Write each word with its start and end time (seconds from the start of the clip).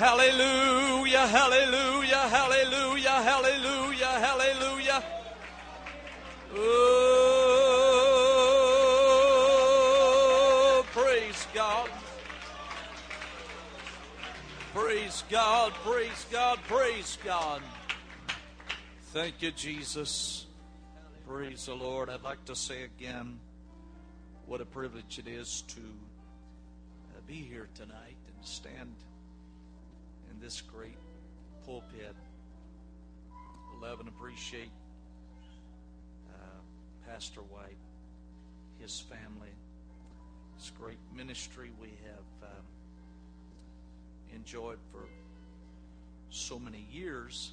Hallelujah, 0.00 1.26
hallelujah, 1.26 2.16
hallelujah, 2.16 3.20
hallelujah, 3.20 4.06
hallelujah. 4.06 5.04
Oh, 6.54 7.66
praise 10.92 11.46
God. 11.52 11.90
Praise 14.72 15.22
God, 15.28 15.74
praise 15.84 16.24
God, 16.32 16.58
praise 16.66 17.18
God. 17.22 17.60
Thank 19.12 19.42
you, 19.42 19.50
Jesus. 19.50 20.46
Praise 21.28 21.66
the 21.66 21.74
Lord. 21.74 22.08
I'd 22.08 22.22
like 22.22 22.42
to 22.46 22.56
say 22.56 22.84
again 22.84 23.38
what 24.46 24.62
a 24.62 24.64
privilege 24.64 25.18
it 25.18 25.28
is 25.28 25.60
to 25.68 25.80
uh, 25.82 27.20
be 27.26 27.34
here 27.34 27.68
tonight 27.74 28.16
and 28.26 28.46
stand 28.46 28.94
this 30.40 30.62
great 30.62 30.96
pulpit. 31.66 32.14
Love 33.80 34.00
and 34.00 34.08
appreciate 34.08 34.70
uh, 36.30 37.10
Pastor 37.10 37.40
White, 37.40 37.78
his 38.78 39.00
family, 39.00 39.52
this 40.56 40.70
great 40.78 40.98
ministry 41.14 41.70
we 41.80 41.88
have 41.88 42.50
um, 42.50 42.64
enjoyed 44.34 44.78
for 44.92 45.08
so 46.30 46.58
many 46.58 46.86
years, 46.90 47.52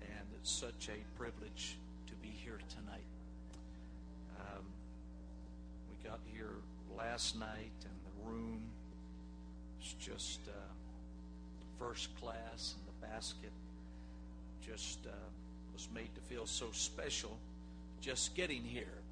and 0.00 0.26
it's 0.36 0.50
such 0.50 0.88
a 0.88 1.18
privilege 1.18 1.76
to 2.06 2.14
be 2.14 2.28
here 2.28 2.58
tonight. 2.68 3.06
Um, 4.40 4.64
we 5.88 6.08
got 6.08 6.20
here 6.32 6.54
last 6.96 7.38
night, 7.38 7.72
and 7.84 7.94
the 8.04 8.30
room 8.30 8.62
is 9.80 9.94
just 9.94 10.40
uh, 10.48 10.52
first 11.86 12.14
class, 12.20 12.74
and 12.76 12.86
the 12.86 13.06
basket 13.06 13.52
just 14.66 14.98
uh, 15.06 15.10
was 15.72 15.88
made 15.94 16.14
to 16.14 16.20
feel 16.22 16.46
so 16.46 16.66
special 16.72 17.36
just 18.00 18.34
getting 18.34 18.62
here 18.62 19.02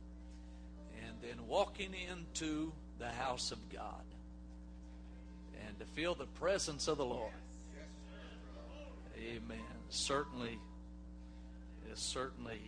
and 1.04 1.16
then 1.20 1.46
walking 1.46 1.92
into 2.10 2.72
the 2.98 3.08
house 3.08 3.52
of 3.52 3.58
God 3.70 4.04
and 5.66 5.78
to 5.78 5.84
feel 5.86 6.14
the 6.14 6.26
presence 6.26 6.88
of 6.88 6.98
the 6.98 7.04
Lord. 7.04 7.32
Amen. 9.18 9.58
Certainly, 9.90 10.58
is 11.92 11.98
certainly 11.98 12.60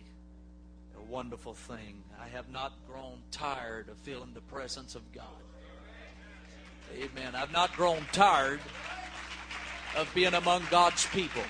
a 0.97 1.11
wonderful 1.11 1.53
thing. 1.53 2.03
I 2.21 2.27
have 2.29 2.49
not 2.49 2.73
grown 2.87 3.17
tired 3.31 3.89
of 3.89 3.97
feeling 3.97 4.33
the 4.33 4.41
presence 4.41 4.95
of 4.95 5.11
God. 5.11 5.25
Amen. 6.93 7.35
I've 7.35 7.51
not 7.51 7.73
grown 7.73 8.05
tired 8.11 8.59
of 9.95 10.11
being 10.13 10.33
among 10.33 10.63
God's 10.69 11.05
people. 11.07 11.43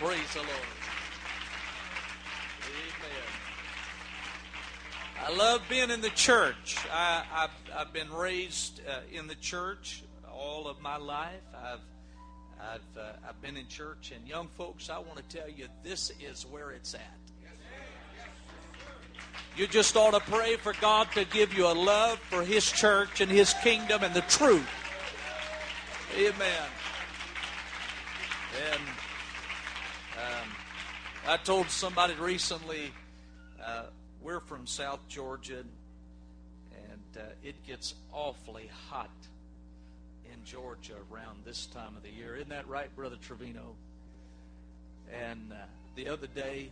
Praise 0.00 0.32
the 0.34 0.40
Lord. 0.40 0.50
Amen. 2.62 3.26
I 5.24 5.36
love 5.36 5.62
being 5.68 5.90
in 5.90 6.00
the 6.00 6.10
church. 6.10 6.76
I, 6.92 7.24
have 7.30 7.50
I've 7.76 7.92
been 7.92 8.12
raised 8.12 8.80
uh, 8.88 9.00
in 9.12 9.26
the 9.26 9.34
church 9.36 10.02
all 10.30 10.68
of 10.68 10.80
my 10.80 10.96
life. 10.96 11.40
I've 11.54 11.80
I've 12.60 12.98
uh, 12.98 13.28
I've 13.28 13.40
been 13.42 13.56
in 13.56 13.68
church, 13.68 14.12
and 14.14 14.26
young 14.26 14.48
folks, 14.56 14.88
I 14.88 14.98
want 14.98 15.16
to 15.16 15.36
tell 15.36 15.48
you, 15.48 15.66
this 15.82 16.10
is 16.20 16.46
where 16.46 16.70
it's 16.70 16.94
at. 16.94 17.00
You 19.56 19.66
just 19.66 19.96
ought 19.96 20.10
to 20.10 20.20
pray 20.20 20.56
for 20.56 20.74
God 20.80 21.08
to 21.12 21.24
give 21.24 21.56
you 21.56 21.66
a 21.66 21.72
love 21.72 22.18
for 22.18 22.42
His 22.42 22.70
church 22.70 23.20
and 23.22 23.30
His 23.30 23.54
kingdom 23.62 24.02
and 24.02 24.12
the 24.12 24.20
truth. 24.22 24.68
Amen. 26.16 26.68
And 28.72 28.80
um, 30.16 30.48
I 31.28 31.36
told 31.36 31.68
somebody 31.68 32.14
recently, 32.14 32.90
uh, 33.62 33.82
we're 34.22 34.40
from 34.40 34.66
South 34.66 35.06
Georgia, 35.08 35.58
and 35.58 37.18
uh, 37.18 37.20
it 37.44 37.62
gets 37.66 37.92
awfully 38.14 38.70
hot 38.88 39.10
in 40.24 40.42
Georgia 40.42 40.94
around 41.12 41.44
this 41.44 41.66
time 41.66 41.94
of 41.98 42.02
the 42.02 42.08
year. 42.08 42.34
Isn't 42.36 42.48
that 42.48 42.66
right, 42.66 42.88
Brother 42.96 43.16
Trevino? 43.20 43.74
And 45.12 45.52
uh, 45.52 45.56
the 45.96 46.08
other 46.08 46.28
day, 46.28 46.70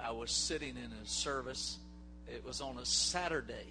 I 0.00 0.12
was 0.12 0.30
sitting 0.30 0.76
in 0.76 0.92
a 1.02 1.06
service. 1.06 1.78
It 2.28 2.44
was 2.46 2.60
on 2.60 2.78
a 2.78 2.86
Saturday, 2.86 3.66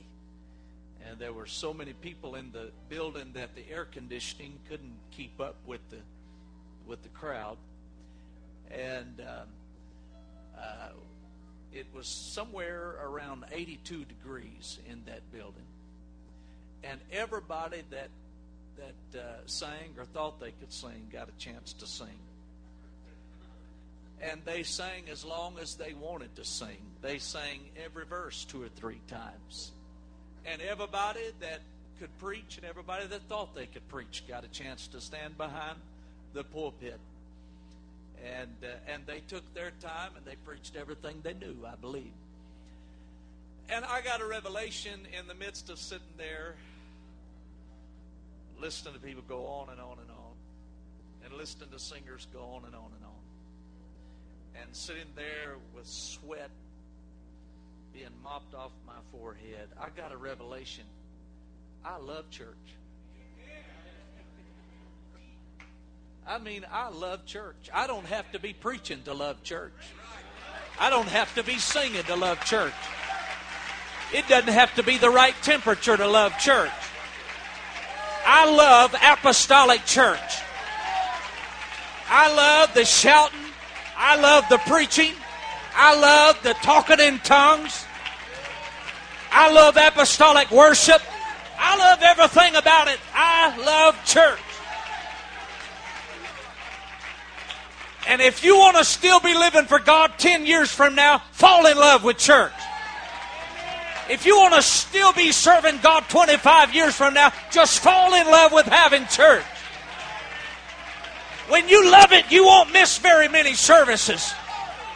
and 1.09 1.19
there 1.19 1.33
were 1.33 1.45
so 1.45 1.73
many 1.73 1.93
people 1.93 2.35
in 2.35 2.51
the 2.51 2.71
building 2.89 3.31
that 3.33 3.55
the 3.55 3.63
air 3.69 3.85
conditioning 3.85 4.59
couldn't 4.69 4.97
keep 5.11 5.39
up 5.39 5.55
with 5.65 5.81
the 5.89 5.97
with 6.85 7.03
the 7.03 7.09
crowd, 7.09 7.57
and 8.71 9.21
um, 9.21 9.47
uh, 10.57 10.89
it 11.73 11.85
was 11.93 12.07
somewhere 12.07 12.95
around 13.03 13.43
82 13.51 14.05
degrees 14.05 14.79
in 14.89 15.03
that 15.05 15.29
building, 15.31 15.67
and 16.83 16.99
everybody 17.11 17.83
that 17.89 18.09
that 18.77 19.19
uh, 19.19 19.23
sang 19.45 19.95
or 19.97 20.05
thought 20.05 20.39
they 20.39 20.51
could 20.51 20.71
sing 20.71 21.09
got 21.11 21.29
a 21.29 21.37
chance 21.37 21.73
to 21.73 21.87
sing 21.87 22.19
and 24.21 24.41
they 24.45 24.63
sang 24.63 25.03
as 25.11 25.23
long 25.23 25.59
as 25.59 25.75
they 25.75 25.93
wanted 25.93 26.35
to 26.35 26.43
sing. 26.43 26.77
They 27.01 27.19
sang 27.19 27.59
every 27.83 28.05
verse 28.05 28.45
two 28.45 28.63
or 28.63 28.69
three 28.69 29.01
times. 29.07 29.71
And 30.47 30.61
everybody 30.61 31.19
that 31.41 31.59
could 31.99 32.15
preach 32.19 32.57
and 32.57 32.65
everybody 32.65 33.05
that 33.07 33.21
thought 33.23 33.53
they 33.55 33.65
could 33.65 33.87
preach 33.89 34.23
got 34.27 34.43
a 34.45 34.47
chance 34.47 34.87
to 34.87 35.01
stand 35.01 35.37
behind 35.37 35.77
the 36.33 36.43
pulpit. 36.43 36.99
And 38.25 38.55
uh, 38.63 38.91
and 38.91 39.05
they 39.05 39.19
took 39.27 39.53
their 39.53 39.71
time 39.79 40.11
and 40.15 40.25
they 40.25 40.35
preached 40.45 40.75
everything 40.75 41.19
they 41.21 41.33
knew, 41.33 41.55
I 41.65 41.75
believe. 41.75 42.13
And 43.69 43.83
I 43.83 44.01
got 44.01 44.21
a 44.21 44.25
revelation 44.25 44.99
in 45.19 45.27
the 45.27 45.35
midst 45.35 45.69
of 45.69 45.77
sitting 45.77 46.07
there 46.17 46.55
listening 48.59 48.93
to 48.93 48.99
people 48.99 49.23
go 49.27 49.45
on 49.45 49.69
and 49.69 49.79
on 49.79 49.97
and 49.99 50.09
on 50.09 50.33
and 51.25 51.33
listening 51.33 51.69
to 51.69 51.79
singers 51.79 52.27
go 52.33 52.39
on 52.39 52.65
and 52.65 52.73
on 52.73 52.91
and 52.95 53.05
on 53.05 54.61
and 54.61 54.75
sitting 54.75 55.03
there 55.15 55.55
with 55.75 55.85
sweat 55.85 56.49
being 57.97 58.09
mopped 58.23 58.53
off 58.53 58.71
my 58.85 58.93
forehead, 59.11 59.69
I 59.81 59.87
got 59.89 60.11
a 60.11 60.17
revelation. 60.17 60.83
I 61.83 61.97
love 61.97 62.29
church. 62.29 62.47
I 66.27 66.37
mean, 66.37 66.63
I 66.71 66.89
love 66.89 67.25
church. 67.25 67.69
I 67.73 67.87
don't 67.87 68.05
have 68.05 68.31
to 68.33 68.39
be 68.39 68.53
preaching 68.53 69.01
to 69.05 69.13
love 69.13 69.41
church. 69.41 69.73
I 70.79 70.91
don't 70.91 71.07
have 71.07 71.33
to 71.35 71.43
be 71.43 71.57
singing 71.57 72.03
to 72.03 72.15
love 72.15 72.43
church. 72.45 72.73
It 74.13 74.27
doesn't 74.27 74.53
have 74.53 74.75
to 74.75 74.83
be 74.83 74.97
the 74.99 75.09
right 75.09 75.33
temperature 75.41 75.97
to 75.97 76.07
love 76.07 76.37
church. 76.37 76.69
I 78.27 78.53
love 78.53 78.93
apostolic 79.01 79.85
church. 79.85 80.19
I 82.09 82.31
love 82.35 82.75
the 82.75 82.85
shouting 82.85 83.39
I 83.97 84.21
love 84.21 84.47
the 84.47 84.59
preaching. 84.59 85.13
I 85.73 85.99
love 85.99 86.41
the 86.43 86.53
talking 86.53 86.99
in 86.99 87.17
tongues. 87.19 87.86
I 89.39 89.51
love 89.51 89.77
apostolic 89.77 90.49
worship. 90.49 90.99
I 91.59 91.77
love 91.77 91.99
everything 92.01 92.55
about 92.55 92.87
it. 92.87 92.97
I 93.13 93.55
love 93.63 94.03
church. 94.03 94.39
And 98.07 98.19
if 98.19 98.43
you 98.43 98.57
want 98.57 98.77
to 98.77 98.83
still 98.83 99.19
be 99.19 99.35
living 99.35 99.65
for 99.65 99.77
God 99.77 100.13
10 100.17 100.47
years 100.47 100.71
from 100.71 100.95
now, 100.95 101.19
fall 101.33 101.67
in 101.67 101.77
love 101.77 102.03
with 102.03 102.17
church. 102.17 102.51
If 104.09 104.25
you 104.25 104.37
want 104.37 104.55
to 104.55 104.63
still 104.63 105.13
be 105.13 105.31
serving 105.31 105.81
God 105.83 106.05
25 106.09 106.73
years 106.73 106.95
from 106.95 107.13
now, 107.13 107.31
just 107.51 107.77
fall 107.79 108.15
in 108.15 108.25
love 108.25 108.51
with 108.53 108.65
having 108.65 109.05
church. 109.05 109.43
When 111.47 111.69
you 111.69 111.91
love 111.91 112.11
it, 112.11 112.31
you 112.31 112.43
won't 112.43 112.73
miss 112.73 112.97
very 112.97 113.27
many 113.27 113.53
services. 113.53 114.33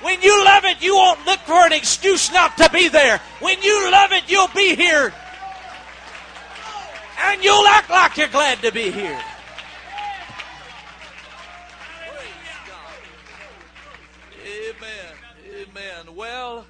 When 0.02 0.22
you 0.22 0.44
love 0.46 0.66
it, 0.66 0.82
you 0.82 0.96
won't 0.96 1.26
look 1.26 1.40
for 1.42 1.66
an 1.66 1.74
excuse 1.74 2.32
not 2.32 2.58
to 2.58 2.70
be 2.72 2.88
there. 2.88 3.20
When 3.40 3.62
you 3.62 3.92
love 3.92 4.12
it, 4.12 4.24
you'll 4.28 4.48
be 4.50 4.76
here. 4.76 5.14
And 7.24 7.44
you'll 7.44 7.68
act 7.68 7.90
like 7.90 8.18
you're 8.18 8.28
glad 8.28 8.62
to 8.62 8.72
be 8.72 8.92
here. 8.92 9.22
Amen. 14.44 15.68
Amen. 15.70 16.16
Well, 16.16 16.66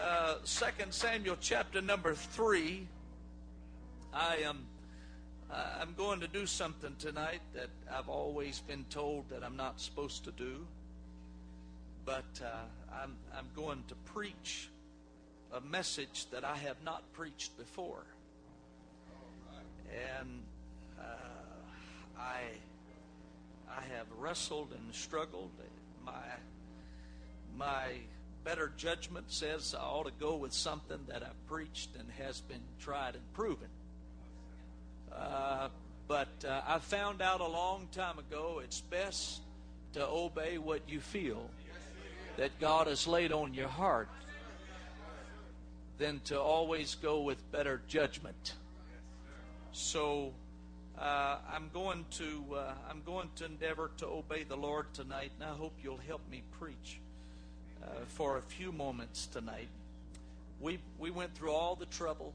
uh, 0.00 0.34
2 0.44 0.84
Samuel 0.90 1.36
chapter 1.40 1.80
number 1.80 2.14
3. 2.14 2.88
I 4.12 4.36
am 4.44 4.66
uh, 5.52 5.80
I'm 5.80 5.92
going 5.94 6.18
to 6.20 6.28
do 6.28 6.46
something 6.46 6.96
tonight 6.98 7.42
that 7.54 7.68
I've 7.92 8.08
always 8.08 8.60
been 8.60 8.84
told 8.88 9.28
that 9.28 9.44
I'm 9.44 9.56
not 9.56 9.80
supposed 9.80 10.24
to 10.24 10.32
do. 10.32 10.66
But 12.04 12.40
uh, 12.42 13.02
I'm, 13.02 13.16
I'm 13.36 13.46
going 13.54 13.84
to 13.88 13.94
preach 14.12 14.68
a 15.52 15.60
message 15.60 16.26
that 16.30 16.44
I 16.44 16.56
have 16.56 16.76
not 16.84 17.02
preached 17.12 17.56
before. 17.56 18.04
And 20.20 20.42
uh, 20.98 21.02
I 22.18 22.40
I 23.68 23.82
have 23.96 24.06
wrestled 24.18 24.72
and 24.72 24.94
struggled. 24.94 25.50
My 26.04 26.12
my 27.56 27.88
better 28.44 28.72
judgment 28.76 29.30
says 29.30 29.74
I 29.78 29.82
ought 29.82 30.06
to 30.06 30.12
go 30.18 30.36
with 30.36 30.52
something 30.52 30.98
that 31.08 31.22
I've 31.22 31.46
preached 31.46 31.90
and 31.98 32.10
has 32.12 32.40
been 32.40 32.62
tried 32.80 33.14
and 33.14 33.32
proven. 33.34 33.68
Uh, 35.14 35.68
but 36.08 36.44
uh, 36.48 36.62
I 36.66 36.78
found 36.78 37.22
out 37.22 37.40
a 37.40 37.46
long 37.46 37.88
time 37.92 38.18
ago 38.18 38.60
it's 38.64 38.80
best 38.80 39.42
to 39.92 40.06
obey 40.06 40.58
what 40.58 40.88
you 40.88 41.00
feel 41.00 41.50
that 42.36 42.58
God 42.60 42.86
has 42.86 43.06
laid 43.06 43.32
on 43.32 43.54
your 43.54 43.68
heart 43.68 44.08
than 45.98 46.20
to 46.24 46.40
always 46.40 46.94
go 46.96 47.20
with 47.20 47.50
better 47.52 47.82
judgment. 47.86 48.54
So 49.72 50.32
uh, 50.98 51.38
I'm 51.52 51.70
going 51.72 52.04
to 52.12 52.44
uh, 52.54 52.72
I'm 52.88 53.02
going 53.04 53.28
to 53.36 53.44
endeavor 53.44 53.90
to 53.98 54.06
obey 54.06 54.44
the 54.44 54.56
Lord 54.56 54.92
tonight, 54.94 55.32
and 55.38 55.48
I 55.48 55.54
hope 55.54 55.72
you'll 55.82 56.00
help 56.08 56.20
me 56.30 56.42
preach 56.58 57.00
uh, 57.82 57.86
for 58.08 58.38
a 58.38 58.42
few 58.42 58.72
moments 58.72 59.26
tonight. 59.26 59.68
We 60.60 60.78
we 60.98 61.10
went 61.10 61.34
through 61.34 61.52
all 61.52 61.74
the 61.74 61.86
trouble. 61.86 62.32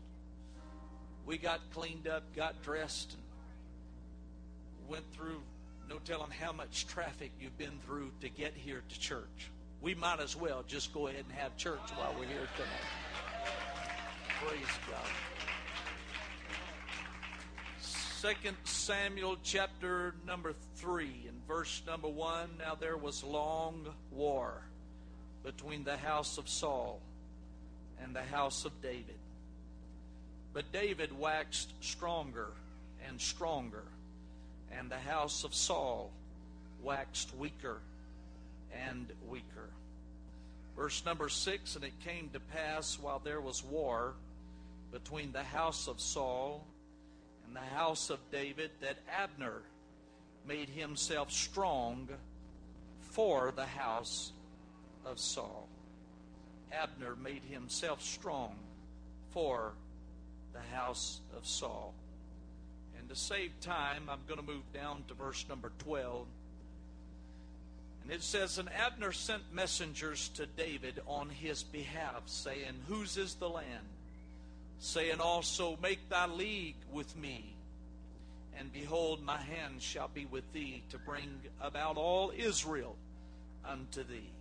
We 1.26 1.38
got 1.38 1.60
cleaned 1.74 2.08
up, 2.08 2.24
got 2.36 2.62
dressed, 2.64 3.14
and 3.14 4.90
went 4.90 5.04
through 5.14 5.42
no 5.90 5.98
telling 6.06 6.32
how 6.32 6.52
much 6.52 6.88
traffic 6.88 7.32
you've 7.40 7.58
been 7.58 7.80
through 7.86 8.12
to 8.22 8.30
get 8.30 8.54
here 8.54 8.82
to 8.88 9.00
church. 9.00 9.52
We 9.88 9.96
might 9.96 10.20
as 10.20 10.36
well 10.36 10.66
just 10.68 10.94
go 10.94 11.08
ahead 11.08 11.24
and 11.30 11.40
have 11.40 11.56
church 11.56 11.80
while 11.96 12.14
we're 12.20 12.26
here 12.26 12.50
tonight. 12.58 12.90
Praise 14.42 14.80
God. 14.86 15.10
Second 17.80 18.58
Samuel 18.66 19.38
chapter 19.44 20.14
number 20.26 20.54
three 20.76 21.24
and 21.30 21.40
verse 21.48 21.82
number 21.88 22.10
one. 22.10 22.50
Now 22.60 22.76
there 22.76 22.98
was 22.98 23.24
long 23.24 23.88
war 24.12 24.62
between 25.46 25.86
the 25.86 25.96
house 25.96 26.38
of 26.38 26.50
Saul 26.50 27.00
and 28.04 28.14
the 28.14 28.24
house 28.24 28.66
of 28.66 28.82
David. 28.82 29.16
But 30.52 30.70
David 30.74 31.18
waxed 31.18 31.72
stronger 31.80 32.50
and 33.08 33.22
stronger, 33.22 33.86
and 34.70 34.92
the 34.92 35.00
house 35.00 35.46
of 35.46 35.56
Saul 35.56 36.12
waxed 36.84 37.34
weaker 37.38 37.80
and 38.86 39.08
weaker. 39.30 39.70
Verse 40.78 41.04
number 41.06 41.28
six 41.28 41.76
And 41.76 41.84
it 41.84 42.00
came 42.06 42.30
to 42.30 42.40
pass 42.40 43.00
while 43.00 43.20
there 43.20 43.42
was 43.42 43.64
war 43.64 44.14
between 44.92 45.32
the 45.32 45.44
house 45.44 45.88
of 45.88 46.00
Saul 46.00 46.66
and 47.46 47.56
the 47.56 47.76
house 47.76 48.10
of 48.10 48.20
David 48.32 48.72
that 48.82 48.98
Abner 49.12 49.64
made 50.48 50.70
himself 50.70 51.32
strong 51.32 52.08
for 53.02 53.52
the 53.56 53.66
house 53.66 54.32
of 55.06 55.20
Saul. 55.20 55.68
Abner 56.72 57.16
made 57.16 57.44
himself 57.44 58.02
strong 58.04 58.56
for 59.32 59.74
the 60.54 60.76
house 60.76 61.22
of 61.36 61.46
Saul. 61.46 61.94
And 63.00 63.10
to 63.10 63.16
save 63.16 63.52
time, 63.62 64.04
I'm 64.10 64.20
going 64.28 64.40
to 64.40 64.46
move 64.46 64.72
down 64.74 65.04
to 65.08 65.14
verse 65.14 65.46
number 65.50 65.72
12. 65.80 66.28
And 68.08 68.16
it 68.16 68.24
says, 68.24 68.58
And 68.58 68.70
Abner 68.72 69.12
sent 69.12 69.54
messengers 69.54 70.30
to 70.36 70.46
David 70.46 71.02
on 71.08 71.28
his 71.28 71.64
behalf, 71.64 72.22
saying, 72.26 72.86
Whose 72.88 73.18
is 73.18 73.36
the 73.36 73.50
land? 73.50 73.84
Saying 74.80 75.20
also, 75.20 75.78
Make 75.82 76.08
thy 76.08 76.26
league 76.26 76.78
with 76.90 77.18
me. 77.18 77.54
And 78.58 78.72
behold, 78.72 79.22
my 79.26 79.36
hand 79.36 79.82
shall 79.82 80.08
be 80.08 80.24
with 80.24 80.50
thee 80.54 80.84
to 80.92 80.98
bring 80.98 81.42
about 81.60 81.98
all 81.98 82.32
Israel 82.34 82.96
unto 83.66 84.06
thee. 84.06 84.32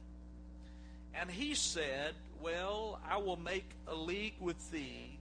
And 1.13 1.29
he 1.29 1.57
said, 1.57 2.15
Well, 2.41 3.01
I 3.11 3.17
will 3.17 3.37
make 3.37 3.69
a 3.89 3.97
league 3.97 4.37
with 4.39 4.71
thee, 4.71 5.19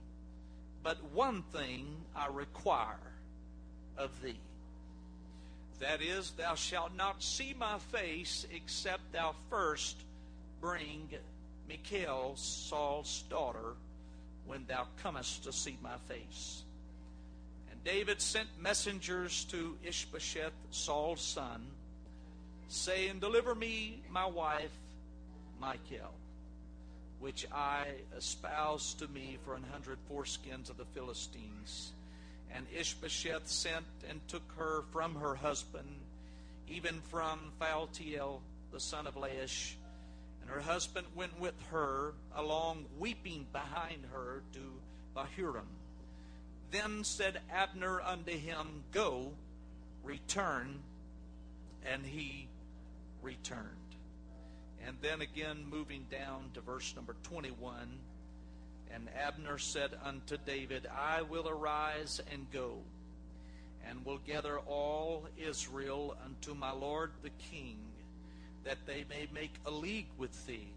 but 0.84 1.02
one 1.12 1.42
thing 1.52 1.96
I 2.14 2.28
require 2.28 3.10
of 3.98 4.22
thee. 4.22 4.38
That 5.80 6.00
is, 6.00 6.30
thou 6.32 6.54
shalt 6.54 6.94
not 6.96 7.22
see 7.22 7.54
my 7.58 7.78
face 7.78 8.46
except 8.54 9.12
thou 9.12 9.34
first 9.50 9.96
bring 10.60 11.10
Michal, 11.68 12.34
Saul's 12.36 13.24
daughter, 13.28 13.74
when 14.46 14.64
thou 14.66 14.86
comest 15.02 15.44
to 15.44 15.52
see 15.52 15.76
my 15.82 15.96
face. 16.08 16.62
And 17.70 17.82
David 17.84 18.20
sent 18.20 18.48
messengers 18.60 19.44
to 19.46 19.76
Ishbosheth, 19.84 20.54
Saul's 20.70 21.20
son, 21.20 21.66
saying, 22.68 23.18
Deliver 23.20 23.54
me 23.54 24.02
my 24.10 24.26
wife 24.26 24.76
Michal, 25.60 26.14
which 27.18 27.46
I 27.52 27.86
espoused 28.16 29.00
to 29.00 29.08
me 29.08 29.38
for 29.44 29.54
an 29.54 29.64
hundred 29.70 29.98
foreskins 30.10 30.70
of 30.70 30.76
the 30.76 30.84
Philistines. 30.86 31.92
And 32.54 32.66
Ishbosheth 32.74 33.48
sent 33.48 33.86
and 34.08 34.26
took 34.28 34.52
her 34.56 34.84
from 34.92 35.16
her 35.16 35.34
husband, 35.34 35.88
even 36.68 37.00
from 37.10 37.52
Phaltiel, 37.60 38.40
the 38.72 38.80
son 38.80 39.06
of 39.06 39.14
Laish. 39.14 39.74
And 40.40 40.50
her 40.50 40.60
husband 40.60 41.06
went 41.14 41.38
with 41.40 41.54
her, 41.70 42.14
along 42.34 42.86
weeping 42.98 43.46
behind 43.52 44.04
her 44.12 44.42
to 44.52 44.60
Bahurim. 45.14 45.66
Then 46.70 47.04
said 47.04 47.40
Abner 47.50 48.00
unto 48.00 48.32
him, 48.32 48.84
Go, 48.92 49.32
return. 50.02 50.80
And 51.84 52.04
he 52.04 52.48
returned. 53.22 53.66
And 54.86 54.96
then 55.02 55.20
again, 55.20 55.64
moving 55.68 56.06
down 56.10 56.50
to 56.54 56.60
verse 56.60 56.94
number 56.94 57.16
21. 57.24 57.98
And 58.92 59.08
Abner 59.14 59.58
said 59.58 59.90
unto 60.04 60.36
David, 60.46 60.86
I 60.86 61.22
will 61.22 61.48
arise 61.48 62.20
and 62.32 62.50
go, 62.50 62.78
and 63.88 64.04
will 64.04 64.18
gather 64.18 64.58
all 64.58 65.26
Israel 65.36 66.16
unto 66.24 66.54
my 66.54 66.72
lord 66.72 67.10
the 67.22 67.30
king, 67.50 67.78
that 68.64 68.78
they 68.86 69.04
may 69.08 69.28
make 69.34 69.52
a 69.66 69.70
league 69.70 70.08
with 70.16 70.46
thee, 70.46 70.72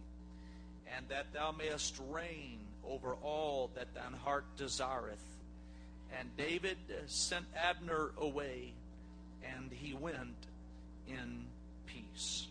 and 0.96 1.08
that 1.10 1.34
thou 1.34 1.52
mayest 1.52 2.00
reign 2.10 2.60
over 2.86 3.16
all 3.24 3.70
that 3.76 3.94
thine 3.94 4.14
heart 4.14 4.46
desireth. 4.58 5.24
And 6.20 6.36
David 6.36 6.78
sent 7.06 7.46
Abner 7.56 8.12
away, 8.18 8.74
and 9.44 9.72
he 9.72 9.94
went 9.94 10.48
in 11.08 11.46
peace. 11.86 12.48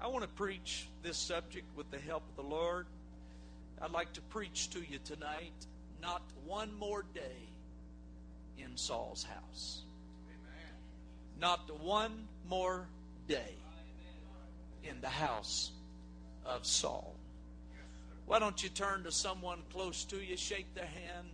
I 0.00 0.08
want 0.08 0.22
to 0.22 0.28
preach 0.28 0.86
this 1.02 1.18
subject 1.18 1.66
with 1.76 1.90
the 1.90 1.98
help 1.98 2.22
of 2.30 2.36
the 2.44 2.48
Lord. 2.50 2.86
I'd 3.80 3.92
like 3.92 4.12
to 4.14 4.20
preach 4.22 4.70
to 4.70 4.80
you 4.80 4.98
tonight 5.04 5.66
not 6.02 6.22
one 6.46 6.70
more 6.78 7.04
day 7.14 7.48
in 8.58 8.76
Saul's 8.76 9.24
house. 9.24 9.82
Amen. 10.28 10.74
Not 11.40 11.80
one 11.80 12.26
more 12.48 12.86
day 13.28 13.54
in 14.84 15.00
the 15.00 15.08
house 15.08 15.70
of 16.44 16.66
Saul. 16.66 17.14
Why 18.26 18.38
don't 18.38 18.62
you 18.62 18.68
turn 18.68 19.04
to 19.04 19.12
someone 19.12 19.58
close 19.72 20.04
to 20.04 20.16
you, 20.16 20.36
shake 20.36 20.74
their 20.74 20.86
hand, 20.86 21.28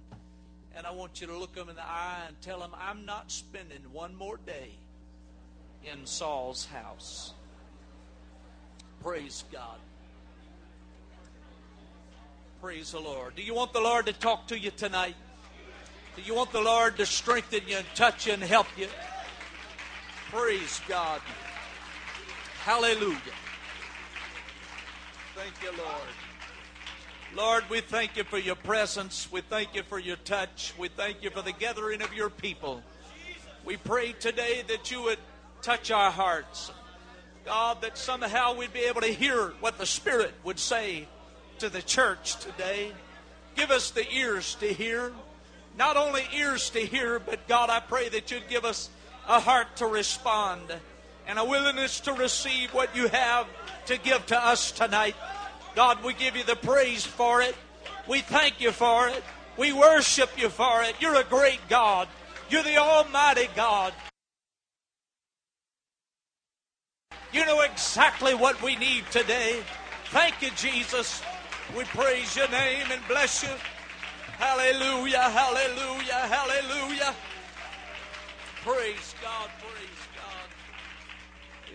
and 0.77 0.87
I 0.87 0.93
want 0.93 1.21
you 1.21 1.27
to 1.27 1.37
look 1.37 1.55
them 1.55 1.69
in 1.69 1.77
the 1.77 1.87
eye 1.87 2.23
and 2.27 2.41
tell 2.41 2.61
them, 2.61 2.71
I'm 2.79 3.05
not 3.05 3.31
spending 3.31 3.81
one 3.93 4.15
more 4.15 4.39
day 4.47 4.71
in 5.85 6.07
Saul's 6.07 6.67
house. 6.67 7.33
Praise 9.03 9.45
God. 9.53 9.79
Praise 12.65 12.93
the 12.93 12.99
Lord. 12.99 13.37
Do 13.37 13.43
you 13.43 13.53
want 13.53 13.75
the 13.75 13.81
Lord 13.81 14.07
to 14.07 14.15
talk 14.15 14.47
to 14.47 14.59
you 14.59 14.71
tonight? 14.71 15.17
Do 16.17 16.23
you 16.23 16.35
want 16.35 16.51
the 16.51 16.63
Lord 16.63 16.97
to 16.97 17.05
strengthen 17.05 17.61
you 17.67 17.77
and 17.77 17.87
touch 17.95 18.27
you 18.27 18.33
and 18.33 18.43
help 18.43 18.67
you? 18.79 18.89
Praise 20.31 20.81
God. 20.89 21.21
Hallelujah. 22.63 23.19
Thank 25.35 25.63
you, 25.63 25.77
Lord. 25.77 26.09
Lord, 27.37 27.65
we 27.69 27.83
thank 27.83 28.17
you 28.17 28.25
for 28.25 28.39
your 28.39 28.57
presence. 28.57 29.31
We 29.31 29.43
thank 29.43 29.75
you 29.75 29.83
for 29.83 29.99
your 29.99 30.17
touch. 30.17 30.73
We 30.79 30.89
thank 30.89 31.23
you 31.23 31.29
for 31.29 31.43
the 31.43 31.53
gathering 31.53 32.01
of 32.01 32.15
your 32.15 32.31
people. 32.31 32.83
We 33.67 33.77
pray 33.77 34.13
today 34.13 34.65
that 34.69 34.91
you 34.91 35.03
would 35.03 35.19
touch 35.61 35.91
our 35.91 36.11
hearts. 36.11 36.71
God, 37.45 37.83
that 37.83 37.99
somehow 37.99 38.57
we'd 38.57 38.73
be 38.73 38.87
able 38.87 39.03
to 39.03 39.13
hear 39.13 39.53
what 39.61 39.77
the 39.77 39.85
Spirit 39.85 40.33
would 40.45 40.59
say 40.59 41.07
to 41.59 41.69
the 41.69 41.83
church 41.83 42.37
today. 42.37 42.93
Give 43.55 43.71
us 43.71 43.91
the 43.91 44.11
ears 44.13 44.57
to 44.57 44.67
hear. 44.67 45.13
Not 45.77 45.97
only 45.97 46.23
ears 46.37 46.71
to 46.71 46.81
hear, 46.81 47.19
but 47.19 47.47
God, 47.49 47.71
I 47.71 47.81
pray 47.81 48.09
that 48.09 48.31
you'd 48.31 48.49
give 48.49 48.65
us 48.65 48.91
a 49.29 49.41
heart 49.41 49.77
to 49.77 49.87
respond 49.87 50.63
and 51.27 51.39
a 51.39 51.45
willingness 51.45 52.01
to 52.01 52.13
receive 52.13 52.73
what 52.75 52.95
you 52.95 53.09
have 53.09 53.47
to 53.87 53.99
give 53.99 54.27
to 54.27 54.39
us 54.39 54.73
tonight. 54.73 55.17
God, 55.75 56.05
we 56.05 56.15
give 56.15 56.37
you 56.37 56.45
the 56.45 56.57
praise 56.57 57.05
for 57.05 57.43
it. 57.43 57.55
We 58.07 58.21
thank 58.21 58.61
you 58.61 58.71
for 58.71 59.09
it. 59.09 59.23
We 59.57 59.73
worship 59.73 60.31
you 60.37 60.49
for 60.49 60.83
it. 60.83 60.95
You're 61.01 61.21
a 61.21 61.25
great 61.25 61.61
God. 61.69 62.09
You're 62.51 62.63
the 62.63 62.77
Almighty 62.77 63.49
God. 63.57 63.93
You 67.33 67.45
know 67.47 67.63
exactly 67.63 68.35
what 68.35 68.63
we 68.63 68.77
need 68.77 69.05
today. 69.11 69.63
Thank 70.11 70.41
you, 70.43 70.51
Jesus. 70.57 71.21
We 71.73 71.85
praise 71.85 72.37
your 72.37 72.49
name 72.51 72.87
and 72.93 73.01
bless 73.09 73.43
you. 73.43 73.49
Hallelujah, 74.39 75.19
hallelujah, 75.19 76.13
hallelujah. 76.13 77.15
Praise 78.63 79.15
God, 79.23 79.51
praise 79.61 80.05
God. 80.15 80.49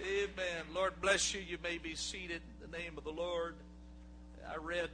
Amen. 0.06 0.66
Lord 0.74 0.94
bless 1.02 1.34
you. 1.34 1.42
You 1.42 1.58
may 1.62 1.78
be 1.78 1.96
seated 1.96 2.42
in 2.64 2.72
the 2.72 2.78
name 2.78 2.98
of 2.98 3.04
the 3.04 3.12
Lord. 3.12 3.56
I 4.50 4.58
read 4.58 4.90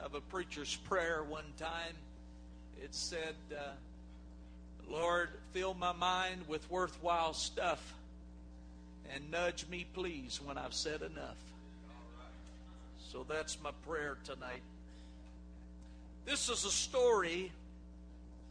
of 0.00 0.14
a 0.14 0.20
preacher's 0.20 0.76
prayer 0.76 1.24
one 1.26 1.44
time. 1.56 1.94
It 2.82 2.94
said, 2.94 3.36
uh, 3.56 3.70
Lord, 4.90 5.30
fill 5.52 5.74
my 5.74 5.92
mind 5.92 6.42
with 6.48 6.70
worthwhile 6.70 7.32
stuff 7.32 7.94
and 9.14 9.30
nudge 9.30 9.66
me, 9.70 9.86
please, 9.94 10.40
when 10.44 10.58
I've 10.58 10.74
said 10.74 11.02
enough. 11.02 11.53
So 13.14 13.24
that's 13.28 13.58
my 13.62 13.70
prayer 13.86 14.18
tonight. 14.24 14.62
This 16.26 16.48
is 16.48 16.64
a 16.64 16.70
story 16.70 17.52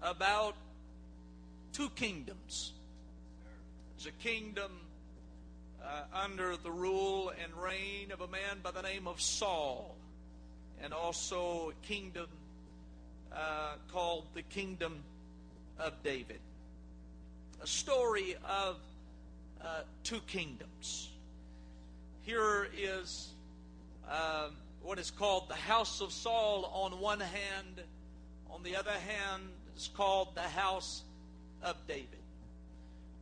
about 0.01 0.55
two 1.73 1.89
kingdoms. 1.89 2.71
There's 3.97 4.07
a 4.07 4.23
kingdom 4.23 4.71
uh, 5.83 6.03
under 6.13 6.55
the 6.55 6.71
rule 6.71 7.33
and 7.43 7.51
reign 7.61 8.13
of 8.13 8.21
a 8.21 8.27
man 8.27 8.59
by 8.63 8.71
the 8.71 8.81
name 8.81 9.05
of 9.05 9.19
Saul, 9.19 9.97
and 10.81 10.93
also 10.93 11.71
a 11.71 11.85
kingdom 11.85 12.27
uh, 13.33 13.73
called 13.91 14.23
the 14.33 14.43
Kingdom 14.43 15.03
of 15.77 15.91
David. 16.03 16.39
A 17.61 17.67
story 17.67 18.37
of 18.47 18.77
uh, 19.61 19.81
two 20.05 20.21
kingdoms. 20.25 21.09
Here 22.21 22.69
is 22.77 23.32
um, 24.09 24.55
what 24.81 24.99
is 24.99 25.11
called 25.11 25.49
the 25.49 25.55
house 25.55 26.01
of 26.01 26.11
Saul 26.11 26.65
on 26.73 26.99
one 26.99 27.19
hand, 27.19 27.81
on 28.49 28.63
the 28.63 28.75
other 28.75 28.91
hand, 28.91 29.43
is 29.75 29.89
called 29.93 30.35
the 30.35 30.41
house 30.41 31.03
of 31.61 31.75
David. 31.87 32.07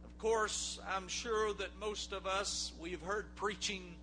Of 0.04 0.18
course, 0.18 0.80
I'm 0.94 1.08
sure 1.08 1.54
that 1.54 1.70
most 1.80 2.14
of 2.14 2.26
us, 2.26 2.74
we've 2.80 3.02
heard 3.02 3.26
preaching 3.36 3.96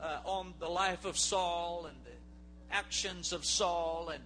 uh, 0.00 0.18
on 0.24 0.54
the 0.58 0.68
life 0.68 1.04
of 1.04 1.16
Saul 1.16 1.86
and 1.86 1.96
the 2.04 2.74
actions 2.74 3.32
of 3.32 3.44
Saul 3.44 4.10
and 4.12 4.22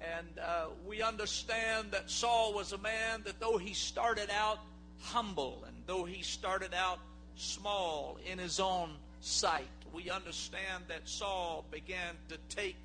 and 0.00 0.38
uh, 0.38 0.66
we 0.86 1.02
understand 1.02 1.90
that 1.90 2.10
Saul 2.10 2.54
was 2.54 2.72
a 2.72 2.78
man 2.78 3.22
that 3.24 3.38
though 3.38 3.58
he 3.58 3.74
started 3.74 4.30
out 4.30 4.58
humble 5.00 5.62
and 5.66 5.76
though 5.86 6.04
he 6.04 6.22
started 6.22 6.72
out 6.74 6.98
small 7.36 8.18
in 8.30 8.38
his 8.38 8.60
own 8.60 8.92
sight, 9.20 9.68
we 9.92 10.10
understand 10.10 10.84
that 10.88 11.08
Saul 11.08 11.64
began 11.70 12.14
to 12.28 12.36
take 12.54 12.76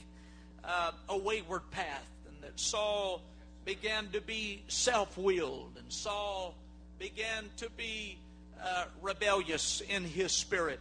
uh, 0.63 0.91
a 1.09 1.17
wayward 1.17 1.69
path 1.71 2.07
and 2.27 2.35
that 2.41 2.59
Saul 2.59 3.21
began 3.65 4.09
to 4.11 4.21
be 4.21 4.63
self 4.67 5.17
willed 5.17 5.77
and 5.77 5.91
Saul 5.91 6.55
began 6.99 7.45
to 7.57 7.69
be 7.77 8.17
uh, 8.63 8.85
rebellious 9.01 9.81
in 9.89 10.03
his 10.03 10.31
spirit. 10.31 10.79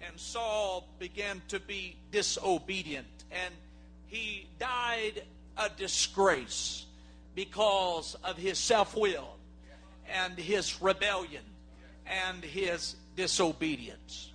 And 0.00 0.18
Saul 0.18 0.88
began 0.98 1.42
to 1.48 1.60
be 1.60 1.96
disobedient. 2.10 3.06
And 3.30 3.54
he 4.06 4.48
died 4.58 5.22
a 5.56 5.68
disgrace 5.68 6.86
because 7.34 8.16
of 8.24 8.36
his 8.36 8.58
self 8.58 8.96
will 8.96 9.36
and 10.08 10.38
his 10.38 10.82
rebellion 10.82 11.44
and 12.06 12.42
his 12.42 12.96
disobedience. 13.16 14.31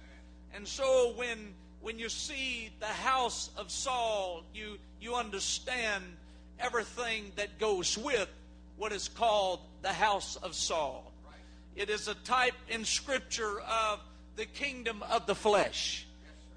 And 0.53 0.67
so 0.67 1.13
when 1.15 1.53
when 1.81 1.99
you 1.99 2.09
see 2.09 2.71
the 2.79 2.85
house 2.85 3.49
of 3.57 3.71
Saul, 3.71 4.43
you 4.53 4.77
you 4.99 5.15
understand 5.15 6.03
everything 6.59 7.31
that 7.35 7.59
goes 7.59 7.97
with 7.97 8.29
what 8.77 8.91
is 8.91 9.07
called 9.07 9.59
the 9.81 9.93
house 9.93 10.35
of 10.37 10.55
Saul. 10.55 11.11
It 11.75 11.89
is 11.89 12.07
a 12.07 12.15
type 12.15 12.55
in 12.69 12.85
scripture 12.85 13.59
of 13.61 13.99
the 14.35 14.45
kingdom 14.45 15.03
of 15.03 15.27
the 15.27 15.35
flesh. 15.35 16.07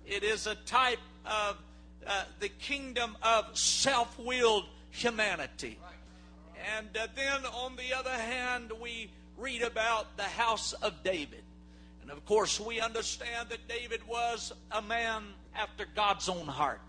It 0.06 0.22
is 0.22 0.46
a 0.46 0.54
type 0.54 0.98
of 1.26 1.58
uh, 2.06 2.24
the 2.40 2.48
kingdom 2.48 3.16
of 3.22 3.56
self 3.56 4.18
willed 4.18 4.64
humanity. 4.90 5.78
And 6.78 6.88
uh, 6.96 7.06
then 7.14 7.44
on 7.46 7.76
the 7.76 7.94
other 7.96 8.10
hand, 8.10 8.72
we 8.80 9.10
read 9.36 9.62
about 9.62 10.16
the 10.16 10.24
house 10.24 10.72
of 10.74 11.02
David. 11.02 11.42
And 12.10 12.18
of 12.18 12.24
course, 12.24 12.58
we 12.58 12.80
understand 12.80 13.50
that 13.50 13.68
David 13.68 14.00
was 14.08 14.52
a 14.72 14.82
man 14.82 15.22
after 15.54 15.86
God's 15.94 16.28
own 16.28 16.44
heart. 16.44 16.80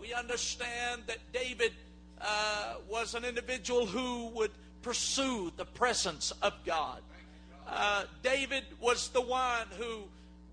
We 0.00 0.14
understand 0.14 1.02
that 1.08 1.18
David 1.32 1.72
uh, 2.20 2.74
was 2.88 3.16
an 3.16 3.24
individual 3.24 3.84
who 3.84 4.28
would 4.28 4.52
pursue 4.80 5.50
the 5.56 5.64
presence 5.64 6.32
of 6.40 6.52
God. 6.64 7.02
Uh, 7.66 8.04
David 8.22 8.62
was 8.80 9.08
the 9.08 9.20
one 9.20 9.66
who 9.76 10.04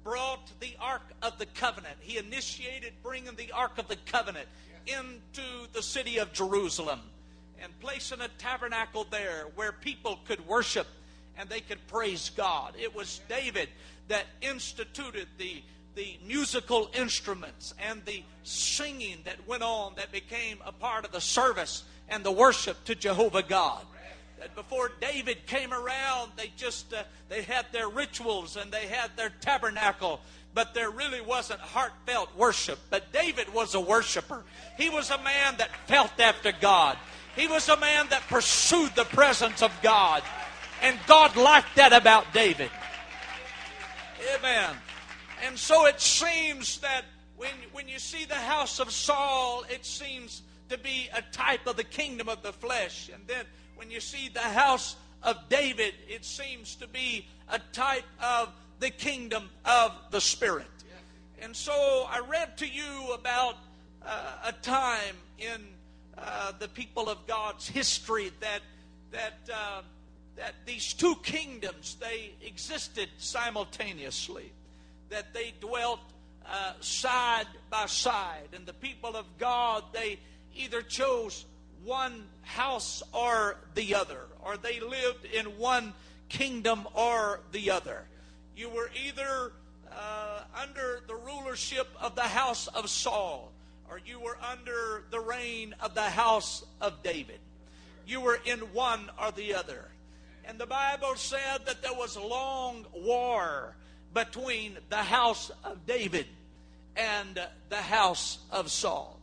brought 0.04 0.50
the 0.60 0.76
Ark 0.80 1.04
of 1.22 1.38
the 1.38 1.46
Covenant. 1.46 1.98
He 2.00 2.18
initiated 2.18 2.94
bringing 3.04 3.36
the 3.36 3.52
Ark 3.52 3.78
of 3.78 3.88
the 3.88 3.98
Covenant 4.08 4.48
into 4.88 5.44
the 5.74 5.84
city 5.84 6.18
of 6.18 6.34
Jerusalem 6.34 7.02
and 7.62 7.72
placing 7.80 8.22
a 8.22 8.30
tabernacle 8.40 9.06
there 9.12 9.46
where 9.54 9.72
people 9.72 10.18
could 10.26 10.48
worship 10.48 10.88
and 11.38 11.50
they 11.50 11.62
could 11.62 11.86
praise 11.88 12.32
God. 12.36 12.74
It 12.80 12.96
was 12.96 13.22
David 13.28 13.70
that 14.08 14.26
instituted 14.42 15.28
the 15.38 15.64
the 15.94 16.18
musical 16.26 16.90
instruments 16.94 17.74
and 17.78 18.02
the 18.06 18.24
singing 18.44 19.18
that 19.26 19.46
went 19.46 19.62
on 19.62 19.94
that 19.98 20.10
became 20.10 20.58
a 20.66 20.72
part 20.72 21.04
of 21.04 21.12
the 21.12 21.20
service 21.20 21.84
and 22.08 22.24
the 22.24 22.32
worship 22.32 22.82
to 22.86 22.96
Jehovah 22.96 23.44
God 23.44 23.86
that 24.42 24.56
before 24.56 24.92
David 25.00 25.46
came 25.46 25.72
around, 25.72 26.32
they 26.36 26.52
just 26.58 26.92
uh, 26.96 27.04
they 27.30 27.44
had 27.44 27.68
their 27.72 27.88
rituals 27.88 28.58
and 28.58 28.72
they 28.72 28.88
had 28.88 29.12
their 29.16 29.30
tabernacle, 29.30 30.20
but 30.56 30.74
there 30.74 30.90
really 30.90 31.22
wasn't 31.22 31.60
heartfelt 31.60 32.36
worship. 32.36 32.80
But 32.90 33.14
David 33.14 33.54
was 33.54 33.76
a 33.76 33.80
worshiper. 33.80 34.44
He 34.78 34.90
was 34.90 35.12
a 35.12 35.20
man 35.20 35.58
that 35.60 35.70
felt 35.86 36.20
after 36.20 36.52
God. 36.60 36.98
He 37.36 37.48
was 37.48 37.70
a 37.70 37.78
man 37.78 38.08
that 38.10 38.28
pursued 38.30 38.96
the 38.96 39.06
presence 39.06 39.62
of 39.62 39.72
God, 39.84 40.24
and 40.82 41.00
God 41.08 41.36
liked 41.36 41.76
that 41.76 41.94
about 41.94 42.34
David. 42.34 42.70
Amen. 44.36 44.76
And 45.46 45.58
so 45.58 45.86
it 45.86 46.00
seems 46.00 46.80
that 46.80 47.06
when 47.38 47.54
when 47.72 47.88
you 47.88 48.00
see 48.00 48.26
the 48.26 48.36
house 48.36 48.80
of 48.80 48.92
Saul, 48.92 49.64
it 49.70 49.86
seems 49.86 50.44
to 50.70 50.78
be 50.78 51.10
a 51.14 51.22
type 51.34 51.68
of 51.68 51.76
the 51.78 51.84
kingdom 51.84 52.30
of 52.30 52.44
the 52.44 52.54
flesh, 52.54 53.10
and 53.14 53.22
then 53.28 53.46
when 53.76 53.90
you 53.90 54.00
see 54.00 54.30
the 54.30 54.40
house 54.40 54.96
of 55.24 55.38
David, 55.50 55.94
it 56.08 56.24
seems 56.26 56.76
to 56.76 56.88
be 56.88 57.28
a 57.50 57.60
type 57.74 58.06
of 58.24 58.50
the 58.80 58.90
kingdom 58.90 59.50
of 59.66 59.92
the 60.12 60.22
Spirit. 60.22 60.68
And 61.42 61.56
so 61.56 62.08
I 62.08 62.20
read 62.20 62.58
to 62.58 62.68
you 62.68 63.14
about 63.14 63.58
uh, 64.06 64.34
a 64.46 64.52
time 64.52 65.16
in 65.40 65.62
uh, 66.18 66.52
the 66.60 66.68
people 66.68 67.10
of 67.10 67.26
God's 67.26 67.68
history 67.68 68.32
that 68.40 68.62
that 69.12 69.40
uh, 69.52 69.82
that 70.38 70.54
these 70.66 70.94
two 70.94 71.16
kingdoms 71.24 71.98
they 72.00 72.32
existed 72.46 73.10
simultaneously, 73.18 74.52
that 75.10 75.34
they 75.34 75.54
dwelt 75.60 76.00
uh, 76.46 76.74
side 76.80 77.48
by 77.70 77.86
side, 77.86 78.50
and 78.54 78.66
the 78.66 78.74
people 78.74 79.16
of 79.16 79.26
God 79.38 79.84
they 79.94 80.20
either 80.56 80.82
chose 80.82 81.46
one 81.84 82.24
house 82.44 83.02
or 83.14 83.58
the 83.76 83.96
other, 83.96 84.22
or 84.44 84.58
they 84.58 84.80
lived 84.80 85.26
in 85.26 85.46
one 85.58 85.94
kingdom 86.30 86.88
or 86.94 87.42
the 87.52 87.72
other. 87.72 88.04
You 88.56 88.70
were 88.70 88.90
either 89.06 89.54
uh, 89.92 90.42
under 90.56 91.02
the 91.08 91.16
rulership 91.16 91.88
of 92.00 92.16
the 92.16 92.22
house 92.22 92.68
of 92.68 92.90
Saul, 92.90 93.52
or 93.90 94.00
you 94.06 94.20
were 94.20 94.38
under 94.52 95.04
the 95.12 95.20
reign 95.20 95.76
of 95.82 95.94
the 95.96 96.02
house 96.02 96.64
of 96.80 97.04
David. 97.04 97.40
You 98.06 98.22
were 98.22 98.40
in 98.46 98.60
one 98.60 99.10
or 99.22 99.32
the 99.32 99.54
other. 99.54 99.91
And 100.52 100.60
the 100.60 100.66
Bible 100.66 101.16
said 101.16 101.66
that 101.66 101.82
there 101.82 101.94
was 101.94 102.18
long 102.18 102.86
war 102.94 103.74
between 104.14 104.78
the 104.90 104.98
house 104.98 105.50
of 105.64 105.86
David 105.86 106.26
and 106.98 107.42
the 107.70 107.78
house 107.78 108.38
of 108.52 108.70
Saul. 108.70 109.18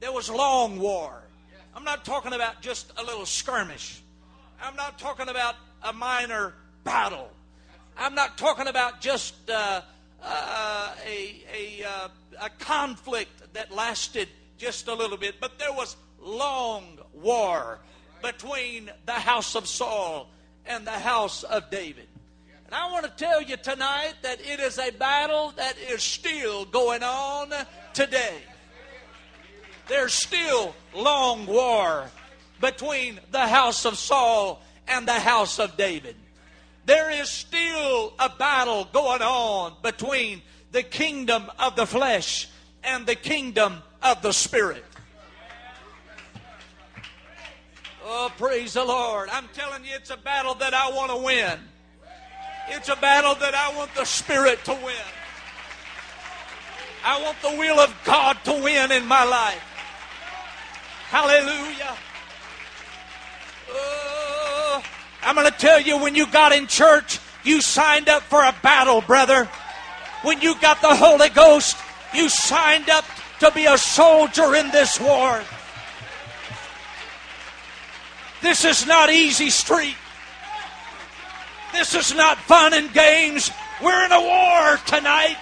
There 0.00 0.12
was 0.12 0.30
long 0.30 0.78
war. 0.78 1.22
I'm 1.74 1.84
not 1.84 2.06
talking 2.06 2.32
about 2.32 2.62
just 2.62 2.90
a 2.96 3.04
little 3.04 3.26
skirmish. 3.26 4.00
I'm 4.58 4.74
not 4.76 4.98
talking 4.98 5.28
about 5.28 5.56
a 5.82 5.92
minor 5.92 6.54
battle. 6.84 7.28
I'm 7.98 8.14
not 8.14 8.38
talking 8.38 8.66
about 8.66 9.02
just 9.02 9.34
uh, 9.50 9.82
uh, 10.22 10.94
a, 11.06 11.44
a, 11.54 11.84
uh, 11.84 12.08
a 12.40 12.48
conflict 12.60 13.52
that 13.52 13.72
lasted 13.72 14.30
just 14.56 14.88
a 14.88 14.94
little 14.94 15.18
bit, 15.18 15.34
but 15.38 15.58
there 15.58 15.74
was 15.74 15.96
long 16.18 16.98
war 17.12 17.78
between 18.22 18.90
the 19.04 19.12
house 19.12 19.54
of 19.54 19.66
Saul 19.68 20.30
and 20.66 20.86
the 20.86 20.90
house 20.90 21.42
of 21.42 21.70
David. 21.70 22.08
And 22.66 22.74
I 22.74 22.90
want 22.90 23.04
to 23.04 23.12
tell 23.12 23.40
you 23.40 23.56
tonight 23.56 24.14
that 24.22 24.40
it 24.40 24.58
is 24.58 24.78
a 24.78 24.90
battle 24.90 25.52
that 25.56 25.76
is 25.78 26.02
still 26.02 26.64
going 26.64 27.02
on 27.02 27.52
today. 27.94 28.38
There's 29.88 30.12
still 30.12 30.74
long 30.92 31.46
war 31.46 32.10
between 32.60 33.20
the 33.30 33.46
house 33.46 33.84
of 33.84 33.96
Saul 33.96 34.60
and 34.88 35.06
the 35.06 35.12
house 35.12 35.60
of 35.60 35.76
David. 35.76 36.16
There 36.86 37.10
is 37.10 37.28
still 37.28 38.12
a 38.18 38.28
battle 38.28 38.88
going 38.92 39.22
on 39.22 39.74
between 39.82 40.42
the 40.72 40.82
kingdom 40.82 41.50
of 41.58 41.76
the 41.76 41.86
flesh 41.86 42.48
and 42.82 43.06
the 43.06 43.14
kingdom 43.14 43.82
of 44.02 44.22
the 44.22 44.32
spirit. 44.32 44.84
Oh, 48.08 48.30
praise 48.38 48.74
the 48.74 48.84
Lord. 48.84 49.28
I'm 49.32 49.48
telling 49.52 49.84
you, 49.84 49.90
it's 49.92 50.10
a 50.10 50.16
battle 50.16 50.54
that 50.54 50.72
I 50.72 50.90
want 50.90 51.10
to 51.10 51.16
win. 51.16 51.58
It's 52.68 52.88
a 52.88 52.94
battle 52.94 53.34
that 53.34 53.52
I 53.52 53.76
want 53.76 53.92
the 53.96 54.04
Spirit 54.04 54.64
to 54.66 54.72
win. 54.74 54.94
I 57.04 57.20
want 57.20 57.36
the 57.42 57.50
will 57.58 57.80
of 57.80 57.92
God 58.04 58.38
to 58.44 58.52
win 58.52 58.92
in 58.92 59.06
my 59.06 59.24
life. 59.24 59.60
Hallelujah. 61.08 61.96
Oh, 63.72 64.82
I'm 65.24 65.34
going 65.34 65.50
to 65.50 65.58
tell 65.58 65.80
you 65.80 65.98
when 65.98 66.14
you 66.14 66.28
got 66.28 66.52
in 66.52 66.68
church, 66.68 67.18
you 67.42 67.60
signed 67.60 68.08
up 68.08 68.22
for 68.22 68.40
a 68.40 68.54
battle, 68.62 69.00
brother. 69.00 69.48
When 70.22 70.40
you 70.40 70.54
got 70.60 70.80
the 70.80 70.94
Holy 70.94 71.28
Ghost, 71.30 71.76
you 72.14 72.28
signed 72.28 72.88
up 72.88 73.04
to 73.40 73.50
be 73.50 73.66
a 73.66 73.76
soldier 73.76 74.54
in 74.54 74.70
this 74.70 75.00
war. 75.00 75.42
This 78.46 78.64
is 78.64 78.86
not 78.86 79.10
easy 79.10 79.50
street. 79.50 79.96
This 81.72 81.96
is 81.96 82.14
not 82.14 82.38
fun 82.38 82.74
and 82.74 82.92
games. 82.92 83.50
We're 83.82 84.04
in 84.04 84.12
a 84.12 84.20
war 84.20 84.76
tonight. 84.86 85.36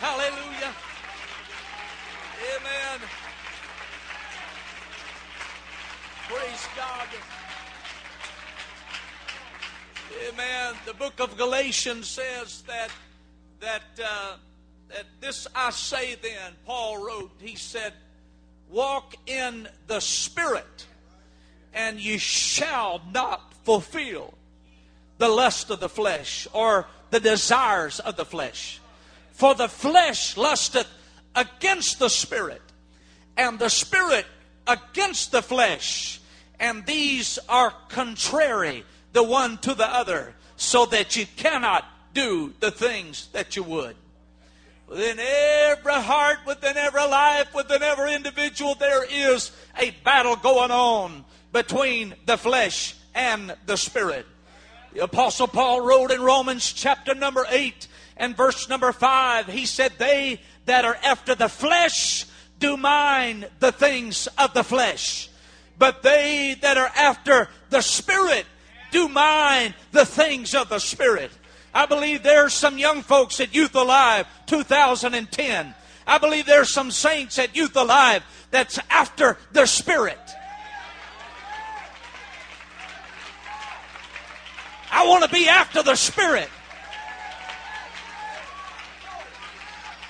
Hallelujah. 0.00 0.72
Amen. 2.56 3.00
Praise 6.30 6.68
God. 6.74 7.08
Amen. 10.30 10.74
The 10.86 10.94
book 10.94 11.20
of 11.20 11.36
Galatians 11.36 12.08
says 12.08 12.62
that 12.62 12.88
that 13.60 13.82
uh, 14.02 14.36
that 14.88 15.04
this 15.20 15.46
I 15.54 15.68
say 15.72 16.14
then. 16.14 16.54
Paul 16.64 17.04
wrote. 17.04 17.32
He 17.38 17.54
said, 17.54 17.92
"Walk 18.72 19.14
in 19.26 19.68
the 19.86 20.00
Spirit." 20.00 20.86
and 21.74 22.00
you 22.00 22.18
shall 22.18 23.00
not 23.12 23.52
fulfill 23.64 24.34
the 25.18 25.28
lust 25.28 25.70
of 25.70 25.80
the 25.80 25.88
flesh 25.88 26.46
or 26.52 26.86
the 27.10 27.20
desires 27.20 28.00
of 28.00 28.16
the 28.16 28.24
flesh. 28.24 28.80
For 29.32 29.54
the 29.54 29.68
flesh 29.68 30.36
lusteth 30.36 30.88
against 31.34 31.98
the 31.98 32.10
spirit, 32.10 32.62
and 33.36 33.58
the 33.58 33.70
spirit 33.70 34.26
against 34.66 35.32
the 35.32 35.42
flesh, 35.42 36.20
and 36.60 36.84
these 36.84 37.38
are 37.48 37.72
contrary 37.88 38.84
the 39.12 39.22
one 39.22 39.58
to 39.58 39.74
the 39.74 39.86
other, 39.86 40.34
so 40.56 40.86
that 40.86 41.16
you 41.16 41.26
cannot 41.36 41.84
do 42.14 42.52
the 42.60 42.70
things 42.70 43.28
that 43.32 43.56
you 43.56 43.62
would. 43.62 43.96
Within 44.92 45.20
every 45.20 45.94
heart, 45.94 46.40
within 46.46 46.76
every 46.76 47.00
life, 47.00 47.54
within 47.54 47.82
every 47.82 48.14
individual, 48.14 48.74
there 48.74 49.06
is 49.06 49.50
a 49.78 49.90
battle 50.04 50.36
going 50.36 50.70
on 50.70 51.24
between 51.50 52.14
the 52.26 52.36
flesh 52.36 52.94
and 53.14 53.56
the 53.64 53.78
spirit. 53.78 54.26
The 54.92 55.04
Apostle 55.04 55.48
Paul 55.48 55.80
wrote 55.80 56.10
in 56.10 56.20
Romans 56.20 56.70
chapter 56.70 57.14
number 57.14 57.46
8 57.48 57.88
and 58.18 58.36
verse 58.36 58.68
number 58.68 58.92
5, 58.92 59.46
he 59.46 59.64
said, 59.64 59.92
They 59.96 60.42
that 60.66 60.84
are 60.84 60.98
after 61.02 61.34
the 61.34 61.48
flesh 61.48 62.26
do 62.58 62.76
mind 62.76 63.48
the 63.60 63.72
things 63.72 64.28
of 64.36 64.52
the 64.52 64.62
flesh, 64.62 65.30
but 65.78 66.02
they 66.02 66.58
that 66.60 66.76
are 66.76 66.92
after 66.94 67.48
the 67.70 67.80
spirit 67.80 68.44
do 68.90 69.08
mind 69.08 69.72
the 69.92 70.04
things 70.04 70.54
of 70.54 70.68
the 70.68 70.80
spirit. 70.80 71.30
I 71.74 71.86
believe 71.86 72.22
there's 72.22 72.52
some 72.52 72.78
young 72.78 73.02
folks 73.02 73.40
at 73.40 73.54
Youth 73.54 73.74
Alive 73.74 74.26
2010. 74.46 75.74
I 76.06 76.18
believe 76.18 76.46
there's 76.46 76.72
some 76.72 76.90
saints 76.90 77.38
at 77.38 77.56
Youth 77.56 77.76
Alive 77.76 78.22
that's 78.50 78.78
after 78.90 79.38
the 79.52 79.66
spirit. 79.66 80.18
I 84.92 85.06
want 85.06 85.24
to 85.24 85.30
be 85.30 85.48
after 85.48 85.82
the 85.82 85.96
Spirit. 85.96 86.50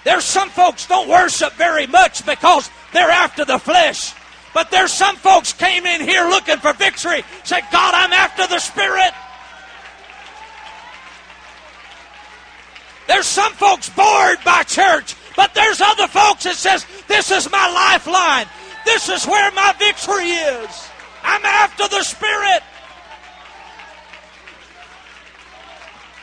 There's 0.05 0.25
some 0.25 0.51
folks 0.51 0.87
don't 0.89 1.09
worship 1.09 1.53
very 1.53 1.87
much 1.87 2.27
because 2.27 2.69
they're 2.93 3.09
after 3.09 3.45
the 3.45 3.59
flesh. 3.59 4.13
But 4.53 4.73
there's 4.73 4.93
some 4.93 5.17
folks 5.17 5.53
came 5.53 5.87
in 5.87 6.01
here 6.01 6.25
looking 6.29 6.59
for 6.59 6.73
victory. 6.73 7.23
Said, 7.45 7.63
God, 7.71 7.95
I'm 7.95 8.13
after 8.13 8.47
the 8.49 8.59
Spirit. 8.59 9.13
There's 13.07 13.27
some 13.27 13.53
folks 13.55 13.89
bored 13.91 14.39
by 14.45 14.63
church, 14.63 15.17
but 15.37 15.55
there's 15.55 15.81
other 15.81 16.07
folks 16.07 16.45
that 16.45 16.55
says, 16.57 16.87
this 17.09 17.31
is 17.31 17.51
my 17.51 17.71
lifeline. 17.73 18.47
This 18.85 19.09
is 19.09 19.27
where 19.27 19.51
my 19.53 19.75
victory 19.79 20.31
is. 20.31 20.89
I'm 21.23 21.45
after 21.45 21.89
the 21.89 22.03
Spirit. 22.03 22.63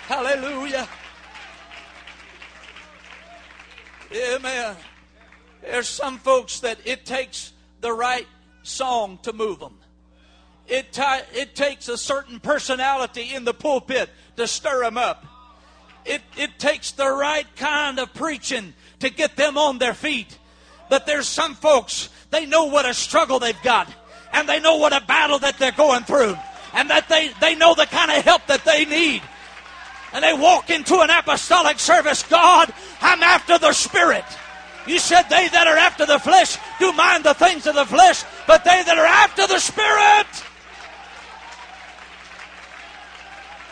Hallelujah. 0.08 0.88
Amen. 4.12 4.76
There's 5.62 5.88
some 5.88 6.18
folks 6.18 6.62
that 6.62 6.80
it 6.86 7.06
takes 7.06 7.54
the 7.82 7.94
right 7.94 8.28
song 8.64 9.20
to 9.24 9.34
move 9.34 9.60
them. 9.60 9.78
It, 10.68 10.92
t- 10.92 11.04
it 11.34 11.56
takes 11.56 11.90
a 11.90 11.98
certain 11.98 12.40
personality 12.40 13.34
in 13.34 13.46
the 13.46 13.54
pulpit 13.54 14.10
to 14.38 14.48
stir 14.48 14.84
them 14.84 14.98
up. 14.98 15.26
It, 16.10 16.22
it 16.36 16.60
takes 16.60 16.92
the 16.92 17.10
right 17.10 17.46
kind 17.56 18.00
of 18.00 18.14
preaching 18.14 18.74
to 19.00 19.10
get 19.10 19.38
them 19.38 19.58
on 19.58 19.78
their 19.78 19.94
feet. 19.94 20.38
But 20.90 21.06
there's 21.06 21.28
some 21.28 21.56
folks, 21.56 22.10
they 22.32 22.46
know 22.46 22.66
what 22.66 22.86
a 22.86 22.94
struggle 22.94 23.40
they've 23.40 23.62
got. 23.64 23.88
And 24.34 24.50
they 24.50 24.60
know 24.60 24.76
what 24.78 24.92
a 24.92 25.06
battle 25.06 25.40
that 25.40 25.58
they're 25.58 25.72
going 25.72 26.04
through. 26.04 26.36
And 26.74 26.90
that 26.90 27.08
they, 27.08 27.30
they 27.40 27.56
know 27.56 27.76
the 27.76 27.86
kind 27.86 28.12
of 28.12 28.24
help 28.26 28.46
that 28.48 28.66
they 28.66 28.86
need 28.86 29.22
and 30.14 30.24
they 30.24 30.34
walk 30.34 30.70
into 30.70 31.00
an 31.00 31.10
apostolic 31.10 31.80
service, 31.80 32.24
God, 32.24 32.74
I'm 33.02 33.22
after 33.22 33.58
the 33.58 33.74
Spirit. 33.74 34.26
You 34.88 34.98
said 34.98 35.24
they 35.24 35.48
that 35.50 35.68
are 35.68 35.78
after 35.78 36.06
the 36.06 36.20
flesh 36.20 36.58
do 36.80 36.92
mind 36.94 37.24
the 37.24 37.34
things 37.34 37.68
of 37.68 37.76
the 37.76 37.86
flesh, 37.86 38.24
but 38.48 38.64
they 38.64 38.82
that 38.84 38.98
are 38.98 39.06
after 39.06 39.46
the 39.46 39.60
Spirit. 39.60 40.28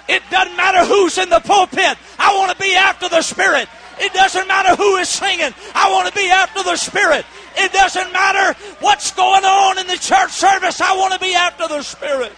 It 0.08 0.24
doesn't 0.30 0.56
matter 0.56 0.86
who's 0.86 1.18
in 1.18 1.30
the 1.30 1.40
pulpit. 1.40 1.98
I 2.28 2.36
want 2.36 2.52
to 2.52 2.62
be 2.62 2.76
after 2.76 3.08
the 3.08 3.22
Spirit. 3.22 3.70
It 4.00 4.12
doesn't 4.14 4.48
matter 4.50 4.76
who 4.76 4.98
is 4.98 5.08
singing. 5.08 5.54
I 5.74 5.90
want 5.92 6.10
to 6.10 6.14
be 6.14 6.30
after 6.30 6.62
the 6.62 6.76
Spirit. 6.76 7.26
It 7.56 7.72
doesn't 7.72 8.12
matter 8.12 8.60
what's 8.82 9.12
going 9.12 9.46
on 9.46 9.80
in 9.80 9.88
the 9.88 9.98
church 9.98 10.32
service. 10.32 10.82
I 10.82 10.96
want 10.98 11.14
to 11.14 11.20
be 11.20 11.34
after 11.34 11.70
the 11.70 11.82
Spirit. 11.82 12.34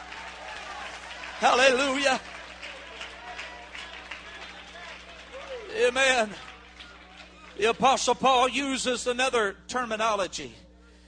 Hallelujah. 1.40 2.22
Amen. 5.88 6.30
The 7.58 7.66
Apostle 7.66 8.16
Paul 8.16 8.48
uses 8.48 9.08
another 9.08 9.56
terminology. 9.68 10.54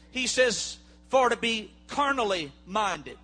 He 0.10 0.26
says, 0.26 0.78
for 1.10 1.30
to 1.30 1.38
be 1.38 1.72
carnally 1.88 2.52
minded. 2.66 3.18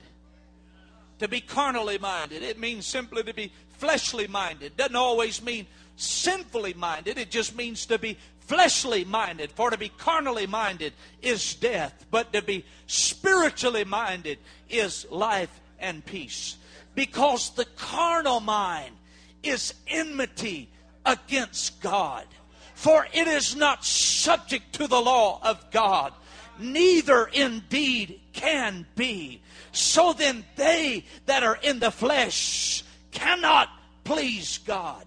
To 1.20 1.28
be 1.28 1.42
carnally 1.42 1.98
minded. 1.98 2.44
It 2.44 2.60
means 2.60 2.86
simply 2.86 3.24
to 3.24 3.34
be 3.34 3.52
fleshly 3.78 4.28
minded. 4.28 4.78
Doesn't 4.78 4.96
always 4.96 5.42
mean 5.42 5.68
sinfully 5.96 6.74
minded. 6.74 7.18
It 7.18 7.32
just 7.32 7.56
means 7.56 7.86
to 7.88 7.98
be 7.98 8.18
fleshly 8.40 9.04
minded. 9.06 9.52
For 9.52 9.70
to 9.70 9.78
be 9.78 9.90
carnally 9.90 10.48
minded 10.48 10.94
is 11.22 11.56
death, 11.56 12.06
but 12.12 12.34
to 12.34 12.42
be 12.42 12.66
spiritually 12.88 13.84
minded 13.84 14.40
is 14.70 15.06
life 15.10 15.60
and 15.80 16.06
peace. 16.06 16.58
Because 16.96 17.52
the 17.52 17.66
carnal 17.66 18.40
mind 18.40 18.96
is 19.44 19.74
enmity 19.88 20.70
against 21.06 21.82
God. 21.82 22.26
For 22.74 23.08
it 23.12 23.28
is 23.28 23.56
not 23.56 23.86
subject 23.86 24.74
to 24.74 24.88
the 24.88 25.02
law 25.02 25.40
of 25.44 25.72
God, 25.72 26.14
neither 26.60 27.26
indeed 27.26 28.20
can 28.34 28.86
be. 28.96 29.42
So 29.72 30.14
then, 30.14 30.44
they 30.56 31.06
that 31.26 31.44
are 31.44 31.58
in 31.62 31.80
the 31.80 31.92
flesh 31.92 32.84
cannot 33.18 33.70
please 34.04 34.60
God. 34.60 35.06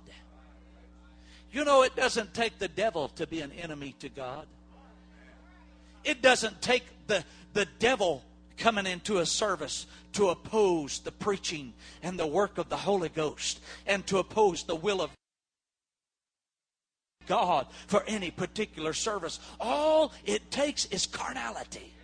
You 1.53 1.65
know, 1.65 1.83
it 1.83 1.97
doesn't 1.97 2.35
take 2.35 2.59
the 2.59 2.69
devil 2.69 3.09
to 3.11 3.27
be 3.27 3.41
an 3.41 3.53
enemy 3.53 3.95
to 4.01 4.09
God. 4.09 4.47
It 6.05 6.23
doesn't 6.23 6.63
take 6.63 6.85
the, 7.07 7.25
the 7.53 7.67
devil 7.79 8.23
coming 8.57 8.87
into 8.87 9.19
a 9.19 9.27
service 9.27 9.87
to 10.13 10.29
oppose 10.29 11.01
the 11.01 11.13
preaching 11.13 11.73
and 12.03 12.19
the 12.19 12.27
work 12.27 12.59
of 12.59 12.69
the 12.69 12.77
Holy 12.77 13.09
Ghost 13.09 13.61
and 13.87 14.07
to 14.07 14.19
oppose 14.19 14.65
the 14.65 14.77
will 14.77 15.01
of 15.01 15.11
God 17.27 17.67
for 17.87 18.03
any 18.07 18.31
particular 18.31 18.93
service. 18.93 19.41
All 19.61 20.13
it 20.25 20.51
takes 20.51 20.87
is 20.87 21.07
carnality. 21.07 21.95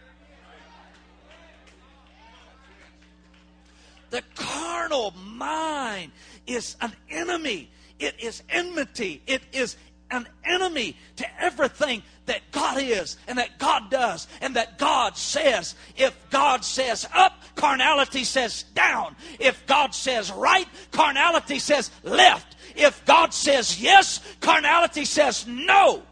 The 4.10 4.22
carnal 4.34 5.12
mind 5.12 6.12
is 6.46 6.76
an 6.80 6.92
enemy. 7.10 7.70
It 7.98 8.20
is 8.20 8.42
enmity. 8.48 9.22
It 9.26 9.42
is 9.52 9.76
an 10.10 10.28
enemy 10.44 10.96
to 11.16 11.42
everything 11.42 12.02
that 12.26 12.40
God 12.52 12.80
is 12.80 13.16
and 13.26 13.38
that 13.38 13.58
God 13.58 13.90
does 13.90 14.28
and 14.40 14.54
that 14.56 14.78
God 14.78 15.16
says. 15.16 15.74
If 15.96 16.14
God 16.30 16.64
says 16.64 17.08
up, 17.12 17.42
carnality 17.56 18.24
says 18.24 18.64
down. 18.74 19.16
If 19.38 19.66
God 19.66 19.94
says 19.94 20.30
right, 20.30 20.68
carnality 20.92 21.58
says 21.58 21.90
left. 22.02 22.56
If 22.76 23.04
God 23.04 23.32
says 23.32 23.80
yes, 23.80 24.20
carnality 24.40 25.04
says 25.04 25.46
no. 25.46 26.02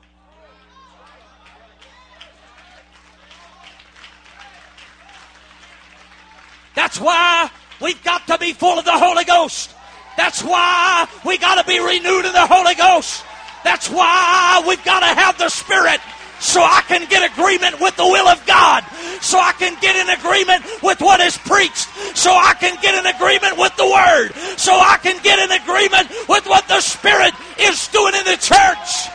That's 6.75 7.01
why 7.01 7.51
we've 7.81 8.03
got 8.05 8.27
to 8.29 8.39
be 8.39 8.53
full 8.53 8.79
of 8.79 8.85
the 8.85 8.93
Holy 8.93 9.25
Ghost. 9.25 9.71
That's 10.17 10.43
why 10.43 11.09
we 11.25 11.39
got 11.39 11.61
to 11.61 11.65
be 11.67 11.79
renewed 11.79 12.25
in 12.25 12.33
the 12.33 12.47
Holy 12.47 12.75
Ghost. 12.75 13.25
That's 13.65 13.89
why 13.91 14.63
we've 14.67 14.85
got 14.85 15.01
to 15.01 15.07
have 15.07 15.39
the 15.39 15.49
Spirit 15.49 16.01
so 16.41 16.61
I 16.61 16.83
can 16.87 17.09
get 17.09 17.31
agreement 17.33 17.81
with 17.81 17.97
the 17.97 18.05
will 18.05 18.29
of 18.29 18.45
God, 18.45 18.85
so 19.21 19.39
I 19.39 19.53
can 19.53 19.81
get 19.81 19.97
in 19.97 20.11
agreement 20.11 20.65
with 20.83 21.01
what 21.01 21.21
is 21.21 21.39
preached, 21.39 21.89
so 22.15 22.31
I 22.33 22.55
can 22.55 22.77
get 22.83 22.95
in 22.95 23.07
agreement 23.07 23.57
with 23.57 23.75
the 23.77 23.87
Word, 23.87 24.35
so 24.59 24.73
I 24.73 24.99
can 25.03 25.23
get 25.23 25.39
in 25.39 25.51
agreement 25.53 26.11
with 26.29 26.47
what 26.47 26.69
the 26.69 26.81
Spirit 26.81 27.33
is 27.59 27.89
doing 27.89 28.15
in 28.15 28.25
the 28.25 28.37
church. 28.37 29.09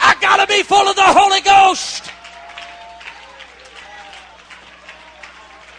I 0.00 0.14
got 0.20 0.44
to 0.44 0.46
be 0.46 0.62
full 0.62 0.86
of 0.86 0.94
the 0.94 1.02
Holy 1.02 1.40
Ghost. 1.40 2.10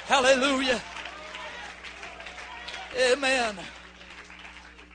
Hallelujah. 0.07 0.81
Amen. 2.97 3.57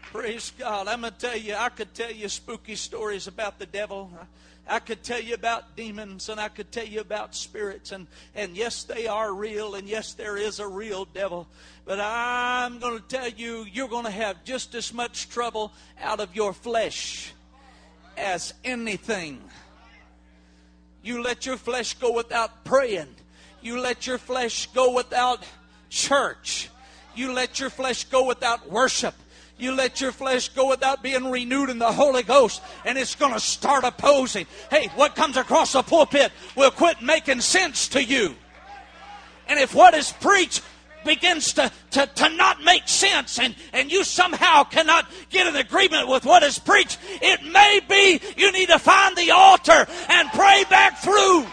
Praise 0.05 0.53
God. 0.59 0.89
I'm 0.89 1.03
going 1.03 1.13
to 1.13 1.19
tell 1.19 1.37
you, 1.37 1.55
I 1.55 1.69
could 1.69 1.93
tell 1.93 2.11
you 2.11 2.31
spooky 2.31 2.75
stories 2.75 3.27
about 3.27 3.59
the 3.59 3.67
devil. 3.67 4.11
I 4.67 4.79
could 4.79 5.03
tell 5.03 5.21
you 5.21 5.35
about 5.35 5.77
demons 5.77 6.31
and 6.31 6.41
I 6.41 6.49
could 6.49 6.73
tell 6.73 6.87
you 6.87 7.01
about 7.01 7.35
spirits. 7.35 7.93
And, 7.93 8.07
and 8.35 8.57
yes, 8.57 8.85
they 8.85 9.07
are 9.07 9.35
real. 9.35 9.75
And 9.75 9.87
yes, 9.87 10.15
there 10.15 10.39
is 10.39 10.61
a 10.61 10.67
real 10.67 11.05
devil. 11.05 11.47
But 11.85 12.01
I'm 12.01 12.79
going 12.79 13.03
to 13.03 13.07
tell 13.07 13.29
you, 13.29 13.67
you're 13.71 13.89
going 13.89 14.07
to 14.07 14.11
have 14.11 14.45
just 14.45 14.75
as 14.75 14.95
much 14.95 15.29
trouble 15.29 15.71
out 16.01 16.21
of 16.21 16.35
your 16.35 16.55
flesh 16.55 17.35
as 18.17 18.55
anything. 18.65 19.43
You 21.03 21.23
let 21.23 21.45
your 21.45 21.59
flesh 21.59 21.95
go 21.95 22.15
without 22.15 22.65
praying. 22.65 23.15
You 23.61 23.79
let 23.79 24.07
your 24.07 24.17
flesh 24.17 24.69
go 24.73 24.95
without 24.95 25.45
church. 25.91 26.71
You 27.21 27.35
let 27.35 27.61
your 27.61 27.69
flesh 27.69 28.05
go 28.05 28.25
without 28.25 28.71
worship. 28.71 29.15
You 29.59 29.73
let 29.73 30.01
your 30.01 30.11
flesh 30.11 30.49
go 30.49 30.71
without 30.71 31.03
being 31.03 31.31
renewed 31.31 31.69
in 31.69 31.79
the 31.79 31.93
Holy 31.93 32.23
Ghost, 32.23 32.63
and 32.87 32.97
it's 32.97 33.15
going 33.15 33.35
to 33.35 33.41
start 33.41 33.85
opposing. 33.85 34.47
Hey, 34.71 34.89
what 34.95 35.15
comes 35.15 35.37
across 35.37 35.75
the 35.75 35.83
pulpit 35.83 36.33
will 36.57 36.71
quit 36.71 37.03
making 37.03 37.43
sense 37.43 37.89
to 37.89 38.03
you. 38.03 38.35
And 39.49 39.61
if 39.61 39.75
what 39.75 39.93
is 39.93 40.11
preached 40.13 40.63
begins 41.05 41.53
to, 41.53 41.71
to, 41.91 42.07
to 42.07 42.31
not 42.31 42.65
make 42.65 42.89
sense 42.89 43.39
and, 43.39 43.55
and 43.75 43.93
you 43.93 44.03
somehow 44.03 44.65
cannot 44.65 45.07
get 45.29 45.47
an 45.47 45.57
agreement 45.57 46.09
with 46.09 46.25
what 46.25 46.43
is 46.43 46.59
preached, 46.59 46.99
it 47.21 47.43
may 47.45 47.81
be 47.87 48.19
you 48.39 48.51
need 48.51 48.69
to 48.71 48.79
find 48.79 49.15
the 49.15 49.31
altar 49.31 49.87
and 50.09 50.31
pray 50.31 50.65
back 50.71 50.97
through. 51.01 51.45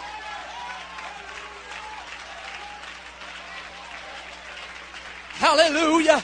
Hallelujah. 5.38 6.24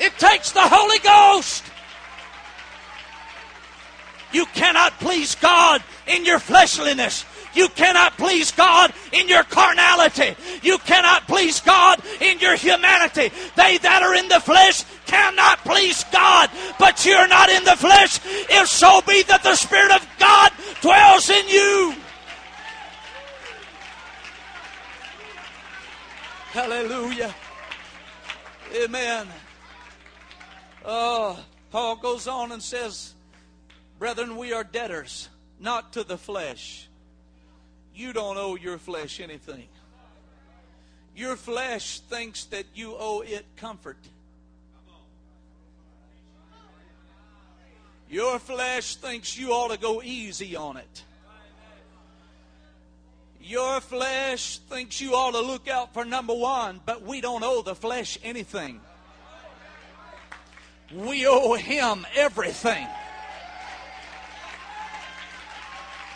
It 0.00 0.18
takes 0.18 0.52
the 0.52 0.62
Holy 0.62 0.98
Ghost. 1.00 1.64
You 4.32 4.46
cannot 4.46 4.98
please 4.98 5.34
God 5.34 5.82
in 6.06 6.24
your 6.24 6.38
fleshliness. 6.38 7.24
You 7.54 7.68
cannot 7.68 8.18
please 8.18 8.52
God 8.52 8.92
in 9.12 9.28
your 9.28 9.42
carnality. 9.44 10.34
You 10.62 10.78
cannot 10.78 11.26
please 11.26 11.60
God 11.60 12.02
in 12.20 12.38
your 12.38 12.54
humanity. 12.54 13.30
They 13.56 13.78
that 13.78 14.02
are 14.02 14.14
in 14.14 14.28
the 14.28 14.40
flesh 14.40 14.84
cannot 15.06 15.58
please 15.64 16.04
God. 16.12 16.50
But 16.78 17.06
you're 17.06 17.28
not 17.28 17.48
in 17.48 17.64
the 17.64 17.76
flesh, 17.76 18.20
if 18.24 18.68
so 18.68 19.00
be 19.06 19.22
that 19.24 19.42
the 19.42 19.56
Spirit 19.56 19.92
of 19.92 20.06
God 20.18 20.52
dwells 20.82 21.30
in 21.30 21.48
you. 21.48 21.94
Hallelujah. 26.50 27.34
Amen. 28.74 29.26
Oh, 30.84 31.38
Paul 31.70 31.96
goes 31.96 32.28
on 32.28 32.45
and 32.56 32.62
says, 32.62 33.12
Brethren, 33.98 34.38
we 34.38 34.54
are 34.54 34.64
debtors, 34.64 35.28
not 35.60 35.92
to 35.92 36.04
the 36.04 36.16
flesh. 36.16 36.88
You 37.94 38.14
don't 38.14 38.38
owe 38.38 38.56
your 38.56 38.78
flesh 38.78 39.20
anything. 39.20 39.68
Your 41.14 41.36
flesh 41.36 42.00
thinks 42.00 42.44
that 42.44 42.64
you 42.74 42.96
owe 42.98 43.20
it 43.20 43.44
comfort. 43.56 43.98
Your 48.08 48.38
flesh 48.38 48.96
thinks 48.96 49.36
you 49.36 49.50
ought 49.50 49.72
to 49.72 49.78
go 49.78 50.00
easy 50.02 50.56
on 50.56 50.78
it. 50.78 51.04
Your 53.38 53.82
flesh 53.82 54.60
thinks 54.60 54.98
you 54.98 55.12
ought 55.12 55.32
to 55.32 55.42
look 55.42 55.68
out 55.68 55.92
for 55.92 56.06
number 56.06 56.34
one, 56.34 56.80
but 56.86 57.02
we 57.02 57.20
don't 57.20 57.44
owe 57.44 57.60
the 57.60 57.74
flesh 57.74 58.18
anything. 58.22 58.80
We 60.94 61.26
owe 61.26 61.54
him 61.54 62.06
everything. 62.14 62.86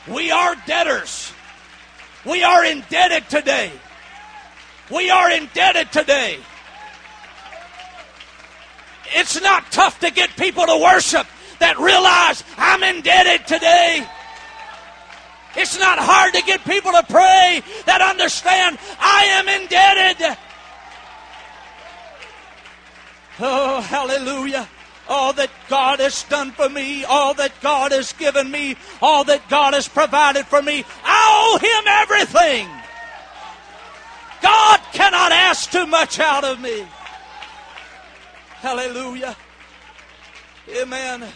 We 0.08 0.30
are 0.30 0.54
debtors. 0.66 1.32
We 2.24 2.44
are 2.44 2.64
indebted 2.64 3.28
today. 3.28 3.72
We 4.90 5.10
are 5.10 5.30
indebted 5.30 5.90
today. 5.92 6.38
It's 9.12 9.40
not 9.40 9.70
tough 9.72 9.98
to 10.00 10.10
get 10.10 10.30
people 10.36 10.66
to 10.66 10.78
worship 10.78 11.26
that 11.58 11.78
realize 11.78 12.44
I'm 12.56 12.82
indebted 12.82 13.46
today. 13.46 14.06
It's 15.56 15.78
not 15.78 15.98
hard 15.98 16.32
to 16.34 16.42
get 16.42 16.64
people 16.64 16.92
to 16.92 17.02
pray 17.08 17.62
that 17.86 18.00
understand 18.00 18.78
I 19.00 19.24
am 19.40 19.48
indebted. 19.48 20.38
Oh, 23.40 23.80
hallelujah. 23.80 24.68
All 25.08 25.32
that 25.32 25.50
God 25.68 25.98
has 25.98 26.22
done 26.24 26.52
for 26.52 26.68
me, 26.68 27.04
all 27.04 27.34
that 27.34 27.52
God 27.60 27.92
has 27.92 28.12
given 28.12 28.50
me, 28.50 28.76
all 29.02 29.24
that 29.24 29.48
God 29.48 29.74
has 29.74 29.88
provided 29.88 30.46
for 30.46 30.62
me, 30.62 30.84
I 31.02 31.28
owe 31.32 31.58
Him 31.58 31.84
everything. 31.86 32.68
God 34.42 34.80
cannot 34.92 35.32
ask 35.32 35.70
too 35.70 35.86
much 35.86 36.20
out 36.20 36.44
of 36.44 36.60
me. 36.60 36.86
Hallelujah. 38.60 39.36
Amen. 40.68 41.26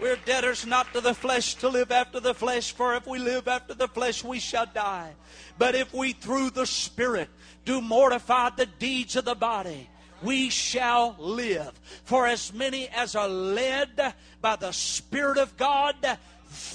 We're 0.00 0.16
debtors 0.16 0.66
not 0.66 0.92
to 0.94 1.00
the 1.00 1.14
flesh 1.14 1.54
to 1.56 1.68
live 1.68 1.92
after 1.92 2.18
the 2.18 2.34
flesh, 2.34 2.72
for 2.72 2.94
if 2.94 3.06
we 3.06 3.18
live 3.18 3.46
after 3.46 3.74
the 3.74 3.88
flesh, 3.88 4.24
we 4.24 4.40
shall 4.40 4.66
die. 4.66 5.12
But 5.56 5.74
if 5.74 5.94
we 5.94 6.12
through 6.12 6.50
the 6.50 6.66
Spirit 6.66 7.28
do 7.64 7.80
mortify 7.80 8.50
the 8.50 8.66
deeds 8.66 9.14
of 9.16 9.24
the 9.24 9.36
body, 9.36 9.88
we 10.24 10.50
shall 10.50 11.14
live. 11.18 11.72
For 12.04 12.26
as 12.26 12.52
many 12.52 12.88
as 12.88 13.14
are 13.14 13.28
led 13.28 14.14
by 14.40 14.56
the 14.56 14.72
Spirit 14.72 15.38
of 15.38 15.56
God, 15.56 15.94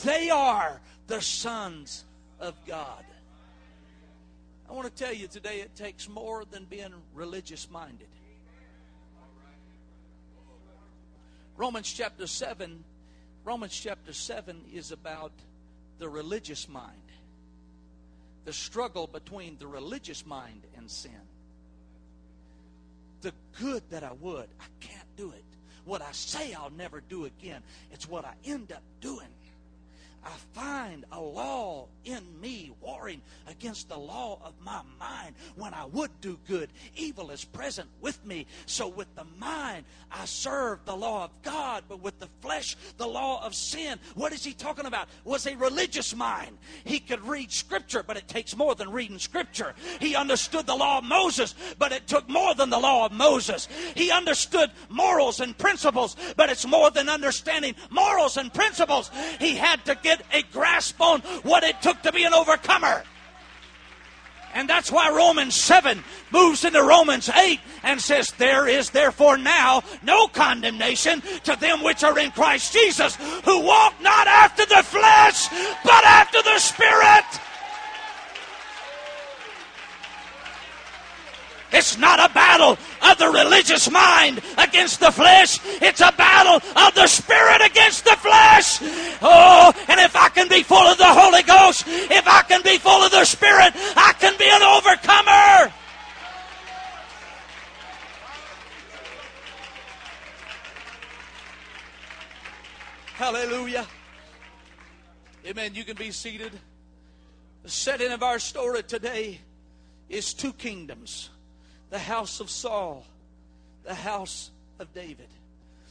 they 0.03 0.29
are 0.29 0.79
the 1.07 1.21
sons 1.21 2.05
of 2.39 2.55
God. 2.65 3.03
I 4.69 4.73
want 4.73 4.95
to 4.95 5.03
tell 5.03 5.13
you 5.13 5.27
today 5.27 5.62
it 5.62 5.75
takes 5.75 6.07
more 6.07 6.45
than 6.49 6.65
being 6.65 6.93
religious 7.15 7.69
minded. 7.69 8.07
Romans 11.57 11.91
chapter 11.91 12.27
7 12.27 12.83
Romans 13.45 13.77
chapter 13.77 14.13
7 14.13 14.62
is 14.73 14.91
about 14.91 15.31
the 15.97 16.07
religious 16.07 16.69
mind. 16.69 17.01
The 18.45 18.53
struggle 18.53 19.07
between 19.07 19.57
the 19.57 19.65
religious 19.67 20.25
mind 20.25 20.62
and 20.77 20.89
sin 20.89 21.12
the 23.21 23.34
good 23.60 23.84
that 23.89 24.03
I 24.03 24.12
would, 24.13 24.47
I 24.60 24.65
can't 24.79 25.15
do 25.15 25.32
it. 25.32 25.43
What 25.86 26.01
I 26.01 26.12
say 26.12 26.53
I'll 26.53 26.69
never 26.71 27.01
do 27.01 27.25
again, 27.25 27.62
it's 27.91 28.08
what 28.08 28.25
I 28.25 28.34
end 28.45 28.71
up 28.71 28.84
doing. 29.01 29.27
I 30.23 30.32
find 30.53 31.05
a 31.12 31.19
law 31.19 31.88
in 32.03 32.23
me 32.41 32.71
warring 32.82 33.21
against 33.47 33.89
the 33.89 33.97
law 33.97 34.39
of 34.43 34.53
my 34.62 34.82
mind. 34.99 35.36
When 35.55 35.73
I 35.73 35.86
would 35.86 36.12
do 36.21 36.38
good, 36.47 36.69
evil 36.95 37.32
is 37.32 37.45
present 37.45 37.88
with 38.01 38.23
me. 38.25 38.45
So 38.65 38.88
with 38.88 39.13
the 39.15 39.25
mind, 39.38 39.86
I 40.12 40.25
serve 40.25 40.79
the 40.86 40.95
law 40.95 41.25
of 41.25 41.32
God, 41.43 41.84
but 41.88 42.01
with 42.01 42.19
the 42.19 42.29
flesh, 42.41 42.75
the 42.97 43.08
law 43.08 43.45
of 43.45 43.55
sin. 43.55 43.99
What 44.15 44.34
is 44.34 44.43
he 44.43 44.53
talking 44.53 44.86
about? 44.86 45.08
Was 45.23 45.47
a 45.47 45.55
religious 45.55 46.15
mind. 46.15 46.58
He 46.84 46.99
could 46.99 47.25
read 47.25 47.51
scripture, 47.51 48.03
but 48.03 48.17
it 48.17 48.27
takes 48.27 48.58
more 48.58 48.75
than 48.75 48.91
reading 48.91 49.19
scripture. 49.19 49.73
He 49.99 50.15
understood 50.15 50.65
the 50.65 50.75
law 50.75 50.97
of 50.97 51.03
Moses, 51.03 51.55
but 51.77 51.91
it 51.91 52.08
took 52.08 52.27
more 52.27 52.55
than 52.55 52.69
the 52.69 52.79
law 52.79 53.05
of 53.05 53.12
Moses. 53.12 53.67
He 53.95 54.12
understood 54.12 54.71
morals 54.89 55.39
and 55.39 55.58
principles, 55.58 56.15
but 56.36 56.49
it's 56.49 56.65
more 56.65 56.91
than 56.91 57.08
understanding 57.08 57.75
morals 57.89 58.38
and 58.38 58.53
principles. 58.53 59.12
He 59.39 59.55
had 59.55 59.86
to 59.86 59.95
get 59.95 60.08
a 60.33 60.43
grasp 60.51 60.99
on 61.01 61.21
what 61.43 61.63
it 61.63 61.81
took 61.81 62.01
to 62.03 62.11
be 62.11 62.23
an 62.23 62.33
overcomer. 62.33 63.03
And 64.53 64.67
that's 64.67 64.91
why 64.91 65.11
Romans 65.11 65.55
7 65.55 66.03
moves 66.31 66.65
into 66.65 66.81
Romans 66.81 67.29
8 67.29 67.59
and 67.83 68.01
says, 68.01 68.33
There 68.37 68.67
is 68.67 68.89
therefore 68.89 69.37
now 69.37 69.83
no 70.01 70.27
condemnation 70.27 71.21
to 71.43 71.55
them 71.55 71.83
which 71.83 72.03
are 72.03 72.17
in 72.17 72.31
Christ 72.31 72.73
Jesus, 72.73 73.15
who 73.45 73.61
walk 73.61 73.93
not 74.01 74.27
after 74.27 74.65
the 74.65 74.83
flesh, 74.83 75.47
but 75.83 76.03
after 76.03 76.41
the 76.41 76.57
Spirit. 76.57 77.25
It's 81.71 81.97
not 81.97 82.19
a 82.19 82.34
battle 82.34 82.77
of 83.01 83.17
the 83.17 83.27
religious 83.27 83.89
mind 83.91 84.41
against 84.58 84.99
the 84.99 85.12
flesh. 85.12 85.60
It's 85.82 86.01
a 86.01 86.12
battle 86.17 86.55
of 86.55 86.95
the 86.95 87.08
spirit 87.08 87.62
against 87.62 88.05
the 88.05 88.17
flesh. 88.17 88.79
Oh, 89.21 89.71
and 89.88 89.99
if 89.99 90.15
I 90.15 90.29
can 90.29 90.47
be 90.47 90.63
full 90.63 90.77
of 90.77 90.97
the 90.97 91.05
Holy 91.05 91.43
Ghost, 91.43 91.84
if 91.88 92.27
I 92.27 92.41
can 92.43 92.63
be 92.63 92.77
full 92.77 93.03
of 93.03 93.12
the 93.12 93.25
Spirit, 93.25 93.73
I 93.95 94.13
can 94.19 94.38
be 94.38 94.49
an 94.49 94.63
overcomer. 94.63 95.73
Hallelujah. 103.13 103.86
Amen. 105.45 105.75
You 105.75 105.84
can 105.84 105.97
be 105.97 106.12
seated. 106.12 106.58
The 107.63 107.69
setting 107.69 108.12
of 108.12 108.23
our 108.23 108.39
story 108.39 108.82
today 108.84 109.41
is 110.08 110.34
two 110.34 110.53
kingdoms 110.53 111.29
the 111.89 111.99
house 111.99 112.39
of 112.39 112.49
Saul, 112.49 113.06
the 113.84 113.95
house 113.95 114.52
of 114.80 114.93
David. 114.93 115.28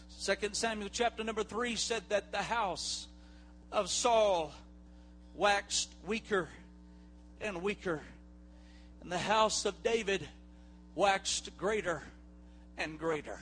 Second 0.09 0.55
Samuel 0.55 0.91
chapter 0.93 1.25
number 1.25 1.43
3 1.43 1.77
said 1.77 2.03
that 2.09 2.33
the 2.33 2.39
house 2.39 3.07
of 3.73 3.91
Saul 3.91 4.53
waxed 5.35 5.91
weaker 6.07 6.49
and 7.41 7.63
weaker, 7.63 8.01
and 9.03 9.11
the 9.11 9.19
house 9.19 9.65
of 9.65 9.83
David 9.83 10.27
waxed 10.95 11.57
greater 11.57 12.03
and 12.77 12.99
greater. 12.99 13.39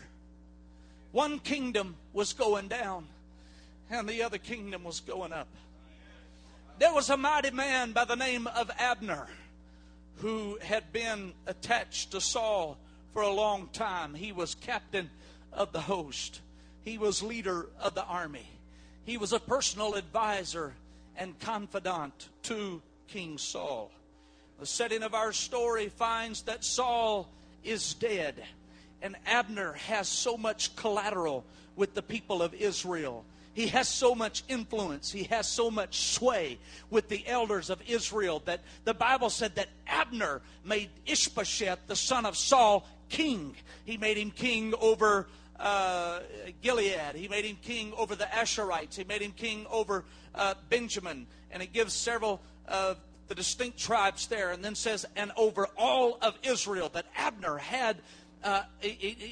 One 1.12 1.38
kingdom 1.38 1.96
was 2.12 2.32
going 2.32 2.68
down, 2.68 3.06
and 3.90 4.08
the 4.08 4.22
other 4.22 4.38
kingdom 4.38 4.84
was 4.84 5.00
going 5.00 5.32
up. 5.32 5.48
There 6.78 6.92
was 6.92 7.08
a 7.08 7.16
mighty 7.16 7.50
man 7.50 7.92
by 7.92 8.04
the 8.04 8.16
name 8.16 8.46
of 8.46 8.70
Abner 8.78 9.28
who 10.16 10.58
had 10.62 10.92
been 10.92 11.32
attached 11.46 12.12
to 12.12 12.20
Saul 12.20 12.78
for 13.12 13.22
a 13.22 13.32
long 13.32 13.68
time. 13.72 14.14
He 14.14 14.32
was 14.32 14.54
captain 14.54 15.10
of 15.52 15.72
the 15.72 15.80
host, 15.80 16.40
he 16.82 16.98
was 16.98 17.22
leader 17.22 17.68
of 17.80 17.94
the 17.94 18.04
army, 18.04 18.48
he 19.04 19.16
was 19.16 19.32
a 19.32 19.40
personal 19.40 19.94
advisor 19.94 20.74
and 21.16 21.38
confidant 21.40 22.28
to 22.42 22.82
King 23.08 23.38
Saul. 23.38 23.90
The 24.58 24.66
setting 24.66 25.02
of 25.02 25.14
our 25.14 25.32
story 25.32 25.88
finds 25.88 26.42
that 26.42 26.64
Saul 26.64 27.28
is 27.64 27.94
dead, 27.94 28.42
and 29.02 29.16
Abner 29.26 29.72
has 29.72 30.08
so 30.08 30.36
much 30.36 30.74
collateral 30.76 31.44
with 31.74 31.94
the 31.94 32.02
people 32.02 32.42
of 32.42 32.54
Israel 32.54 33.24
he 33.56 33.68
has 33.68 33.88
so 33.88 34.14
much 34.14 34.44
influence, 34.48 35.10
he 35.10 35.24
has 35.24 35.48
so 35.48 35.70
much 35.70 36.12
sway 36.12 36.58
with 36.90 37.08
the 37.08 37.26
elders 37.26 37.70
of 37.70 37.80
Israel 37.88 38.42
that 38.44 38.60
the 38.84 38.92
Bible 38.92 39.30
said 39.30 39.54
that 39.54 39.68
Abner 39.86 40.42
made 40.62 40.90
Ishbosheth, 41.06 41.78
the 41.86 41.96
son 41.96 42.26
of 42.26 42.36
Saul, 42.36 42.86
king. 43.08 43.56
He 43.86 43.96
made 43.96 44.18
him 44.18 44.30
king 44.30 44.74
over 44.78 45.26
uh, 45.58 46.20
Gilead. 46.60 47.14
He 47.14 47.28
made 47.28 47.46
him 47.46 47.56
king 47.62 47.94
over 47.96 48.14
the 48.14 48.26
Ashurites. 48.26 48.94
He 48.94 49.04
made 49.04 49.22
him 49.22 49.32
king 49.32 49.64
over 49.70 50.04
uh, 50.34 50.52
Benjamin. 50.68 51.26
And 51.50 51.62
it 51.62 51.72
gives 51.72 51.94
several 51.94 52.42
of 52.68 52.98
the 53.28 53.34
distinct 53.34 53.78
tribes 53.78 54.26
there, 54.26 54.50
and 54.50 54.62
then 54.62 54.74
says, 54.74 55.06
and 55.16 55.32
over 55.34 55.66
all 55.78 56.18
of 56.20 56.38
Israel, 56.42 56.90
that 56.92 57.06
Abner 57.16 57.56
had 57.56 57.96
uh, 58.44 58.64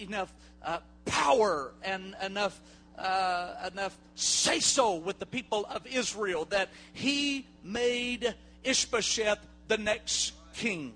enough 0.01 0.33
uh, 0.63 0.79
power 1.05 1.73
and 1.83 2.17
enough 2.23 2.59
uh, 2.99 3.71
enough 3.73 3.97
say 4.15 4.61
so 4.61 4.97
with 4.97 5.19
the 5.19 5.27
people 5.27 5.67
of 5.67 5.87
Israel 5.87 6.45
that 6.47 6.69
he 6.93 7.47
made 7.63 8.35
Ishbosheth 8.63 9.39
the 9.69 9.79
next 9.79 10.33
king. 10.55 10.95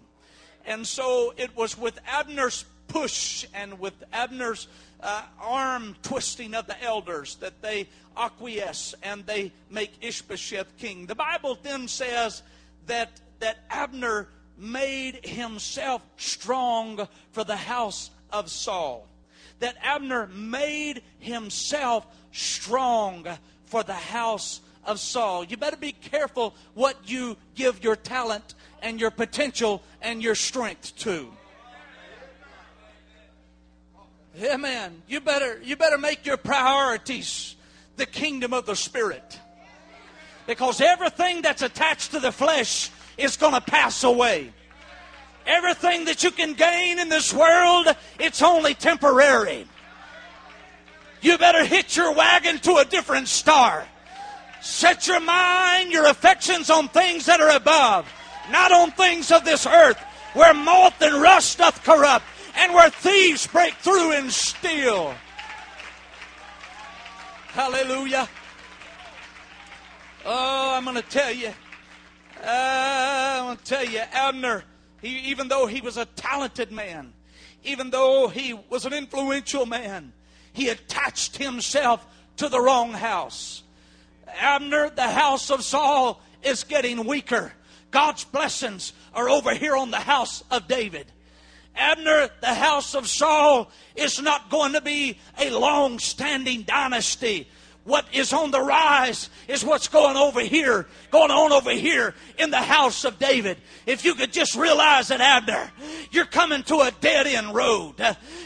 And 0.67 0.87
so 0.87 1.33
it 1.37 1.57
was 1.57 1.77
with 1.77 1.99
Abner's 2.07 2.65
push 2.89 3.47
and 3.55 3.79
with 3.79 3.95
Abner's 4.13 4.69
uh, 5.01 5.23
arm 5.41 5.97
twisting 6.03 6.55
of 6.55 6.67
the 6.67 6.83
elders 6.83 7.37
that 7.37 7.63
they 7.63 7.89
acquiesce 8.17 8.95
and 9.03 9.25
they 9.27 9.53
make 9.71 9.93
Ishbosheth 10.01 10.77
king. 10.79 11.07
The 11.07 11.15
Bible 11.15 11.59
then 11.63 11.89
says 11.89 12.43
that, 12.87 13.21
that 13.41 13.59
Abner 13.71 14.29
made 14.57 15.25
himself 15.25 16.03
strong 16.17 17.09
for 17.33 17.45
the 17.45 17.57
house 17.57 18.11
of 18.33 18.51
Saul 18.51 19.07
that 19.61 19.77
Abner 19.83 20.29
made 20.29 21.03
himself 21.19 22.07
strong 22.33 23.27
for 23.67 23.83
the 23.83 23.93
house 23.93 24.61
of 24.85 24.99
Saul. 24.99 25.45
You 25.45 25.57
better 25.57 25.77
be 25.77 25.93
careful 25.93 26.55
what 26.75 26.97
you 27.07 27.37
give 27.55 27.85
your 27.85 27.97
talent 27.97 28.55
and 28.83 29.01
your 29.01 29.11
potential 29.11 29.83
and 30.01 30.23
your 30.23 30.35
strength 30.35 30.97
to. 30.99 31.29
Amen. 34.43 35.03
You 35.09 35.21
better 35.21 35.61
you 35.65 35.77
better 35.77 35.99
make 35.99 36.25
your 36.25 36.37
priorities 36.37 37.57
the 37.97 38.07
kingdom 38.07 38.53
of 38.53 38.67
the 38.67 38.77
spirit. 38.77 39.39
Because 40.47 40.81
everything 40.81 41.43
that's 41.43 41.63
attached 41.63 42.13
to 42.13 42.21
the 42.21 42.33
flesh 42.33 42.91
is 43.19 43.37
going 43.37 43.53
to 43.53 43.61
pass 43.61 44.05
away. 44.05 44.53
Everything 45.49 46.05
that 46.05 46.23
you 46.23 46.31
can 46.31 46.53
gain 46.53 46.99
in 46.99 47.09
this 47.09 47.33
world, 47.33 47.89
it's 48.21 48.43
only 48.43 48.75
temporary. 48.75 49.67
You 51.23 51.39
better 51.39 51.65
hitch 51.65 51.97
your 51.97 52.15
wagon 52.15 52.59
to 52.59 52.77
a 52.77 52.85
different 52.85 53.29
star. 53.29 53.89
Set 54.61 55.07
your 55.07 55.21
mind, 55.21 55.91
your 55.91 56.07
affections 56.07 56.69
on 56.69 56.89
things 56.89 57.25
that 57.27 57.41
are 57.41 57.57
above, 57.57 58.07
not 58.51 58.73
on 58.73 58.91
things 58.91 59.33
of 59.33 59.47
this 59.47 59.67
earth, 59.67 59.99
where 60.35 60.53
moth 60.53 61.01
and 61.01 61.23
rust 61.23 61.57
doth 61.57 61.83
corrupt, 61.83 62.27
and 62.55 62.75
where 62.75 62.91
thieves 62.91 63.47
break 63.47 63.73
through 63.77 64.13
and 64.13 64.31
steal. 64.31 65.15
Hallelujah. 67.49 68.29
Oh, 70.27 70.75
I'm 70.77 70.85
going 70.85 70.97
to 70.97 71.03
tell 71.03 71.33
you. 71.33 71.55
Uh, 72.45 73.39
I'm 73.41 73.45
going 73.47 73.57
to 73.57 73.65
tell 73.65 73.85
you, 73.85 74.03
Abner 74.13 74.63
he, 75.01 75.19
even 75.31 75.49
though 75.49 75.67
he 75.67 75.81
was 75.81 75.97
a 75.97 76.05
talented 76.05 76.71
man, 76.73 77.13
even 77.65 77.91
though 77.91 78.29
he 78.29 78.53
was 78.53 78.85
an 78.85 78.93
influential 78.93 79.67
man, 79.67 80.13
he 80.53 80.69
attached 80.69 81.37
himself 81.37 82.07
to 82.37 82.49
the 82.49 82.61
wrong 82.61 82.93
house. 82.93 83.63
Abner, 84.27 84.91
the 84.91 85.09
house 85.09 85.51
of 85.51 85.63
Saul, 85.63 86.21
is 86.43 86.65
getting 86.65 87.07
weaker. 87.07 87.53
God's 87.91 88.25
blessings 88.25 88.93
are 89.15 89.29
over 89.29 89.55
here 89.55 89.77
on 89.77 89.91
the 89.91 89.97
house 89.97 90.45
of 90.51 90.69
David. 90.69 91.07
Abner, 91.75 92.29
the 92.41 92.55
house 92.55 92.95
of 92.95 93.09
Saul, 93.09 93.71
is 93.95 94.21
not 94.21 94.51
going 94.51 94.73
to 94.73 94.81
be 94.81 95.19
a 95.39 95.51
long 95.51 95.99
standing 95.99 96.63
dynasty 96.63 97.49
what 97.89 98.05
is 98.13 98.35
on 98.35 98.51
the 98.51 98.61
rise 98.61 99.31
is 99.49 99.65
what's 99.65 99.89
going 99.89 100.17
over 100.17 100.41
here, 100.41 100.87
going 101.11 101.31
on 101.31 101.53
over 101.53 101.71
here 101.71 102.15
in 102.39 102.51
the 102.51 102.59
house 102.59 103.07
of 103.07 103.19
David. 103.19 103.57
If 103.87 104.05
you 104.05 104.15
could 104.15 104.31
just 104.31 104.55
realize 104.55 105.11
it, 105.11 105.23
Abner, 105.23 105.71
you're 106.11 106.27
coming 106.27 106.63
to 106.65 106.81
a 106.81 106.91
dead 107.01 107.27
end 107.27 107.55
road. 107.55 107.95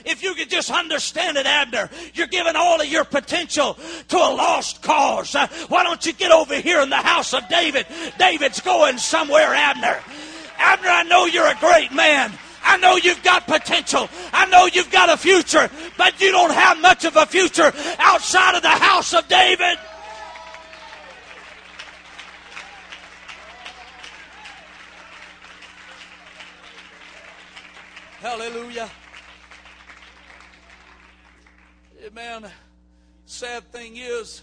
If 0.05 0.22
you 0.22 0.35
could 0.35 0.48
just 0.48 0.70
understand 0.70 1.37
it, 1.37 1.46
Abner, 1.46 1.90
you're 2.14 2.28
giving 2.28 2.55
all 2.55 2.81
of 2.81 2.87
your 2.87 3.05
potential 3.05 3.76
to 4.09 4.16
a 4.16 4.31
lost 4.33 4.81
cause. 4.83 5.35
Why 5.68 5.83
don't 5.83 6.07
you 6.07 6.12
get 6.12 6.31
over 6.31 6.55
here 6.55 6.81
in 6.81 6.88
the 6.88 6.96
house 6.96 7.35
of 7.35 7.48
David? 7.48 7.87
David's 8.18 8.61
going 8.61 8.98
somewhere, 8.98 9.55
Abner. 9.55 9.98
Abner, 10.57 10.88
I 10.88 11.02
know 11.02 11.26
you're 11.26 11.48
a 11.48 11.57
great 11.59 11.92
man. 11.92 12.33
I 12.64 12.77
know 12.79 12.96
you've 12.96 13.22
got 13.22 13.46
potential. 13.46 14.09
I 14.33 14.46
know 14.46 14.66
you've 14.66 14.90
got 14.90 15.11
a 15.11 15.16
future, 15.16 15.70
but 15.96 16.20
you 16.20 16.33
don't 16.33 16.53
have 16.53 16.81
much 16.81 17.05
of 17.05 17.16
a 17.16 17.27
future 17.27 17.72
outside 17.98 18.57
of 18.57 18.62
the 18.62 18.68
house 18.68 19.12
of 19.14 19.27
David. 19.29 19.79
Hallelujah. 28.20 28.88
Man, 32.12 32.46
sad 33.27 33.70
thing 33.72 33.96
is, 33.96 34.42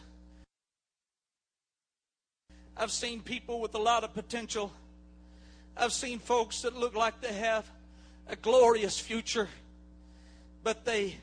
I've 2.76 2.92
seen 2.92 3.22
people 3.22 3.62
with 3.62 3.76
a 3.76 3.78
lot 3.78 4.04
of 4.04 4.14
potential. 4.14 4.72
I've 5.78 5.94
seen 5.94 6.20
folks 6.20 6.62
that 6.64 6.76
look 6.76 6.96
like 6.96 7.22
they 7.22 7.34
have 7.34 7.70
a 8.30 8.36
glorious 8.36 9.00
future, 9.00 9.50
but 10.64 10.86
they 10.86 11.16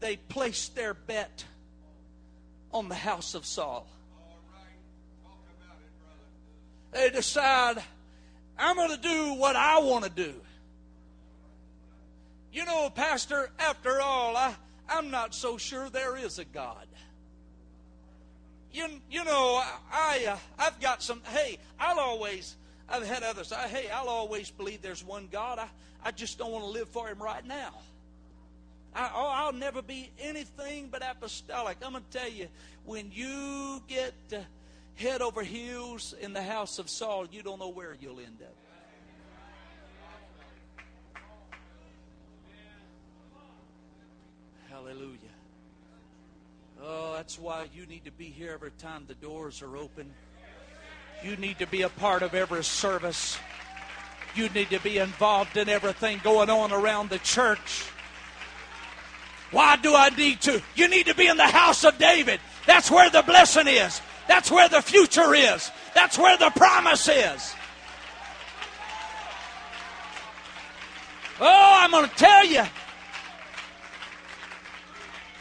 they 0.00 0.16
placed 0.16 0.76
their 0.76 0.94
bet 0.94 1.44
on 2.72 2.88
the 2.88 2.94
house 2.94 3.34
of 3.34 3.44
Saul. 3.44 3.86
They 6.92 7.10
decide, 7.10 7.82
I'm 8.58 8.76
going 8.76 8.90
to 8.90 9.02
do 9.02 9.34
what 9.34 9.56
I 9.56 9.80
want 9.80 10.04
to 10.04 10.10
do. 10.10 10.34
You 12.52 12.64
know, 12.64 12.90
Pastor, 12.90 13.50
after 13.58 14.00
all, 14.00 14.36
I, 14.36 14.54
I'm 14.88 15.10
not 15.10 15.34
so 15.34 15.58
sure 15.58 15.90
there 15.90 16.16
is 16.16 16.38
a 16.38 16.44
God. 16.44 16.86
You, 18.72 18.86
you 19.10 19.24
know, 19.24 19.62
I, 19.92 20.26
uh, 20.28 20.36
I've 20.58 20.80
got 20.80 21.02
some, 21.02 21.20
hey, 21.26 21.58
I'll 21.78 21.98
always, 21.98 22.56
I've 22.90 23.06
had 23.06 23.22
others, 23.22 23.52
I, 23.52 23.68
hey, 23.68 23.90
I'll 23.90 24.08
always 24.08 24.50
believe 24.50 24.80
there's 24.80 25.04
one 25.04 25.28
God. 25.30 25.58
I, 25.58 25.68
I 26.02 26.10
just 26.10 26.38
don't 26.38 26.50
want 26.50 26.64
to 26.64 26.70
live 26.70 26.88
for 26.88 27.08
him 27.08 27.22
right 27.22 27.46
now. 27.46 27.74
I, 28.94 29.10
oh, 29.14 29.30
I'll 29.34 29.52
never 29.52 29.82
be 29.82 30.10
anything 30.18 30.88
but 30.90 31.02
apostolic. 31.02 31.76
I'm 31.84 31.92
going 31.92 32.04
to 32.10 32.18
tell 32.18 32.30
you, 32.30 32.48
when 32.84 33.10
you 33.12 33.82
get 33.86 34.14
head 34.94 35.20
over 35.20 35.42
heels 35.42 36.14
in 36.20 36.32
the 36.32 36.42
house 36.42 36.78
of 36.78 36.88
Saul, 36.88 37.26
you 37.30 37.42
don't 37.42 37.58
know 37.58 37.68
where 37.68 37.94
you'll 38.00 38.20
end 38.20 38.38
up. 38.42 38.54
Hallelujah. 44.70 45.18
Oh, 46.82 47.14
that's 47.14 47.38
why 47.38 47.66
you 47.74 47.84
need 47.86 48.04
to 48.04 48.12
be 48.12 48.26
here 48.26 48.52
every 48.52 48.70
time 48.78 49.04
the 49.06 49.14
doors 49.14 49.60
are 49.60 49.76
open. 49.76 50.10
You 51.22 51.36
need 51.36 51.58
to 51.58 51.66
be 51.66 51.82
a 51.82 51.88
part 51.88 52.22
of 52.22 52.34
every 52.34 52.62
service. 52.62 53.38
You 54.34 54.48
need 54.50 54.70
to 54.70 54.80
be 54.80 54.98
involved 54.98 55.56
in 55.56 55.68
everything 55.68 56.20
going 56.22 56.48
on 56.48 56.72
around 56.72 57.10
the 57.10 57.18
church. 57.18 57.86
Why 59.50 59.76
do 59.76 59.94
I 59.94 60.10
need 60.10 60.40
to? 60.42 60.62
You 60.76 60.88
need 60.88 61.06
to 61.06 61.14
be 61.14 61.26
in 61.26 61.36
the 61.36 61.46
house 61.46 61.84
of 61.84 61.98
David. 61.98 62.38
That's 62.66 62.90
where 62.90 63.10
the 63.10 63.22
blessing 63.22 63.66
is. 63.66 64.00
That's 64.28 64.50
where 64.50 64.68
the 64.68 64.82
future 64.82 65.34
is. 65.34 65.70
That's 65.94 66.18
where 66.18 66.36
the 66.36 66.50
promise 66.50 67.08
is. 67.08 67.54
Oh, 71.40 71.78
I'm 71.80 71.90
going 71.90 72.08
to 72.08 72.16
tell 72.16 72.46
you. 72.46 72.64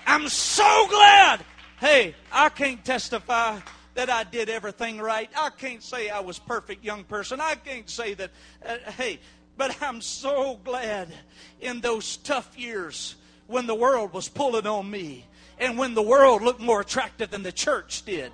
I'm 0.08 0.30
so 0.30 0.88
glad. 0.90 1.42
Hey, 1.80 2.16
I 2.32 2.50
can't 2.50 2.84
testify 2.84 3.60
that 3.98 4.12
I 4.12 4.24
did 4.24 4.48
everything 4.48 5.00
right. 5.00 5.28
I 5.36 5.50
can't 5.50 5.82
say 5.82 6.10
I 6.10 6.20
was 6.20 6.38
perfect 6.38 6.86
young 6.86 7.04
person. 7.04 7.42
I 7.42 7.56
can't 7.56 7.90
say 7.90 8.14
that. 8.14 8.30
Uh, 8.64 8.78
hey, 8.92 9.20
but 9.58 9.76
I'm 9.82 10.02
so 10.02 10.60
glad 10.64 11.08
in 11.62 11.82
those 11.82 12.18
tough 12.18 12.56
years 12.56 13.16
when 13.48 13.66
the 13.66 13.74
world 13.74 14.14
was 14.14 14.30
pulling 14.30 14.68
on 14.68 14.90
me 14.90 15.26
and 15.58 15.80
when 15.80 15.96
the 15.96 16.04
world 16.04 16.44
looked 16.44 16.62
more 16.62 16.82
attractive 16.82 17.32
than 17.32 17.42
the 17.42 17.52
church 17.52 18.06
did 18.06 18.32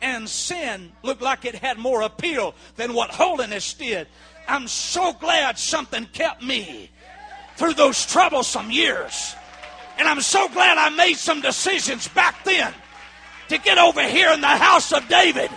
and 0.00 0.26
sin 0.26 0.90
looked 1.02 1.20
like 1.20 1.44
it 1.44 1.56
had 1.56 1.76
more 1.76 2.00
appeal 2.00 2.54
than 2.76 2.94
what 2.94 3.10
holiness 3.10 3.74
did. 3.74 4.08
I'm 4.48 4.66
so 4.66 5.12
glad 5.12 5.58
something 5.58 6.06
kept 6.14 6.42
me 6.42 6.90
through 7.56 7.74
those 7.74 8.06
troublesome 8.06 8.70
years. 8.70 9.34
And 9.98 10.08
I'm 10.08 10.22
so 10.22 10.48
glad 10.48 10.78
I 10.78 10.88
made 10.88 11.18
some 11.18 11.42
decisions 11.42 12.08
back 12.08 12.42
then 12.44 12.72
to 13.48 13.58
get 13.58 13.78
over 13.78 14.02
here 14.02 14.30
in 14.32 14.40
the 14.40 14.46
house 14.46 14.92
of 14.92 15.06
David 15.08 15.50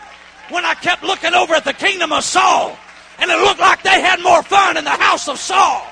when 0.49 0.65
I 0.65 0.73
kept 0.75 1.03
looking 1.03 1.33
over 1.33 1.55
at 1.55 1.65
the 1.65 1.73
kingdom 1.73 2.11
of 2.11 2.23
Saul 2.23 2.77
and 3.19 3.31
it 3.31 3.37
looked 3.39 3.59
like 3.59 3.83
they 3.83 4.01
had 4.01 4.21
more 4.21 4.43
fun 4.43 4.77
in 4.77 4.83
the 4.83 4.89
house 4.91 5.27
of 5.27 5.39
Saul. 5.39 5.85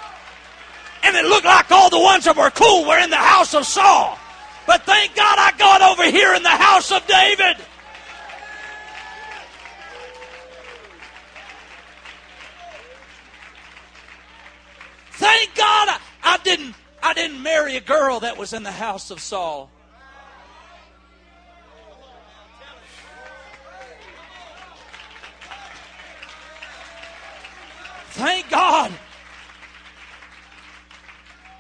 And 1.03 1.15
it 1.15 1.25
looked 1.25 1.45
like 1.45 1.71
all 1.71 1.89
the 1.89 1.99
ones 1.99 2.25
that 2.25 2.35
were 2.35 2.49
cool 2.51 2.87
were 2.87 2.99
in 2.99 3.09
the 3.09 3.15
house 3.15 3.53
of 3.53 3.65
Saul. 3.65 4.17
But 4.67 4.83
thank 4.83 5.15
God 5.15 5.35
I 5.37 5.51
got 5.57 5.81
over 5.81 6.09
here 6.09 6.33
in 6.33 6.43
the 6.43 6.49
house 6.49 6.91
of 6.91 7.05
David. 7.07 7.57
Thank 15.11 15.55
God 15.55 15.89
I, 15.89 15.99
I 16.23 16.37
didn't 16.43 16.75
I 17.01 17.13
didn't 17.13 17.41
marry 17.41 17.75
a 17.77 17.81
girl 17.81 18.21
that 18.21 18.35
was 18.35 18.51
in 18.51 18.63
the 18.63 18.71
house 18.71 19.11
of 19.11 19.19
Saul. 19.19 19.69
Thank 28.15 28.49
God. 28.49 28.93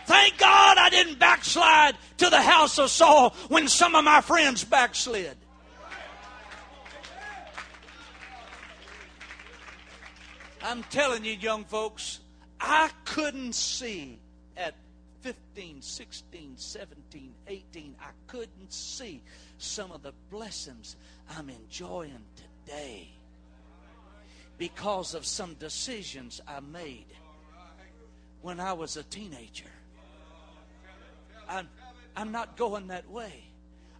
Thank 0.05 0.37
God 0.37 0.77
I 0.77 0.89
didn't 0.89 1.19
backslide 1.19 1.97
to 2.19 2.29
the 2.29 2.39
house 2.39 2.79
of 2.79 2.89
Saul 2.89 3.31
when 3.49 3.67
some 3.67 3.93
of 3.93 4.05
my 4.05 4.21
friends 4.21 4.63
backslid. 4.63 5.35
I'm 10.63 10.83
telling 10.83 11.25
you, 11.25 11.33
young 11.33 11.65
folks, 11.65 12.21
I 12.61 12.89
couldn't 13.03 13.53
see 13.53 14.17
at 14.55 14.75
15, 15.23 15.81
16, 15.81 16.53
17, 16.55 17.33
18, 17.49 17.95
I 17.99 18.11
couldn't 18.27 18.71
see 18.71 19.21
some 19.57 19.91
of 19.91 20.03
the 20.03 20.13
blessings 20.31 20.95
I'm 21.37 21.49
enjoying 21.49 22.23
today 22.65 23.14
because 24.57 25.13
of 25.13 25.25
some 25.25 25.55
decisions 25.55 26.41
I 26.47 26.59
made 26.59 27.07
when 28.41 28.59
I 28.59 28.73
was 28.73 28.97
a 28.97 29.03
teenager. 29.03 29.65
I'm, 31.47 31.67
I'm 32.15 32.31
not 32.31 32.57
going 32.57 32.87
that 32.87 33.09
way. 33.09 33.43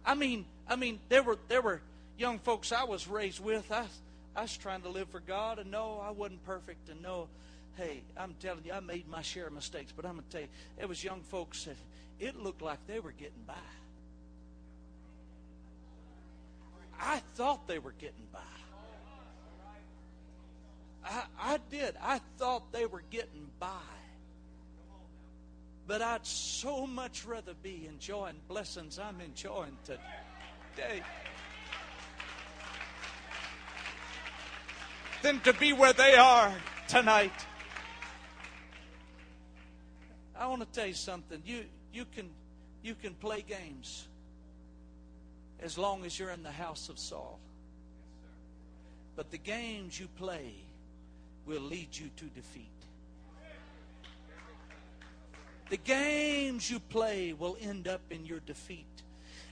I 0.04 0.14
mean, 0.14 0.46
I 0.68 0.76
mean, 0.76 1.00
there 1.08 1.22
were 1.22 1.38
there 1.48 1.62
were 1.62 1.80
young 2.16 2.38
folks 2.38 2.72
I 2.72 2.84
was 2.84 3.08
raised 3.08 3.42
with. 3.42 3.70
I 3.70 3.86
I 4.34 4.42
was 4.42 4.56
trying 4.56 4.82
to 4.82 4.88
live 4.88 5.08
for 5.08 5.20
God, 5.20 5.58
and 5.58 5.70
no, 5.70 6.00
I 6.02 6.10
wasn't 6.10 6.44
perfect, 6.44 6.88
and 6.88 7.02
no, 7.02 7.28
hey, 7.76 8.02
I'm 8.16 8.34
telling 8.40 8.64
you, 8.64 8.72
I 8.72 8.80
made 8.80 9.08
my 9.08 9.22
share 9.22 9.46
of 9.46 9.52
mistakes. 9.52 9.92
But 9.94 10.04
I'm 10.04 10.12
gonna 10.12 10.26
tell 10.30 10.42
you, 10.42 10.48
it 10.78 10.88
was 10.88 11.02
young 11.02 11.22
folks 11.22 11.64
that 11.64 11.76
it 12.18 12.36
looked 12.36 12.62
like 12.62 12.78
they 12.86 13.00
were 13.00 13.12
getting 13.12 13.42
by. 13.46 13.54
I 16.98 17.18
thought 17.34 17.66
they 17.66 17.78
were 17.78 17.94
getting 17.98 18.26
by. 18.32 18.40
I, 21.06 21.24
I 21.38 21.58
did. 21.70 21.94
I 22.02 22.20
thought 22.36 22.72
they 22.72 22.86
were 22.86 23.02
getting 23.10 23.48
by. 23.58 23.68
But 25.86 26.02
I'd 26.02 26.26
so 26.26 26.86
much 26.86 27.24
rather 27.24 27.54
be 27.62 27.86
enjoying 27.86 28.34
blessings 28.48 28.98
I'm 28.98 29.20
enjoying 29.20 29.76
today 29.84 31.00
than 35.22 35.38
to 35.40 35.52
be 35.52 35.72
where 35.72 35.92
they 35.92 36.16
are 36.16 36.52
tonight. 36.88 37.32
I 40.36 40.46
want 40.48 40.60
to 40.60 40.68
tell 40.68 40.88
you 40.88 40.94
something. 40.94 41.40
You 41.46 41.64
you 41.92 42.04
can 42.04 42.30
you 42.82 42.96
can 42.96 43.14
play 43.14 43.42
games 43.42 44.08
as 45.60 45.78
long 45.78 46.04
as 46.04 46.18
you're 46.18 46.30
in 46.30 46.42
the 46.42 46.50
house 46.50 46.88
of 46.88 46.98
Saul. 46.98 47.38
But 49.14 49.30
the 49.30 49.38
games 49.38 49.98
you 49.98 50.08
play 50.08 50.65
will 51.46 51.62
lead 51.62 51.88
you 51.96 52.10
to 52.16 52.24
defeat. 52.26 52.68
The 55.68 55.76
games 55.76 56.70
you 56.70 56.78
play 56.78 57.32
will 57.32 57.56
end 57.60 57.88
up 57.88 58.02
in 58.10 58.24
your 58.24 58.40
defeat. 58.40 58.86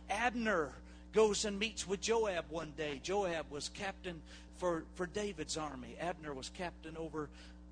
Abner 0.08 0.70
goes 1.12 1.44
and 1.44 1.58
meets 1.58 1.88
with 1.88 2.00
Joab 2.00 2.44
one 2.50 2.72
day. 2.76 3.00
Joab 3.02 3.46
was 3.50 3.68
captain 3.68 4.20
for, 4.56 4.84
for 4.94 5.06
David's 5.06 5.56
army. 5.56 5.96
Abner 6.00 6.32
was 6.32 6.50
captain 6.50 6.96
over, 6.96 7.28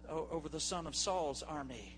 over 0.09 0.49
the 0.49 0.61
son 0.61 0.87
of 0.87 0.97
Saul's 0.97 1.43
army. 1.43 1.97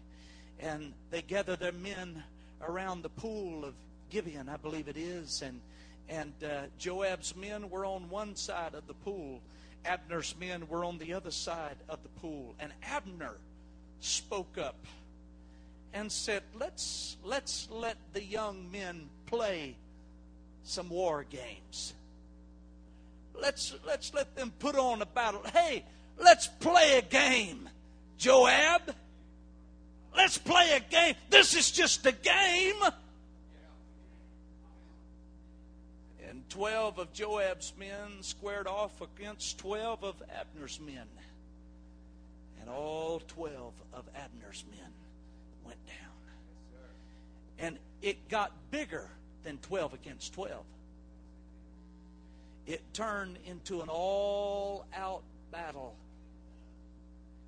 And 0.61 0.93
they 1.11 1.23
gather 1.23 1.57
their 1.57 1.73
men 1.73 2.23
around 2.61 3.03
the 3.03 3.09
pool 3.09 3.65
of 3.65 3.75
Gibeon, 4.11 4.49
I 4.49 4.57
believe 4.57 4.89
it 4.89 4.97
is. 4.97 5.43
And, 5.43 5.61
and 6.09 6.33
uh, 6.45 6.63
Joab's 6.79 7.35
men 7.37 7.71
were 7.71 7.87
on 7.87 8.11
one 8.11 8.37
side 8.37 8.75
of 8.75 8.87
the 8.87 8.95
pool. 8.95 9.41
Abner's 9.85 10.35
men 10.39 10.69
were 10.69 10.85
on 10.85 10.99
the 10.99 11.15
other 11.15 11.31
side 11.31 11.77
of 11.89 12.03
the 12.03 12.09
pool. 12.21 12.55
And 12.59 12.73
Abner 12.83 13.35
spoke 14.01 14.59
up 14.59 14.77
and 15.93 16.11
said, 16.11 16.43
let's, 16.59 17.17
let's 17.25 17.69
let 17.71 17.97
the 18.13 18.23
young 18.23 18.71
men 18.71 19.09
play 19.27 19.77
some 20.65 20.89
war 20.89 21.25
games. 21.29 21.95
Let's, 23.41 23.75
let's 23.87 24.13
let 24.15 24.35
them 24.37 24.53
put 24.59 24.77
on 24.77 25.03
a 25.03 25.07
battle. 25.07 25.43
Hey, 25.53 25.85
let's 26.19 26.47
play 26.47 26.99
a 26.99 27.03
game, 27.03 27.69
Joab. 28.19 28.83
let's 30.17 30.39
play 30.39 30.73
a 30.77 30.81
game. 30.81 31.15
This 31.31 31.55
is 31.55 31.71
just 31.71 32.07
a 32.07 32.13
game. 32.13 32.77
12 36.55 37.01
of 37.01 37.13
Joab's 37.13 37.73
men 37.77 38.23
squared 38.23 38.69
off 38.69 39.01
against 39.01 39.59
12 39.59 40.05
of 40.05 40.23
Abner's 40.33 40.79
men. 40.79 41.09
And 42.61 42.71
all 42.71 43.21
12 43.27 43.73
of 43.93 44.05
Abner's 44.15 44.65
men 44.71 44.89
went 45.65 45.85
down. 45.85 45.97
And 47.59 47.79
it 48.03 48.29
got 48.29 48.53
bigger 48.71 49.09
than 49.43 49.59
12 49.59 49.95
against 49.95 50.33
12. 50.35 50.65
It 52.69 52.83
turned 52.95 53.37
into 53.47 53.81
an 53.81 53.89
all 53.89 54.87
out 54.95 55.25
battle. 55.51 55.97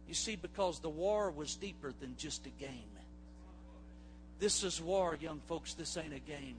You 0.09 0.15
see, 0.15 0.35
because 0.35 0.81
the 0.81 0.89
war 0.91 1.31
was 1.31 1.55
deeper 1.55 1.93
than 2.01 2.17
just 2.17 2.45
a 2.47 2.51
game. 2.51 2.91
This 4.41 4.65
is 4.65 4.83
war, 4.83 5.17
young 5.21 5.41
folks. 5.47 5.75
This 5.75 5.97
ain't 5.97 6.13
a 6.13 6.19
game. 6.19 6.57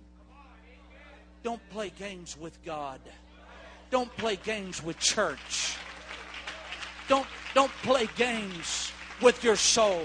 Don't 1.44 1.62
play 1.70 1.92
games 1.98 2.38
with 2.38 2.64
God. 2.64 3.00
Don't 3.90 4.16
play 4.18 4.38
games 4.38 4.84
with 4.84 5.00
church. 5.00 5.78
Don't, 7.08 7.28
don't 7.54 7.72
play 7.84 8.10
games 8.18 8.92
with 9.22 9.44
your 9.44 9.56
soul. 9.56 10.04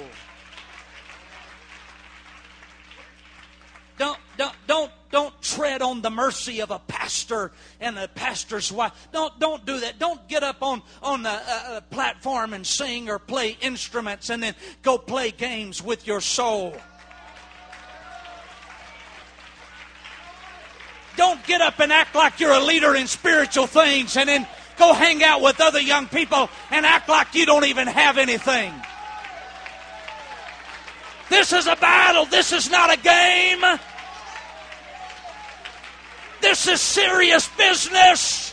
Don't, 3.99 4.18
don't, 4.37 4.55
don't, 4.66 4.93
don't 5.11 5.43
tread 5.43 5.83
on 5.83 6.01
the 6.01 6.11
mercy 6.11 6.61
of 6.61 6.70
a 6.70 6.78
pastor 6.78 7.53
and 7.80 7.99
a 7.99 8.09
pastor's 8.09 8.72
wife. 8.72 8.93
Don't, 9.12 9.39
don't 9.39 9.64
do 9.66 9.80
that. 9.80 9.99
Don't 9.99 10.26
get 10.28 10.43
up 10.43 10.62
on, 10.62 10.83
on 11.03 11.22
the 11.22 11.85
platform 11.91 12.55
and 12.55 12.66
sing 12.66 13.11
or 13.11 13.18
play 13.18 13.57
instruments 13.61 14.30
and 14.30 14.43
then 14.43 14.55
go 14.83 14.97
play 14.97 15.30
games 15.30 15.83
with 15.83 16.07
your 16.07 16.20
soul. 16.20 16.74
Get 21.47 21.61
up 21.61 21.80
and 21.80 21.93
act 21.93 22.14
like 22.14 22.40
you're 22.40 22.53
a 22.53 22.64
leader 22.64 22.95
in 22.95 23.07
spiritual 23.07 23.66
things 23.66 24.16
and 24.16 24.28
then 24.28 24.47
go 24.78 24.93
hang 24.93 25.22
out 25.22 25.43
with 25.43 25.61
other 25.61 25.80
young 25.80 26.07
people 26.07 26.49
and 26.70 26.86
act 26.86 27.09
like 27.09 27.34
you 27.34 27.47
don't 27.47 27.66
even 27.66 27.86
have 27.86 28.18
anything. 28.18 28.72
This 31.28 31.53
is 31.53 31.66
a 31.66 31.76
battle. 31.76 32.26
This 32.26 32.53
is 32.53 32.70
not 32.70 32.93
a 32.93 33.01
game. 33.01 33.78
This 36.40 36.68
is 36.68 36.80
serious 36.80 37.49
business. 37.57 38.52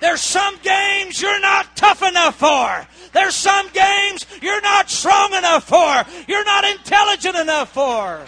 There's 0.00 0.20
some 0.20 0.56
games 0.62 1.20
you're 1.20 1.40
not 1.40 1.76
tough 1.76 2.02
enough 2.02 2.36
for. 2.36 2.86
There's 3.12 3.34
some 3.34 3.68
games 3.70 4.26
you're 4.40 4.60
not 4.60 4.88
strong 4.90 5.34
enough 5.34 5.64
for. 5.64 6.04
You're 6.28 6.44
not 6.44 6.64
intelligent 6.64 7.36
enough 7.36 7.72
for. 7.72 8.24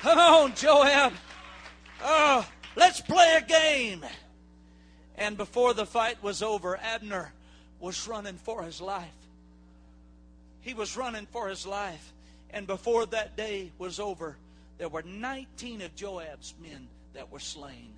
Come 0.00 0.18
on, 0.18 0.54
Joab. 0.54 1.12
Oh, 2.04 2.46
let's 2.76 3.00
play 3.00 3.34
a 3.36 3.40
game. 3.40 4.04
And 5.16 5.36
before 5.36 5.74
the 5.74 5.86
fight 5.86 6.22
was 6.22 6.42
over, 6.42 6.76
Abner 6.76 7.32
was 7.80 8.06
running 8.06 8.36
for 8.36 8.62
his 8.62 8.80
life. 8.80 9.08
He 10.60 10.74
was 10.74 10.96
running 10.96 11.26
for 11.26 11.48
his 11.48 11.66
life. 11.66 12.12
And 12.50 12.66
before 12.66 13.06
that 13.06 13.36
day 13.36 13.72
was 13.78 13.98
over, 13.98 14.36
there 14.78 14.88
were 14.88 15.02
19 15.02 15.82
of 15.82 15.96
Joab's 15.96 16.54
men 16.62 16.88
that 17.16 17.32
were 17.32 17.40
slain. 17.40 17.92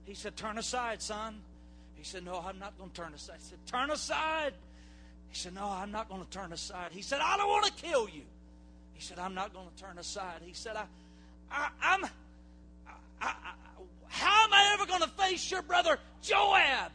He 0.05 0.13
said, 0.13 0.35
Turn 0.35 0.57
aside, 0.57 1.01
son. 1.01 1.41
He 1.95 2.03
said, 2.03 2.25
No, 2.25 2.43
I'm 2.45 2.59
not 2.59 2.77
going 2.77 2.89
to 2.89 2.95
turn 2.95 3.13
aside. 3.13 3.37
He 3.39 3.49
said, 3.49 3.59
Turn 3.65 3.91
aside. 3.91 4.53
He 5.29 5.35
said, 5.37 5.53
No, 5.53 5.65
I'm 5.65 5.91
not 5.91 6.09
going 6.09 6.23
to 6.23 6.29
turn 6.29 6.51
aside. 6.51 6.91
He 6.91 7.01
said, 7.01 7.19
I 7.21 7.37
don't 7.37 7.49
want 7.49 7.65
to 7.65 7.83
kill 7.83 8.09
you. 8.09 8.23
He 8.93 9.01
said, 9.01 9.19
I'm 9.19 9.33
not 9.33 9.53
going 9.53 9.67
to 9.75 9.83
turn 9.83 9.97
aside. 9.97 10.41
He 10.43 10.53
said, 10.53 10.75
I, 10.75 10.85
I, 11.51 11.69
I'm, 11.81 12.05
I, 12.05 12.09
I, 13.21 13.53
how 14.07 14.43
am 14.43 14.53
I 14.53 14.71
ever 14.73 14.85
going 14.85 15.01
to 15.01 15.09
face 15.09 15.49
your 15.49 15.61
brother 15.61 15.97
Joab? 16.21 16.91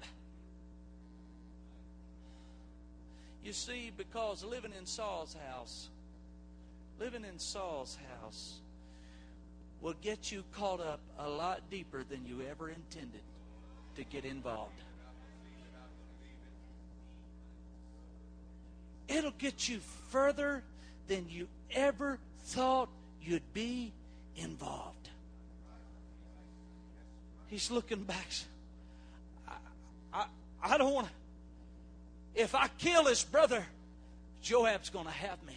You 3.42 3.52
see, 3.52 3.92
because 3.96 4.44
living 4.44 4.72
in 4.76 4.86
Saul's 4.86 5.36
house, 5.50 5.88
living 6.98 7.24
in 7.24 7.38
Saul's 7.38 7.96
house 8.20 8.60
will 9.80 9.94
get 10.00 10.32
you 10.32 10.42
caught 10.52 10.80
up 10.80 11.00
a 11.18 11.28
lot 11.28 11.60
deeper 11.70 12.04
than 12.08 12.24
you 12.26 12.42
ever 12.50 12.70
intended 12.70 13.20
to 13.94 14.04
get 14.04 14.24
involved. 14.24 14.72
It'll 19.08 19.30
get 19.32 19.68
you 19.68 19.78
further 20.10 20.62
than 21.06 21.28
you 21.28 21.48
ever 21.70 22.18
thought 22.46 22.88
you'd 23.22 23.52
be 23.52 23.92
involved. 24.36 25.08
He's 27.48 27.70
looking 27.70 28.02
back. 28.02 28.26
I, 29.48 29.52
I, 30.12 30.26
I 30.62 30.78
don't 30.78 30.92
want 30.92 31.06
to. 31.06 31.12
If 32.42 32.54
I 32.54 32.68
kill 32.78 33.06
his 33.06 33.22
brother, 33.22 33.64
Joab's 34.42 34.90
going 34.90 35.06
to 35.06 35.12
have 35.12 35.42
me. 35.44 35.56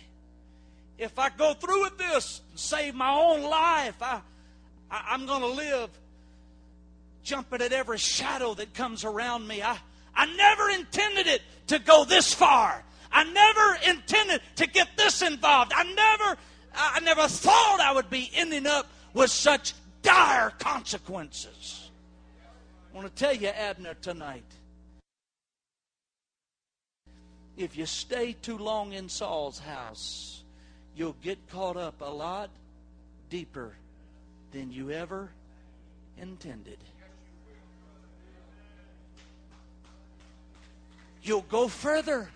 If 1.00 1.18
I 1.18 1.30
go 1.30 1.54
through 1.54 1.84
with 1.84 1.98
this 1.98 2.42
and 2.50 2.60
save 2.60 2.94
my 2.94 3.10
own 3.10 3.42
life, 3.44 3.96
I, 4.02 4.22
I, 4.92 5.06
I'm 5.12 5.26
going 5.26 5.42
to 5.42 5.48
live 5.48 5.90
jumping 7.24 7.62
at 7.62 7.72
every 7.72 7.98
shadow 7.98 8.54
that 8.56 8.74
comes 8.74 9.06
around 9.06 9.48
me. 9.48 9.64
I, 9.64 9.78
I 10.14 10.26
never 10.36 10.70
intended 10.70 11.28
it 11.28 11.42
to 11.68 11.80
go 11.80 12.04
this 12.04 12.34
far. 12.34 12.84
I 13.12 13.24
never 13.24 13.92
intended 13.98 14.42
to 14.58 14.68
get 14.68 14.90
this 14.98 15.22
involved. 15.22 15.72
I 15.74 15.84
never, 15.84 16.38
I 16.76 17.00
never 17.00 17.28
thought 17.30 17.80
I 17.82 17.94
would 17.94 18.10
be 18.10 18.30
ending 18.36 18.68
up 18.68 18.92
with 19.14 19.32
such 19.32 19.74
dire 20.02 20.52
consequences. 20.60 21.92
I 22.92 22.98
want 22.98 23.08
to 23.08 23.24
tell 23.24 23.34
you, 23.34 23.48
Abner, 23.48 23.94
tonight. 23.94 24.44
If 27.56 27.78
you 27.78 27.86
stay 27.86 28.34
too 28.34 28.58
long 28.58 28.94
in 28.94 29.08
Saul's 29.08 29.60
house, 29.60 30.39
you'll 30.96 31.16
get 31.22 31.38
caught 31.50 31.78
up 31.78 32.02
a 32.02 32.10
lot 32.10 32.50
deeper 33.30 33.74
than 34.52 34.72
you 34.72 34.92
ever 34.92 35.30
intended. 36.18 36.78
You'll 41.22 41.42
go 41.42 41.68
further. 41.68 42.30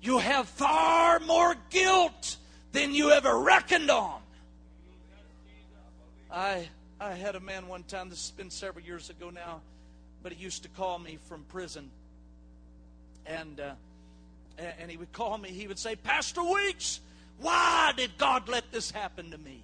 You'll 0.00 0.18
have 0.20 0.48
far 0.48 1.18
more 1.20 1.56
guilt 1.70 2.36
than 2.72 2.94
you 2.94 3.10
ever 3.10 3.38
reckoned 3.38 3.90
on. 3.90 4.20
I 6.30 6.68
I 6.98 7.12
had 7.12 7.36
a 7.36 7.40
man 7.40 7.68
one 7.68 7.82
time, 7.82 8.08
this 8.08 8.22
has 8.22 8.30
been 8.30 8.50
several 8.50 8.82
years 8.82 9.10
ago 9.10 9.28
now, 9.28 9.60
but 10.22 10.32
he 10.32 10.42
used 10.42 10.62
to 10.62 10.68
call 10.70 10.98
me 10.98 11.18
from 11.28 11.44
prison. 11.44 11.90
And 13.26 13.60
uh, 13.60 13.74
and 14.58 14.90
he 14.90 14.96
would 14.96 15.12
call 15.12 15.36
me, 15.38 15.50
he 15.50 15.66
would 15.66 15.78
say, 15.78 15.96
Pastor 15.96 16.42
Weeks, 16.42 17.00
why 17.38 17.92
did 17.96 18.16
God 18.18 18.48
let 18.48 18.72
this 18.72 18.90
happen 18.90 19.30
to 19.30 19.38
me? 19.38 19.62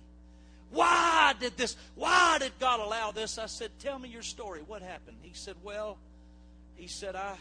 Why 0.71 1.35
did 1.39 1.57
this? 1.57 1.77
Why 1.95 2.39
did 2.39 2.53
God 2.59 2.81
allow 2.81 3.11
this? 3.11 3.39
I 3.39 3.47
said, 3.47 3.71
Tell 3.79 3.99
me 3.99 4.09
your 4.09 4.23
story. 4.23 4.63
What 4.67 4.83
happened? 4.83 5.19
He 5.21 5.35
said, 5.35 5.57
Well, 5.63 5.99
he 6.77 6.87
said, 6.87 7.15
I, 7.15 7.37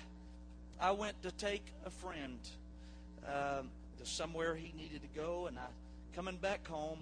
I 0.80 0.91
went 0.91 1.22
to 1.24 1.32
take 1.32 1.64
a 1.86 1.89
friend 1.89 2.39
um, 3.26 3.70
to 3.99 4.06
somewhere 4.06 4.56
he 4.56 4.74
needed 4.76 5.02
to 5.02 5.20
go, 5.20 5.47
and 5.47 5.58
I, 5.58 5.68
coming 6.14 6.38
back 6.38 6.68
home, 6.68 6.99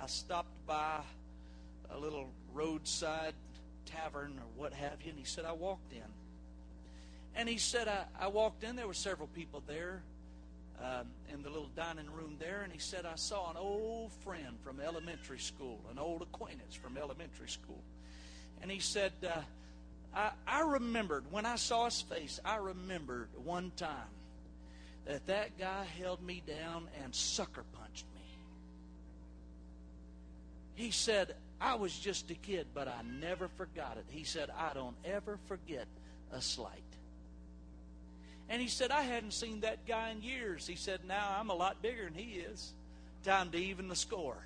I 0.00 0.06
stopped 0.06 0.66
by 0.66 1.00
a 1.90 1.98
little 1.98 2.28
roadside 2.52 3.34
tavern 3.86 4.38
or 4.38 4.46
what 4.56 4.72
have 4.72 5.00
you, 5.02 5.10
and 5.10 5.18
he 5.18 5.24
said, 5.24 5.44
I 5.44 5.52
walked 5.52 5.92
in. 5.92 6.02
And 7.38 7.48
he 7.48 7.56
said, 7.56 7.86
I, 7.86 8.02
I 8.18 8.26
walked 8.26 8.64
in, 8.64 8.74
there 8.74 8.88
were 8.88 8.92
several 8.92 9.28
people 9.28 9.62
there 9.68 10.02
um, 10.82 11.06
in 11.32 11.44
the 11.44 11.48
little 11.48 11.70
dining 11.76 12.10
room 12.12 12.34
there, 12.40 12.62
and 12.64 12.72
he 12.72 12.80
said, 12.80 13.06
I 13.06 13.14
saw 13.14 13.48
an 13.52 13.56
old 13.56 14.12
friend 14.24 14.58
from 14.64 14.80
elementary 14.80 15.38
school, 15.38 15.78
an 15.88 16.00
old 16.00 16.22
acquaintance 16.22 16.74
from 16.74 16.98
elementary 16.98 17.48
school. 17.48 17.80
And 18.60 18.68
he 18.68 18.80
said, 18.80 19.12
uh, 19.24 19.40
I, 20.12 20.30
I 20.48 20.60
remembered, 20.62 21.30
when 21.30 21.46
I 21.46 21.54
saw 21.54 21.84
his 21.84 22.00
face, 22.00 22.40
I 22.44 22.56
remembered 22.56 23.28
one 23.44 23.70
time 23.76 23.92
that 25.06 25.24
that 25.28 25.56
guy 25.60 25.84
held 25.96 26.20
me 26.20 26.42
down 26.44 26.88
and 27.04 27.14
sucker 27.14 27.62
punched 27.78 28.06
me. 28.16 28.22
He 30.74 30.90
said, 30.90 31.36
I 31.60 31.76
was 31.76 31.96
just 31.96 32.32
a 32.32 32.34
kid, 32.34 32.66
but 32.74 32.88
I 32.88 33.02
never 33.20 33.46
forgot 33.46 33.96
it. 33.96 34.06
He 34.08 34.24
said, 34.24 34.50
I 34.58 34.74
don't 34.74 34.96
ever 35.04 35.38
forget 35.46 35.86
a 36.32 36.42
slight. 36.42 36.82
And 38.48 38.62
he 38.62 38.68
said, 38.68 38.90
I 38.90 39.02
hadn't 39.02 39.32
seen 39.32 39.60
that 39.60 39.86
guy 39.86 40.10
in 40.10 40.22
years. 40.22 40.66
He 40.66 40.76
said, 40.76 41.00
Now 41.06 41.36
I'm 41.38 41.50
a 41.50 41.54
lot 41.54 41.82
bigger 41.82 42.04
than 42.04 42.14
he 42.14 42.40
is. 42.40 42.72
Time 43.24 43.50
to 43.50 43.58
even 43.58 43.88
the 43.88 43.96
score. 43.96 44.38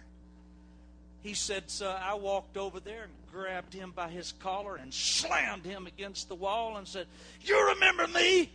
He 1.22 1.34
said, 1.34 1.70
So 1.70 1.88
I 1.88 2.14
walked 2.14 2.57
over 2.57 2.80
there 2.80 3.05
and 3.05 3.12
grabbed 3.30 3.72
him 3.72 3.92
by 3.94 4.09
his 4.09 4.32
collar 4.40 4.76
and 4.76 4.92
slammed 4.92 5.64
him 5.64 5.86
against 5.86 6.28
the 6.28 6.34
wall 6.34 6.76
and 6.76 6.86
said, 6.86 7.07
You 7.42 7.68
remember 7.74 8.09
me? 8.09 8.50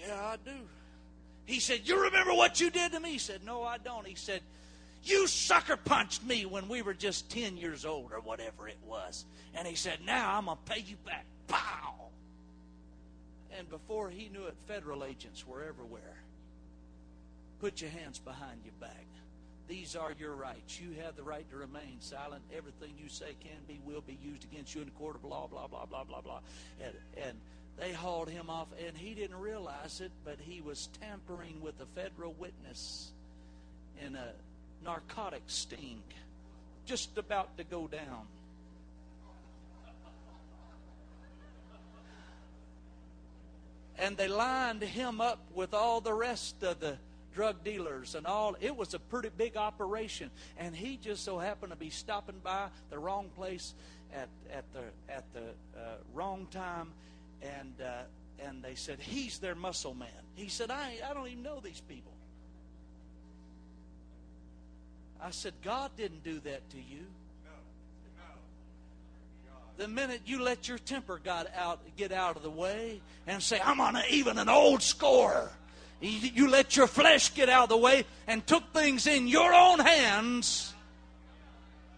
Yeah, 0.00 0.20
I 0.20 0.36
do. 0.44 0.56
He 1.46 1.60
said, 1.60 1.82
You 1.84 2.02
remember 2.02 2.34
what 2.34 2.60
you 2.60 2.70
did 2.70 2.92
to 2.92 3.00
me? 3.00 3.12
He 3.12 3.18
said, 3.18 3.44
No, 3.44 3.62
I 3.62 3.78
don't. 3.78 4.06
He 4.06 4.16
said, 4.16 4.40
You 5.04 5.28
sucker 5.28 5.76
punched 5.76 6.24
me 6.24 6.46
when 6.46 6.68
we 6.68 6.82
were 6.82 6.94
just 6.94 7.30
10 7.30 7.56
years 7.56 7.84
old 7.84 8.12
or 8.12 8.20
whatever 8.20 8.66
it 8.66 8.78
was. 8.86 9.24
And 9.54 9.68
he 9.68 9.76
said, 9.76 9.98
Now 10.04 10.36
I'm 10.36 10.46
going 10.46 10.58
to 10.66 10.72
pay 10.72 10.80
you 10.80 10.96
back. 11.06 11.26
Pow! 11.46 12.07
And 13.56 13.68
before 13.68 14.10
he 14.10 14.28
knew 14.28 14.44
it, 14.44 14.54
federal 14.66 15.04
agents 15.04 15.46
were 15.46 15.62
everywhere. 15.62 16.22
Put 17.60 17.80
your 17.80 17.90
hands 17.90 18.18
behind 18.18 18.60
your 18.64 18.74
back. 18.80 19.06
These 19.68 19.96
are 19.96 20.12
your 20.18 20.34
rights. 20.34 20.80
You 20.80 21.02
have 21.02 21.16
the 21.16 21.22
right 21.22 21.48
to 21.50 21.56
remain 21.56 21.96
silent. 22.00 22.42
Everything 22.56 22.94
you 22.98 23.08
say 23.08 23.36
can 23.40 23.58
be, 23.66 23.80
will 23.84 24.00
be 24.00 24.18
used 24.22 24.44
against 24.44 24.74
you 24.74 24.80
in 24.80 24.86
the 24.86 24.94
court 24.94 25.16
of 25.16 25.24
law, 25.24 25.46
blah, 25.46 25.66
blah, 25.66 25.84
blah, 25.84 26.04
blah, 26.04 26.20
blah. 26.20 26.40
And, 26.82 26.94
and 27.22 27.38
they 27.78 27.92
hauled 27.92 28.30
him 28.30 28.48
off, 28.48 28.68
and 28.86 28.96
he 28.96 29.14
didn't 29.14 29.38
realize 29.38 30.00
it, 30.00 30.10
but 30.24 30.38
he 30.40 30.60
was 30.60 30.88
tampering 31.00 31.60
with 31.60 31.80
a 31.80 31.86
federal 32.00 32.32
witness 32.32 33.12
in 34.04 34.16
a 34.16 34.32
narcotic 34.84 35.42
sting 35.46 36.02
just 36.86 37.18
about 37.18 37.58
to 37.58 37.64
go 37.64 37.86
down. 37.86 38.26
And 43.98 44.16
they 44.16 44.28
lined 44.28 44.82
him 44.82 45.20
up 45.20 45.40
with 45.54 45.74
all 45.74 46.00
the 46.00 46.14
rest 46.14 46.62
of 46.62 46.80
the 46.80 46.96
drug 47.34 47.62
dealers 47.64 48.14
and 48.14 48.26
all. 48.26 48.56
It 48.60 48.76
was 48.76 48.94
a 48.94 48.98
pretty 48.98 49.30
big 49.36 49.56
operation, 49.56 50.30
and 50.56 50.74
he 50.74 50.96
just 50.96 51.24
so 51.24 51.38
happened 51.38 51.72
to 51.72 51.78
be 51.78 51.90
stopping 51.90 52.40
by 52.42 52.68
the 52.90 52.98
wrong 52.98 53.28
place 53.36 53.74
at 54.14 54.28
at 54.52 54.64
the 54.72 55.12
at 55.12 55.24
the 55.32 55.78
uh, 55.78 55.96
wrong 56.14 56.46
time, 56.50 56.92
and 57.42 57.74
uh, 57.84 58.02
and 58.44 58.62
they 58.62 58.74
said 58.74 58.98
he's 59.00 59.38
their 59.38 59.54
muscle 59.54 59.94
man. 59.94 60.08
He 60.34 60.48
said 60.48 60.70
I 60.70 60.94
I 61.08 61.14
don't 61.14 61.26
even 61.26 61.42
know 61.42 61.60
these 61.60 61.80
people. 61.80 62.12
I 65.20 65.30
said 65.32 65.54
God 65.64 65.90
didn't 65.96 66.22
do 66.22 66.38
that 66.40 66.70
to 66.70 66.76
you 66.76 67.06
the 69.78 69.88
minute 69.88 70.22
you 70.26 70.42
let 70.42 70.66
your 70.68 70.76
temper 70.76 71.20
got 71.22 71.46
out, 71.56 71.80
get 71.96 72.10
out 72.10 72.36
of 72.36 72.42
the 72.42 72.50
way 72.50 73.00
and 73.28 73.40
say, 73.40 73.60
I'm 73.64 73.80
on 73.80 73.94
a, 73.94 74.02
even 74.10 74.36
an 74.36 74.48
old 74.48 74.82
score, 74.82 75.50
you, 76.00 76.48
let 76.48 76.76
your 76.76 76.88
flesh 76.88 77.32
get 77.34 77.48
out 77.48 77.64
of 77.64 77.68
the 77.70 77.76
way 77.76 78.04
and 78.26 78.44
took 78.46 78.72
things 78.72 79.06
in 79.06 79.28
your 79.28 79.54
own 79.54 79.78
hands. 79.78 80.74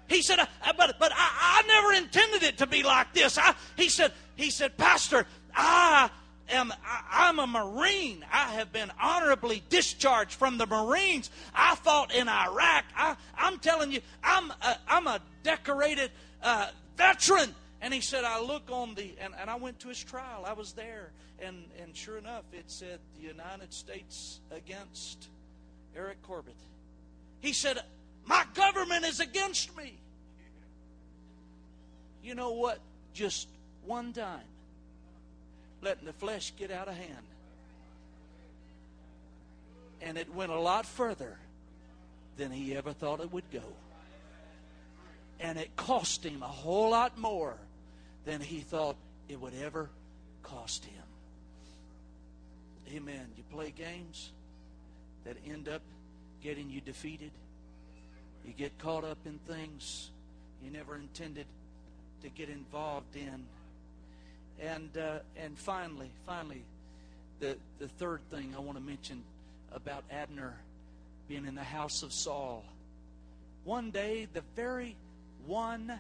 He 0.09 0.21
said, 0.21 0.39
but, 0.77 0.97
but 0.99 1.13
I, 1.15 1.63
I 1.63 1.67
never 1.67 2.05
intended 2.05 2.43
it 2.43 2.59
to 2.59 2.67
be 2.67 2.83
like 2.83 3.15
this. 3.15 3.39
I, 3.39 3.55
he 3.77 3.89
said, 3.89 4.13
he 4.37 4.51
said, 4.51 4.77
Pastor, 4.77 5.27
I 5.55 6.11
am 6.51 6.73
I, 6.85 7.29
am 7.29 7.39
a 7.39 7.47
Marine. 7.47 8.25
I 8.31 8.53
have 8.55 8.73
been 8.73 8.91
honorably 9.01 9.63
discharged 9.71 10.33
from 10.33 10.59
the 10.59 10.67
Marines. 10.67 11.31
I 11.55 11.77
fought 11.77 12.15
in 12.15 12.29
Iraq. 12.29 12.85
I, 12.95 13.17
am 13.39 13.59
telling 13.59 13.93
you, 13.93 14.01
I'm 14.23 14.51
a, 14.51 14.79
I'm 14.89 15.07
a 15.07 15.21
decorated 15.43 16.11
uh, 16.43 16.69
veteran. 16.97 17.55
And 17.83 17.95
he 17.95 18.01
said, 18.01 18.25
I 18.25 18.41
look 18.41 18.71
on 18.71 18.95
the, 18.95 19.15
and, 19.21 19.33
and 19.41 19.49
I 19.49 19.57
went 19.57 19.81
to 19.81 19.89
his 19.89 20.03
trial. 20.03 20.45
I 20.47 20.53
was 20.53 20.73
there. 20.73 21.11
And, 21.43 21.65
and 21.83 21.97
sure 21.97 22.19
enough, 22.19 22.45
it 22.53 22.65
said 22.67 22.99
the 23.19 23.27
United 23.27 23.73
States 23.73 24.41
against 24.51 25.29
Eric 25.97 26.21
Corbett. 26.23 26.57
He 27.41 27.55
said, 27.55 27.79
My 28.27 28.45
government 28.55 29.07
is 29.07 29.21
against 29.21 29.75
me. 29.77 29.95
You 32.23 32.35
know 32.35 32.53
what? 32.53 32.81
Just 33.15 33.49
one 33.87 34.13
time, 34.13 34.41
letting 35.81 36.05
the 36.05 36.13
flesh 36.13 36.53
get 36.59 36.71
out 36.71 36.87
of 36.87 36.95
hand. 36.95 37.25
And 40.03 40.19
it 40.19 40.35
went 40.35 40.53
a 40.53 40.61
lot 40.61 40.85
further 40.85 41.39
than 42.37 42.51
he 42.51 42.77
ever 42.77 42.93
thought 42.93 43.21
it 43.21 43.33
would 43.33 43.51
go. 43.51 43.63
And 45.41 45.59
it 45.59 45.75
cost 45.77 46.25
him 46.25 46.43
a 46.43 46.47
whole 46.47 46.91
lot 46.91 47.19
more 47.19 47.57
than 48.25 48.41
he 48.41 48.61
thought 48.61 48.97
it 49.29 49.41
would 49.41 49.55
ever 49.63 49.91
cost 50.43 50.85
him. 50.85 51.03
Amen. 52.95 53.27
You 53.37 53.45
play 53.53 53.71
games 53.71 54.33
that 55.25 55.37
end 55.47 55.69
up 55.69 55.83
getting 56.43 56.71
you 56.71 56.81
defeated. 56.81 57.31
You 58.45 58.53
get 58.53 58.77
caught 58.79 59.05
up 59.05 59.19
in 59.27 59.39
things 59.47 60.11
you 60.65 60.71
never 60.71 60.97
intended 60.97 61.47
to 62.23 62.29
get 62.31 62.49
involved 62.49 63.17
in. 63.17 63.45
And 64.61 64.97
uh, 64.97 65.21
and 65.37 65.59
finally, 65.59 66.11
finally, 66.27 66.63
the 67.39 67.57
the 67.79 67.89
third 67.89 68.21
thing 68.31 68.55
I 68.57 68.61
want 68.61 68.77
to 68.77 68.85
mention 68.85 69.23
about 69.73 70.05
Abner 70.11 70.55
being 71.29 71.47
in 71.47 71.55
the 71.55 71.63
house 71.63 72.03
of 72.03 72.13
Saul. 72.13 72.65
One 73.65 73.91
day, 73.91 74.27
the 74.33 74.43
very 74.57 74.97
one, 75.47 75.93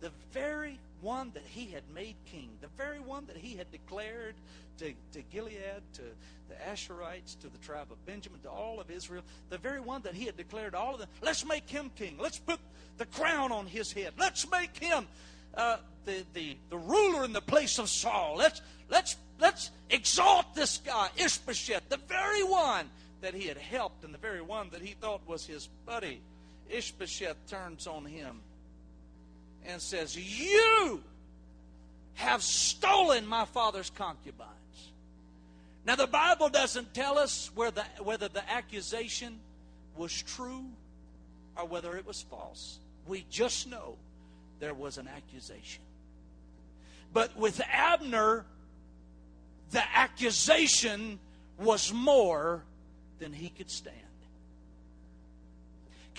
the 0.00 0.10
very 0.32 0.78
one 1.00 1.30
that 1.34 1.44
he 1.46 1.66
had 1.66 1.82
made 1.94 2.16
king, 2.26 2.50
the 2.60 2.68
very 2.76 3.00
one 3.00 3.26
that 3.26 3.36
he 3.36 3.56
had 3.56 3.70
declared 3.70 4.34
to, 4.78 4.92
to 5.12 5.22
Gilead, 5.30 5.82
to 5.94 6.02
the 6.48 6.54
Ashurites, 6.70 7.38
to 7.40 7.48
the 7.48 7.58
tribe 7.58 7.88
of 7.90 8.04
Benjamin, 8.06 8.40
to 8.40 8.50
all 8.50 8.80
of 8.80 8.90
Israel, 8.90 9.22
the 9.48 9.58
very 9.58 9.80
one 9.80 10.02
that 10.02 10.14
he 10.14 10.26
had 10.26 10.36
declared 10.36 10.74
all 10.74 10.94
of 10.94 11.00
them, 11.00 11.08
let's 11.22 11.44
make 11.44 11.68
him 11.68 11.90
king. 11.96 12.16
Let's 12.18 12.38
put 12.38 12.58
the 12.98 13.06
crown 13.06 13.52
on 13.52 13.66
his 13.66 13.92
head. 13.92 14.14
Let's 14.18 14.50
make 14.50 14.76
him 14.76 15.06
uh, 15.54 15.78
the, 16.04 16.24
the, 16.34 16.56
the 16.70 16.78
ruler 16.78 17.24
in 17.24 17.32
the 17.32 17.40
place 17.40 17.78
of 17.78 17.88
Saul. 17.88 18.36
Let's, 18.36 18.60
let's, 18.88 19.16
let's 19.38 19.70
exalt 19.90 20.54
this 20.54 20.78
guy, 20.78 21.08
Ishbosheth, 21.16 21.88
the 21.88 22.00
very 22.08 22.42
one 22.42 22.88
that 23.20 23.34
he 23.34 23.46
had 23.46 23.58
helped 23.58 24.04
and 24.04 24.14
the 24.14 24.18
very 24.18 24.40
one 24.40 24.70
that 24.70 24.80
he 24.80 24.94
thought 24.94 25.26
was 25.26 25.46
his 25.46 25.68
buddy. 25.86 26.20
Ishbosheth 26.68 27.48
turns 27.48 27.86
on 27.86 28.04
him 28.04 28.40
and 29.66 29.80
says, 29.80 30.16
You 30.16 31.02
have 32.14 32.42
stolen 32.42 33.26
my 33.26 33.44
father's 33.44 33.90
concubines. 33.90 34.48
Now, 35.86 35.96
the 35.96 36.06
Bible 36.06 36.48
doesn't 36.48 36.92
tell 36.92 37.18
us 37.18 37.50
whether, 37.54 37.84
whether 38.02 38.28
the 38.28 38.48
accusation 38.50 39.38
was 39.96 40.22
true 40.22 40.66
or 41.56 41.66
whether 41.66 41.96
it 41.96 42.06
was 42.06 42.22
false. 42.22 42.78
We 43.06 43.24
just 43.30 43.68
know 43.68 43.96
there 44.60 44.74
was 44.74 44.98
an 44.98 45.08
accusation. 45.08 45.82
But 47.12 47.36
with 47.36 47.60
Abner, 47.72 48.44
the 49.70 49.82
accusation 49.96 51.18
was 51.58 51.92
more 51.92 52.62
than 53.18 53.32
he 53.32 53.48
could 53.48 53.70
stand. 53.70 53.96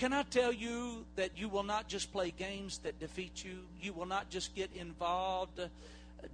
Can 0.02 0.12
I 0.12 0.24
tell 0.24 0.52
you 0.52 1.04
that 1.14 1.38
you 1.38 1.48
will 1.48 1.62
not 1.62 1.86
just 1.86 2.10
play 2.10 2.32
games 2.36 2.78
that 2.78 2.98
defeat 2.98 3.44
you? 3.44 3.58
You 3.80 3.92
will 3.92 4.04
not 4.04 4.28
just 4.30 4.52
get 4.52 4.68
involved 4.74 5.60
uh, 5.60 5.68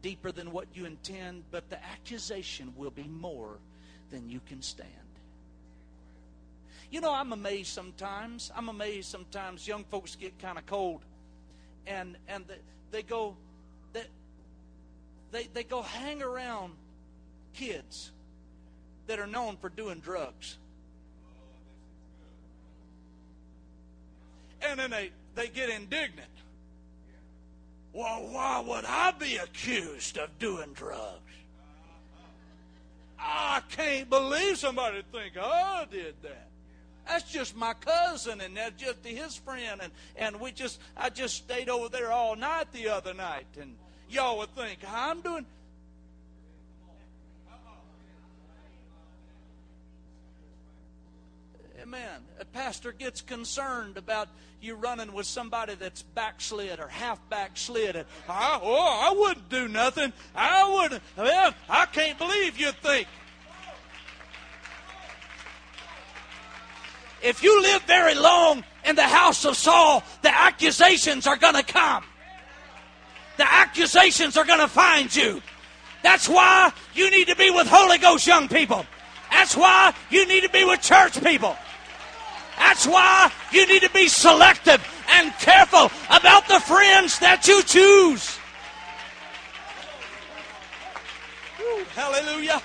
deeper 0.01 0.33
than 0.33 0.53
what 0.53 0.69
you 0.73 0.87
intend, 0.87 1.43
but 1.51 1.69
the 1.69 1.77
accusation 1.85 2.73
will 2.79 2.91
be 2.91 3.03
more 3.03 3.59
than 4.11 4.31
you 4.31 4.41
can 4.49 4.63
stand. 4.63 4.89
You 6.91 7.03
know, 7.03 7.13
I'm 7.13 7.35
amazed 7.35 7.69
sometimes. 7.69 8.51
I'm 8.57 8.71
amazed 8.71 9.11
sometimes 9.11 9.69
young 9.69 9.85
folks 9.85 10.17
get 10.17 10.39
kind 10.39 10.57
of 10.57 10.65
cold 10.65 11.05
and 11.87 12.17
and 12.27 12.47
they, 12.49 12.61
they 12.91 13.03
go 13.03 13.37
they, 13.93 14.05
they 15.31 15.47
they 15.53 15.63
go 15.63 15.83
hang 15.83 16.23
around 16.23 16.73
kids 17.53 18.13
that 19.09 19.19
are 19.19 19.27
known 19.27 19.59
for 19.59 19.69
doing 19.69 20.01
drugs. 20.01 20.57
And 24.63 24.79
then 24.79 24.91
they, 24.91 25.11
they 25.35 25.49
get 25.49 25.71
indignant. 25.71 26.29
Well, 27.93 28.29
why 28.31 28.61
would 28.61 28.85
I 28.85 29.13
be 29.13 29.37
accused 29.37 30.19
of 30.19 30.39
doing 30.39 30.73
drugs? 30.75 31.23
I 33.19 33.63
can't 33.71 34.09
believe 34.09 34.59
somebody 34.59 35.03
think 35.13 35.35
oh, 35.41 35.51
I 35.51 35.87
did 35.91 36.15
that. 36.23 36.49
That's 37.07 37.31
just 37.31 37.57
my 37.57 37.73
cousin, 37.75 38.41
and 38.41 38.57
that's 38.57 38.81
just 38.81 39.05
his 39.05 39.35
friend, 39.37 39.81
and 39.83 39.93
and 40.17 40.41
we 40.41 40.53
just 40.53 40.81
I 40.97 41.09
just 41.09 41.37
stayed 41.37 41.69
over 41.69 41.89
there 41.89 42.13
all 42.13 42.37
night 42.37 42.71
the 42.73 42.89
other 42.89 43.15
night, 43.15 43.47
and 43.61 43.75
y'all 44.11 44.39
would 44.39 44.55
think 44.55 44.81
I'm 44.87 45.23
doing. 45.23 45.47
Amen. 51.81 52.23
A 52.41 52.45
pastor 52.45 52.91
gets 52.91 53.21
concerned 53.21 53.97
about 53.99 54.29
you 54.61 54.75
running 54.75 55.13
with 55.13 55.27
somebody 55.27 55.77
that's 55.77 56.03
backslid 56.03 56.81
or 56.81 56.89
half 56.89 57.21
backslid. 57.31 57.95
And, 57.95 58.05
I, 58.29 58.59
oh, 58.61 59.11
I 59.11 59.17
wouldn't 59.17 59.49
do 59.49 59.69
nothing. 59.69 60.13
I 60.35 60.69
wouldn't. 60.69 61.03
Well, 61.17 61.55
I 61.69 61.87
can't 61.87 62.19
believe 62.19 62.59
you'd 62.59 62.75
think. 62.79 63.07
If 67.23 67.45
you 67.45 67.63
live 67.63 67.83
very 67.83 68.17
long 68.17 68.65
in 68.85 68.97
the 68.97 69.03
house 69.03 69.45
of 69.45 69.57
Saul, 69.57 70.03
the 70.23 70.37
accusations 70.37 71.29
are 71.29 71.37
going 71.37 71.55
to 71.55 71.63
come. 71.63 72.05
The 73.37 73.53
accusations 73.53 74.37
are 74.37 74.45
going 74.45 74.61
to 74.61 74.69
find 74.69 75.15
you. 75.15 75.41
That's 76.03 76.29
why 76.29 76.73
you 76.95 77.09
need 77.13 77.29
to 77.29 77.37
be 77.37 77.51
with 77.51 77.69
Holy 77.69 77.99
Ghost 77.99 78.27
young 78.27 78.49
people. 78.49 78.85
That's 79.31 79.57
why 79.57 79.95
you 80.11 80.27
need 80.27 80.43
to 80.43 80.49
be 80.49 80.65
with 80.65 80.81
church 80.81 81.23
people. 81.23 81.57
That's 82.59 82.87
why 82.87 83.33
you 83.53 83.67
need 83.67 83.83
to 83.83 83.91
be 83.91 84.09
selective 84.09 84.87
and 85.11 85.33
careful 85.39 85.91
about 86.11 86.47
the 86.49 86.61
friends 86.61 87.19
that 87.21 87.49
you 87.49 87.63
choose. 87.63 88.39
Hallelujah. 91.95 92.63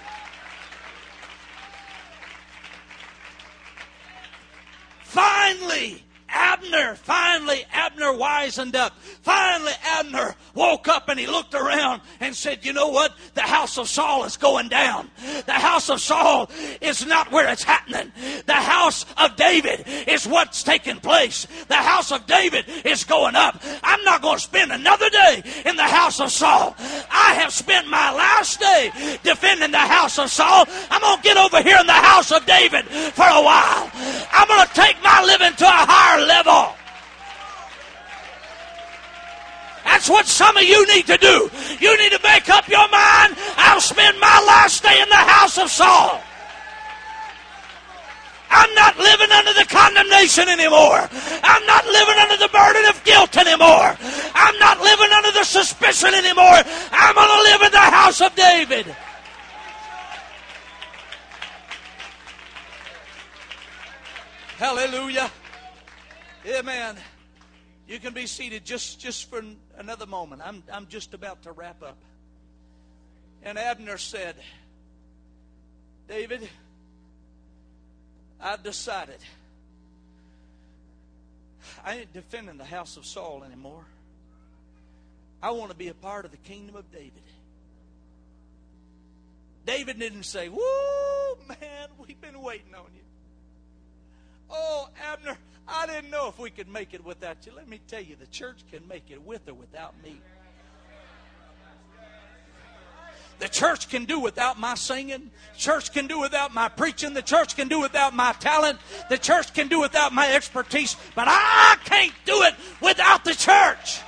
Finally, 5.02 6.03
Abner, 6.34 6.96
finally, 6.96 7.64
Abner 7.72 8.12
wisened 8.14 8.76
up. 8.76 8.94
Finally, 9.22 9.74
Abner 9.86 10.36
woke 10.56 10.88
up 10.88 11.08
and 11.10 11.20
he 11.20 11.28
looked 11.28 11.54
around 11.54 12.02
and 12.20 12.36
said, 12.36 12.66
You 12.66 12.74
know 12.74 12.90
what? 12.90 13.14
The 13.36 13.42
house 13.42 13.78
of 13.78 13.88
Saul 13.88 14.24
is 14.26 14.36
going 14.36 14.70
down. 14.70 15.10
The 15.46 15.54
house 15.54 15.90
of 15.90 16.02
Saul 16.02 16.50
is 16.82 17.06
not 17.06 17.32
where 17.32 17.50
it's 17.52 17.64
happening. 17.64 18.12
The 18.46 18.54
house 18.54 19.06
of 19.18 19.36
David 19.36 19.86
is 20.08 20.28
what's 20.28 20.64
taking 20.64 21.00
place. 21.00 21.48
The 21.68 21.76
house 21.76 22.12
of 22.12 22.26
David 22.26 22.66
is 22.84 23.04
going 23.04 23.36
up. 23.36 23.62
I'm 23.84 24.04
not 24.04 24.22
going 24.22 24.38
to 24.38 24.44
spend 24.44 24.72
another 24.72 25.10
day 25.10 25.44
in 25.66 25.76
the 25.76 25.84
house 25.84 26.20
of 26.20 26.32
Saul. 26.32 26.76
I 26.80 27.36
have 27.40 27.54
spent 27.54 27.88
my 27.88 28.12
last 28.14 28.60
day 28.60 28.92
defending 29.24 29.72
the 29.72 29.78
house 29.78 30.18
of 30.18 30.32
Saul. 30.32 30.66
I'm 30.90 31.02
going 31.02 31.18
to 31.18 31.24
get 31.24 31.38
over 31.38 31.62
here 31.62 31.78
in 31.80 31.88
the 31.88 31.94
house 31.94 32.32
of 32.32 32.46
David 32.46 32.86
for 32.86 33.26
a 33.26 33.44
while. 33.44 33.92
I'm 34.32 34.48
going 34.48 34.68
to 34.68 34.74
take 34.74 35.02
my 35.04 35.24
living 35.24 35.54
to 35.58 35.66
a 35.66 35.86
higher 35.86 36.23
level. 36.24 36.76
That's 39.86 40.10
what 40.10 40.26
some 40.26 40.58
of 40.58 40.64
you 40.64 40.86
need 40.88 41.06
to 41.08 41.18
do. 41.18 41.50
You 41.80 41.98
need 41.98 42.12
to 42.12 42.20
make 42.24 42.50
up 42.50 42.68
your 42.68 42.88
mind. 42.90 43.36
I'll 43.58 43.82
spend 43.82 44.20
my 44.20 44.44
last 44.48 44.84
day 44.84 45.02
in 45.02 45.10
the 45.10 45.16
house 45.16 45.58
of 45.58 45.70
Saul. 45.70 46.22
I'm 48.50 48.74
not 48.76 48.98
living 48.98 49.32
under 49.32 49.54
the 49.54 49.66
condemnation 49.66 50.48
anymore. 50.48 51.10
I'm 51.44 51.66
not 51.66 51.86
living 51.86 52.16
under 52.20 52.38
the 52.38 52.50
burden 52.50 52.86
of 52.86 53.04
guilt 53.04 53.36
anymore. 53.38 53.98
I'm 54.36 54.60
not 54.60 54.80
living 54.80 55.12
under 55.12 55.32
the 55.32 55.44
suspicion 55.44 56.14
anymore. 56.14 56.62
I'm 56.92 57.16
going 57.16 57.28
to 57.28 57.44
live 57.52 57.62
in 57.64 57.72
the 57.72 57.78
house 57.78 58.22
of 58.22 58.36
David. 58.36 58.96
Hallelujah. 64.58 65.32
Amen. 66.46 66.98
You 67.88 68.00
can 68.00 68.14
be 68.14 68.28
seated 68.28 68.66
just, 68.66 69.00
just 69.00 69.30
for 69.30 69.42
another 69.78 70.06
moment. 70.06 70.42
I'm, 70.44 70.62
I'm 70.72 70.88
just 70.88 71.14
about 71.14 71.44
to 71.44 71.54
wrap 71.54 71.82
up. 71.82 71.98
And 73.44 73.58
Abner 73.58 73.98
said, 73.98 74.36
David, 76.08 76.48
I've 78.42 78.62
decided 78.62 79.20
I 81.86 82.00
ain't 82.00 82.14
defending 82.14 82.58
the 82.58 82.66
house 82.66 82.98
of 82.98 83.06
Saul 83.06 83.44
anymore. 83.46 83.86
I 85.42 85.52
want 85.52 85.72
to 85.72 85.78
be 85.78 85.88
a 85.88 85.94
part 85.94 86.26
of 86.26 86.32
the 86.32 86.38
kingdom 86.38 86.76
of 86.76 86.92
David. 86.92 87.12
David 89.66 89.98
didn't 89.98 90.24
say, 90.24 90.50
Whoa, 90.50 91.38
man, 91.48 91.88
we've 92.06 92.20
been 92.20 92.42
waiting 92.42 92.76
on 92.76 92.88
you. 92.94 93.03
Oh, 94.54 94.88
Abner, 95.12 95.36
I 95.68 95.88
didn't 95.88 96.12
know 96.12 96.28
if 96.28 96.38
we 96.38 96.52
could 96.52 96.68
make 96.68 96.94
it 96.94 97.04
without 97.04 97.46
you. 97.46 97.54
Let 97.56 97.68
me 97.68 97.82
tell 97.88 98.02
you, 98.02 98.16
the 98.16 98.28
church 98.28 98.60
can 98.72 98.88
make 98.88 99.10
it 99.10 99.22
with 99.22 99.50
or 99.50 99.56
without 99.56 99.96
me. 100.04 100.22
The 103.40 103.50
church 103.50 103.90
can 103.90 104.06
do 104.06 104.20
without 104.20 104.60
my 104.60 104.76
singing. 104.76 105.32
Church 105.58 105.92
can 105.92 106.06
do 106.08 106.20
without 106.20 106.54
my 106.54 106.70
preaching. 106.70 107.14
The 107.14 107.22
church 107.24 107.56
can 107.56 107.68
do 107.68 107.80
without 107.80 108.14
my 108.14 108.32
talent. 108.34 108.80
The 109.10 109.18
church 109.18 109.54
can 109.54 109.68
do 109.68 109.82
without 109.82 110.14
my 110.14 110.32
expertise. 110.32 110.96
But 111.16 111.28
I 111.28 111.78
can't 111.84 112.14
do 112.26 112.44
it 112.44 112.54
without 112.80 113.26
the 113.26 113.34
church. 113.34 114.02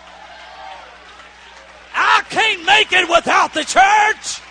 I 1.93 2.23
can't 2.29 2.65
make 2.65 2.91
it 2.91 3.09
without 3.09 3.53
the 3.53 3.63
church. 3.63 4.41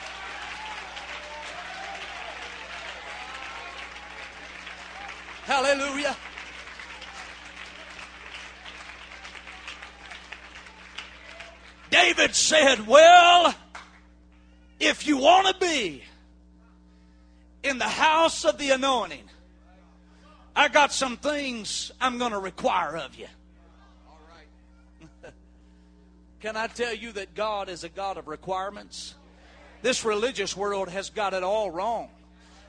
Hallelujah. 5.45 6.17
David 11.91 12.35
said, 12.35 12.87
Well, 12.87 13.55
if 14.81 15.07
you 15.07 15.19
want 15.19 15.47
to 15.49 15.55
be 15.61 16.03
in 17.63 17.79
the 17.79 17.85
house 17.85 18.45
of 18.47 18.57
the 18.57 18.71
anointing, 18.71 19.29
I 20.57 20.69
got 20.69 20.93
some 20.93 21.19
things 21.19 21.93
I'm 22.01 22.17
going 22.17 22.33
to 22.33 22.39
require 22.39 22.97
of 22.97 23.15
you. 23.15 23.27
Can 26.41 26.57
I 26.57 26.69
tell 26.69 26.95
you 26.95 27.13
that 27.13 27.35
God 27.35 27.69
is 27.69 27.85
a 27.85 27.91
God 27.91 28.17
of 28.17 28.29
requirements? 28.29 29.15
This 29.83 30.07
religious 30.07 30.57
world 30.57 30.89
has 30.89 31.11
got 31.11 31.35
it 31.35 31.43
all 31.43 31.71
wrong. 31.71 32.09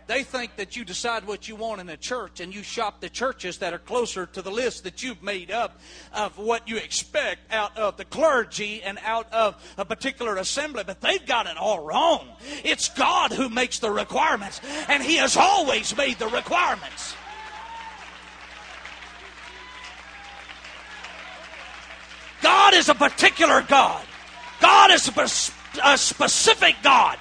They 0.08 0.24
think 0.24 0.58
that 0.58 0.76
you 0.76 0.86
decide 0.86 1.26
what 1.26 1.48
you 1.48 1.56
want 1.56 1.82
in 1.82 1.90
a 1.90 1.98
church 1.98 2.40
and 2.40 2.54
you 2.54 2.62
shop 2.62 3.02
the 3.02 3.10
churches 3.10 3.58
that 3.58 3.74
are 3.74 3.80
closer 3.80 4.28
to 4.28 4.42
the 4.42 4.52
list 4.52 4.84
that 4.84 5.02
you've 5.02 5.24
made 5.24 5.50
up 5.50 5.80
of 6.14 6.38
what 6.38 6.68
you 6.68 6.78
expect 6.78 7.52
out 7.52 7.76
of 7.76 7.98
the 7.98 8.06
clergy 8.06 8.84
and 8.84 9.00
out 9.04 9.32
of 9.34 9.56
a 9.78 9.86
particular 9.86 10.36
assembly. 10.38 10.84
But 10.86 11.02
they've 11.02 11.26
got 11.26 11.48
it 11.48 11.58
all 11.58 11.84
wrong. 11.84 12.28
It's 12.64 12.90
God 12.90 13.32
who 13.32 13.50
makes 13.50 13.80
the 13.80 13.90
requirements, 13.90 14.62
and 14.90 15.02
He 15.02 15.16
has 15.16 15.36
always 15.36 15.96
made 15.98 16.20
the 16.20 16.28
requirements. 16.28 17.16
God 22.44 22.76
is 22.76 22.90
a 22.90 22.96
particular 22.96 23.64
God. 23.64 24.06
God 24.62 24.92
is 24.92 25.12
a 25.84 25.98
specific 25.98 26.76
God. 26.84 27.18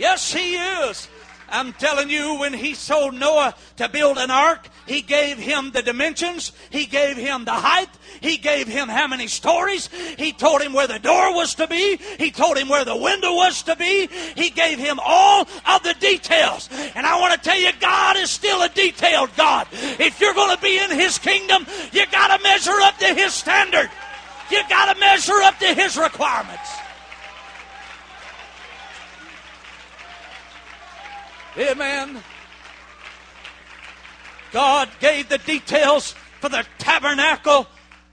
Yes, 0.00 0.32
He 0.32 0.54
is. 0.54 1.08
I'm 1.50 1.72
telling 1.74 2.08
you, 2.08 2.38
when 2.38 2.52
he 2.52 2.74
told 2.74 3.14
Noah 3.14 3.54
to 3.76 3.88
build 3.88 4.18
an 4.18 4.30
ark, 4.30 4.68
he 4.86 5.02
gave 5.02 5.36
him 5.36 5.72
the 5.72 5.82
dimensions, 5.82 6.52
he 6.70 6.86
gave 6.86 7.16
him 7.16 7.44
the 7.44 7.52
height, 7.52 7.88
he 8.20 8.36
gave 8.36 8.68
him 8.68 8.88
how 8.88 9.08
many 9.08 9.26
stories, 9.26 9.88
he 10.16 10.32
told 10.32 10.62
him 10.62 10.72
where 10.72 10.86
the 10.86 11.00
door 11.00 11.34
was 11.34 11.54
to 11.56 11.66
be, 11.66 11.96
he 12.18 12.30
told 12.30 12.56
him 12.56 12.68
where 12.68 12.84
the 12.84 12.96
window 12.96 13.34
was 13.34 13.64
to 13.64 13.74
be, 13.74 14.08
he 14.36 14.50
gave 14.50 14.78
him 14.78 15.00
all 15.04 15.42
of 15.66 15.82
the 15.82 15.94
details. 15.98 16.68
And 16.94 17.04
I 17.04 17.18
want 17.18 17.34
to 17.34 17.40
tell 17.40 17.58
you, 17.58 17.70
God 17.80 18.16
is 18.16 18.30
still 18.30 18.62
a 18.62 18.68
detailed 18.68 19.34
God. 19.36 19.66
If 19.72 20.20
you're 20.20 20.34
going 20.34 20.54
to 20.56 20.62
be 20.62 20.78
in 20.78 20.92
his 20.92 21.18
kingdom, 21.18 21.66
you 21.92 22.06
got 22.12 22.36
to 22.36 22.42
measure 22.44 22.80
up 22.82 22.96
to 22.98 23.12
his 23.12 23.34
standard. 23.34 23.90
You 24.52 24.62
got 24.68 24.94
to 24.94 25.00
measure 25.00 25.40
up 25.42 25.58
to 25.58 25.74
his 25.74 25.96
requirements. 25.96 26.70
Amen. 31.58 32.22
God 34.52 34.88
gave 35.00 35.28
the 35.28 35.38
details 35.38 36.12
for 36.40 36.48
the 36.48 36.64
tabernacle 36.78 37.66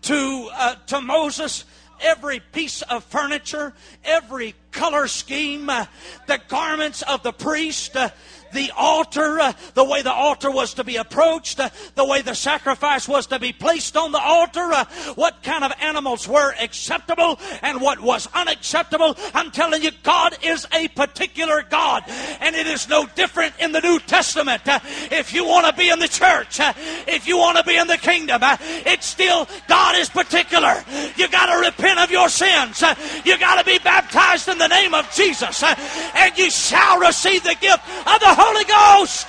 to, 0.04 0.50
uh, 0.54 0.76
to 0.88 1.02
Moses. 1.02 1.66
Every 2.02 2.40
piece 2.40 2.82
of 2.84 3.04
furniture, 3.04 3.74
every 4.04 4.56
color 4.72 5.08
scheme, 5.08 5.70
uh, 5.70 5.86
the 6.26 6.40
garments 6.48 7.04
of 7.04 7.22
the 7.24 7.32
priest, 7.32 7.96
uh, 7.96 8.10
the 8.58 8.72
altar, 8.76 9.40
uh, 9.40 9.54
the 9.76 9.84
way 9.84 10.02
the 10.02 10.12
altar 10.12 10.50
was 10.50 10.74
to 10.74 10.84
be 10.84 10.96
approached, 10.96 11.60
uh, 11.60 11.70
the 11.94 12.04
way 12.04 12.24
the 12.24 12.34
sacrifice 12.34 13.08
was 13.08 13.28
to 13.28 13.38
be 13.38 13.54
placed 13.54 13.96
on 13.96 14.12
the 14.12 14.20
altar, 14.20 14.74
uh, 14.74 14.84
what 15.14 15.44
kind 15.44 15.64
of 15.64 15.72
animals 15.80 16.28
were 16.28 16.56
acceptable 16.60 17.40
and 17.62 17.80
what 17.80 18.02
was 18.02 18.28
unacceptable. 18.34 19.16
I'm 19.36 19.52
telling 19.52 19.84
you, 19.84 19.92
God 20.02 20.36
is 20.42 20.66
a 20.74 20.88
particular 20.90 21.64
God, 21.70 22.04
and 22.40 22.56
it 22.56 22.66
is 22.66 22.90
no 22.90 23.06
different 23.14 23.54
in 23.60 23.74
the 23.74 23.82
New 23.82 24.00
Testament. 24.00 24.68
Uh, 24.68 24.80
if 25.12 25.34
you 25.34 25.46
want 25.46 25.68
to 25.68 25.74
be 25.74 25.90
in 25.90 26.00
the 26.00 26.08
church, 26.08 26.60
uh, 26.60 26.74
if 27.08 27.28
you 27.28 27.38
want 27.38 27.60
to 27.60 27.64
be 27.64 27.78
in 27.78 27.86
the 27.86 27.98
kingdom, 27.98 28.42
uh, 28.42 28.58
it's 28.60 29.06
still 29.06 29.48
God 29.68 29.96
is 29.98 30.10
particular. 30.10 30.84
You 31.16 31.28
got 31.28 31.54
to 31.54 31.68
repent 31.68 32.00
of 32.00 32.10
your 32.10 32.30
sins. 32.30 32.84
You 33.24 33.38
got 33.38 33.60
to 33.60 33.66
be 33.66 33.78
baptized 33.78 34.48
in 34.48 34.58
the 34.58 34.68
name 34.68 34.96
of 34.96 35.12
Jesus, 35.14 35.62
and 35.62 36.36
you 36.36 36.50
shall 36.50 37.00
receive 37.00 37.44
the 37.44 37.56
gift 37.62 37.88
of 38.08 38.20
the 38.20 38.34
Holy 38.34 38.47
Ghost. 38.68 39.28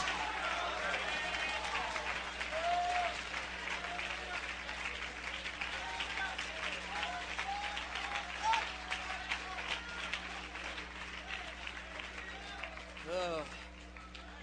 Uh, 13.11 13.41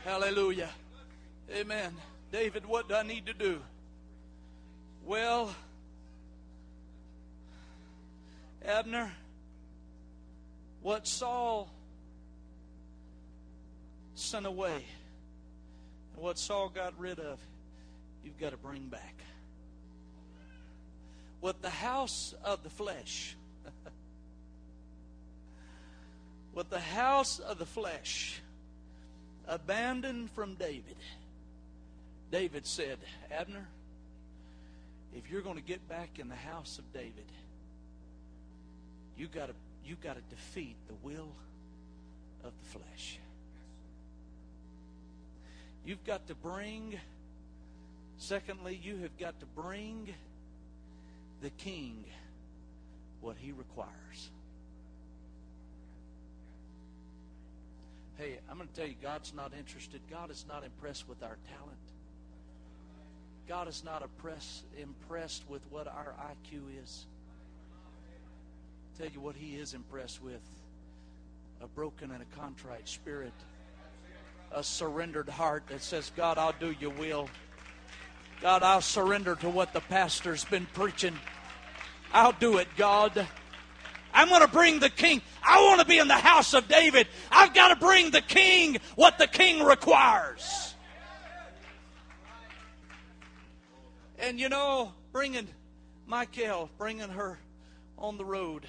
hallelujah. 0.03 0.69
Amen. 1.53 1.95
David, 2.31 2.65
what 2.65 2.89
do 2.89 2.95
I 2.95 3.03
need 3.03 3.25
to 3.25 3.33
do? 3.33 3.61
Well, 5.05 5.55
Abner, 8.65 9.11
what 10.81 11.07
Saul 11.07 11.69
sent 14.15 14.45
away. 14.45 14.83
And 16.13 16.23
what 16.23 16.37
Saul 16.37 16.69
got 16.69 16.97
rid 16.97 17.19
of, 17.19 17.39
you've 18.23 18.39
got 18.39 18.51
to 18.51 18.57
bring 18.57 18.87
back. 18.87 19.15
What 21.41 21.61
the 21.61 21.69
house 21.69 22.33
of 22.43 22.63
the 22.63 22.69
flesh, 22.69 23.35
what 26.53 26.69
the 26.69 26.79
house 26.79 27.39
of 27.39 27.59
the 27.59 27.65
flesh 27.65 28.41
abandoned 29.47 30.31
from 30.31 30.55
David, 30.55 30.95
David 32.31 32.65
said, 32.65 32.97
Abner, 33.31 33.67
if 35.15 35.29
you're 35.29 35.41
going 35.41 35.57
to 35.57 35.61
get 35.61 35.87
back 35.87 36.17
in 36.17 36.29
the 36.29 36.35
house 36.35 36.79
of 36.79 36.91
David, 36.93 37.25
you 39.17 39.27
got 39.27 39.47
to 39.47 39.53
you 39.85 39.95
got 40.01 40.15
to 40.15 40.35
defeat 40.35 40.75
the 40.87 40.95
will 41.03 41.29
of 42.43 42.51
the 42.63 42.79
flesh. 42.79 43.19
You've 45.85 46.03
got 46.03 46.25
to 46.27 46.35
bring, 46.35 46.99
secondly, 48.17 48.79
you 48.81 48.97
have 48.97 49.15
got 49.19 49.39
to 49.39 49.45
bring 49.45 50.13
the 51.43 51.51
king 51.51 52.03
what 53.21 53.37
he 53.37 53.51
requires. 53.51 54.31
Hey, 58.17 58.39
I'm 58.49 58.57
going 58.57 58.67
to 58.67 58.73
tell 58.73 58.87
you, 58.87 58.95
God's 58.99 59.33
not 59.35 59.51
interested. 59.57 60.01
God 60.09 60.31
is 60.31 60.45
not 60.47 60.63
impressed 60.63 61.07
with 61.07 61.21
our 61.21 61.37
talent. 61.49 61.77
God 63.47 63.67
is 63.67 63.83
not 63.83 64.01
impressed, 64.01 64.63
impressed 64.77 65.43
with 65.47 65.61
what 65.69 65.87
our 65.87 66.15
IQ 66.31 66.81
is. 66.83 67.05
Tell 68.97 69.07
you 69.07 69.19
what 69.19 69.35
He 69.35 69.55
is 69.55 69.75
impressed 69.75 70.23
with 70.23 70.41
a 71.61 71.67
broken 71.67 72.09
and 72.09 72.23
a 72.23 72.37
contrite 72.37 72.87
spirit 72.87 73.33
a 74.55 74.63
surrendered 74.63 75.27
heart 75.27 75.63
that 75.67 75.83
says, 75.83 76.11
God, 76.15 76.37
I'll 76.37 76.55
do 76.59 76.73
your 76.79 76.91
will. 76.91 77.29
God, 78.41 78.63
I'll 78.63 78.81
surrender 78.81 79.35
to 79.35 79.49
what 79.49 79.73
the 79.73 79.81
pastor's 79.81 80.45
been 80.45 80.65
preaching. 80.73 81.17
I'll 82.13 82.31
do 82.31 82.57
it, 82.57 82.69
God. 82.77 83.27
I'm 84.13 84.29
going 84.29 84.41
to 84.41 84.47
bring 84.47 84.79
the 84.79 84.89
king. 84.89 85.21
I 85.43 85.61
want 85.65 85.81
to 85.81 85.85
be 85.85 85.99
in 85.99 86.07
the 86.07 86.13
house 86.13 86.53
of 86.53 86.69
David. 86.69 87.07
I've 87.29 87.53
got 87.53 87.67
to 87.67 87.75
bring 87.75 88.11
the 88.11 88.21
king 88.21 88.77
what 88.95 89.17
the 89.17 89.27
king 89.27 89.61
requires. 89.61 90.73
And 94.17 94.39
you 94.39 94.47
know, 94.47 94.93
bringing 95.11 95.49
Michal, 96.07 96.69
bringing 96.77 97.09
her 97.09 97.37
on 97.97 98.17
the 98.17 98.23
road 98.23 98.65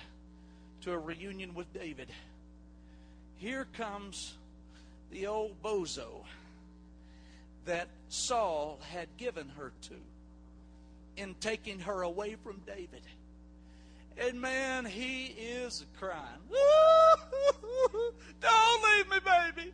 to 0.81 0.93
a 0.93 0.99
reunion 0.99 1.55
with 1.55 1.73
David. 1.73 2.09
Here 3.37 3.69
comes 3.77 4.35
the 5.11 5.27
old 5.27 5.63
bozo 5.63 6.25
that 7.65 7.89
Saul 8.09 8.79
had 8.93 9.09
given 9.17 9.49
her 9.57 9.73
to 9.83 9.95
in 11.17 11.35
taking 11.41 11.81
her 11.81 12.03
away 12.03 12.37
from 12.43 12.61
David. 12.67 13.03
And 14.19 14.41
man, 14.41 14.85
he 14.87 15.27
is 15.27 15.85
crying. 15.99 16.23
Don't 18.41 18.85
leave 18.85 19.11
me, 19.11 19.19
baby. 19.25 19.73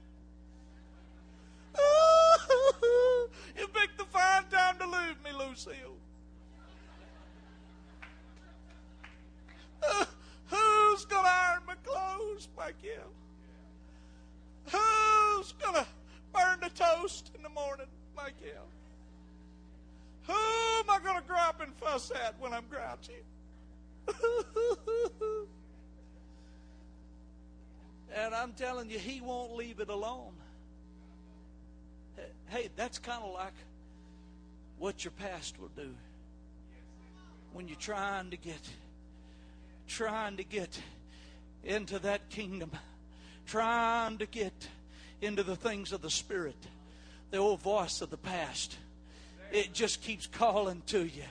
you 3.59 3.69
picked 3.69 3.99
the 3.99 4.05
fine 4.05 4.45
time 4.51 4.79
to 4.79 4.87
leave 4.87 5.23
me, 5.25 5.31
Lucille. 5.33 5.97
Who's 10.47 11.05
going 11.07 11.25
to 11.25 11.31
iron 11.31 11.63
my 11.67 11.75
clothes, 11.85 12.49
Michal? 12.57 13.13
Who's 14.65 15.53
going 15.53 15.75
to 15.75 15.87
burn 16.33 16.61
the 16.61 16.71
toast 16.71 17.31
in 17.35 17.43
the 17.43 17.49
morning, 17.49 17.87
Michal? 18.17 18.67
Who 20.27 20.33
am 20.33 20.89
I 20.89 20.99
going 21.03 21.23
to 21.23 21.33
up 21.35 21.61
and 21.61 21.75
fuss 21.77 22.11
at 22.13 22.39
when 22.41 22.53
I'm 22.53 22.65
grouchy? 22.71 23.25
and 28.15 28.35
I'm 28.35 28.53
telling 28.53 28.91
you, 28.91 28.99
he 28.99 29.21
won't 29.21 29.55
leave 29.55 29.81
it 29.81 29.89
alone. 29.89 30.33
Hey, 32.49 32.69
that's 32.77 32.99
kind 32.99 33.23
of 33.23 33.33
like 33.35 33.55
what 34.79 35.05
your 35.05 35.13
past 35.13 35.59
will 35.61 35.71
do 35.77 35.95
when 37.53 37.69
you're 37.69 37.77
trying 37.77 38.31
to 38.31 38.37
get 38.37 38.61
trying 39.87 40.37
to 40.37 40.45
get 40.45 40.81
into 41.65 41.99
that 41.99 42.29
kingdom 42.31 42.71
trying 43.47 44.19
to 44.19 44.27
get 44.27 44.69
into 45.21 45.43
the 45.43 45.57
things 45.57 45.93
of 45.93 46.03
the 46.03 46.11
Spirit, 46.11 46.57
the 47.31 47.39
old 47.39 47.61
voice 47.61 48.01
of 48.01 48.11
the 48.11 48.17
past, 48.17 48.77
it 49.53 49.73
just 49.73 50.03
keeps 50.03 50.27
calling 50.27 50.83
to 50.87 51.05
you. 51.05 51.25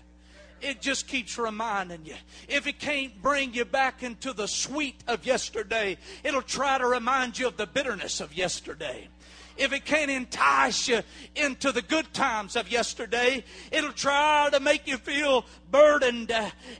it 0.61 0.79
just 0.79 1.07
keeps 1.07 1.37
reminding 1.37 2.05
you. 2.05 2.15
If 2.47 2.67
it 2.67 2.79
can't 2.79 3.19
bring 3.21 3.53
you 3.53 3.65
back 3.65 4.03
into 4.03 4.31
the 4.31 4.47
sweet 4.47 4.95
of 5.07 5.25
yesterday, 5.25 5.97
it'll 6.23 6.43
try 6.43 6.77
to 6.77 6.85
remind 6.85 7.39
you 7.39 7.47
of 7.47 7.57
the 7.57 7.65
bitterness 7.65 8.21
of 8.21 8.33
yesterday 8.33 9.07
if 9.57 9.73
it 9.73 9.85
can't 9.85 10.11
entice 10.11 10.87
you 10.87 11.01
into 11.35 11.71
the 11.71 11.81
good 11.81 12.13
times 12.13 12.55
of 12.55 12.71
yesterday, 12.71 13.43
it'll 13.71 13.91
try 13.91 14.49
to 14.51 14.59
make 14.59 14.87
you 14.87 14.97
feel 14.97 15.45
burdened 15.69 16.33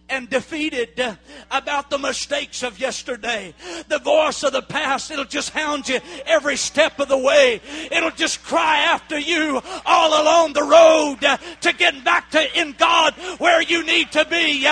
and 0.09 0.29
defeated 0.29 1.17
about 1.49 1.89
the 1.89 1.97
mistakes 1.97 2.63
of 2.63 2.79
yesterday. 2.79 3.53
The 3.87 3.99
voice 3.99 4.43
of 4.43 4.53
the 4.53 4.61
past, 4.61 5.11
it'll 5.11 5.25
just 5.25 5.51
hound 5.51 5.87
you 5.87 5.99
every 6.25 6.57
step 6.57 6.99
of 6.99 7.07
the 7.07 7.17
way. 7.17 7.61
It'll 7.91 8.11
just 8.11 8.43
cry 8.43 8.79
after 8.79 9.17
you 9.17 9.61
all 9.85 10.21
along 10.21 10.53
the 10.53 10.63
road 10.63 11.19
to 11.61 11.73
getting 11.73 12.03
back 12.03 12.31
to 12.31 12.59
in 12.59 12.73
God 12.73 13.13
where 13.37 13.61
you 13.61 13.85
need 13.85 14.11
to 14.11 14.25
be. 14.25 14.63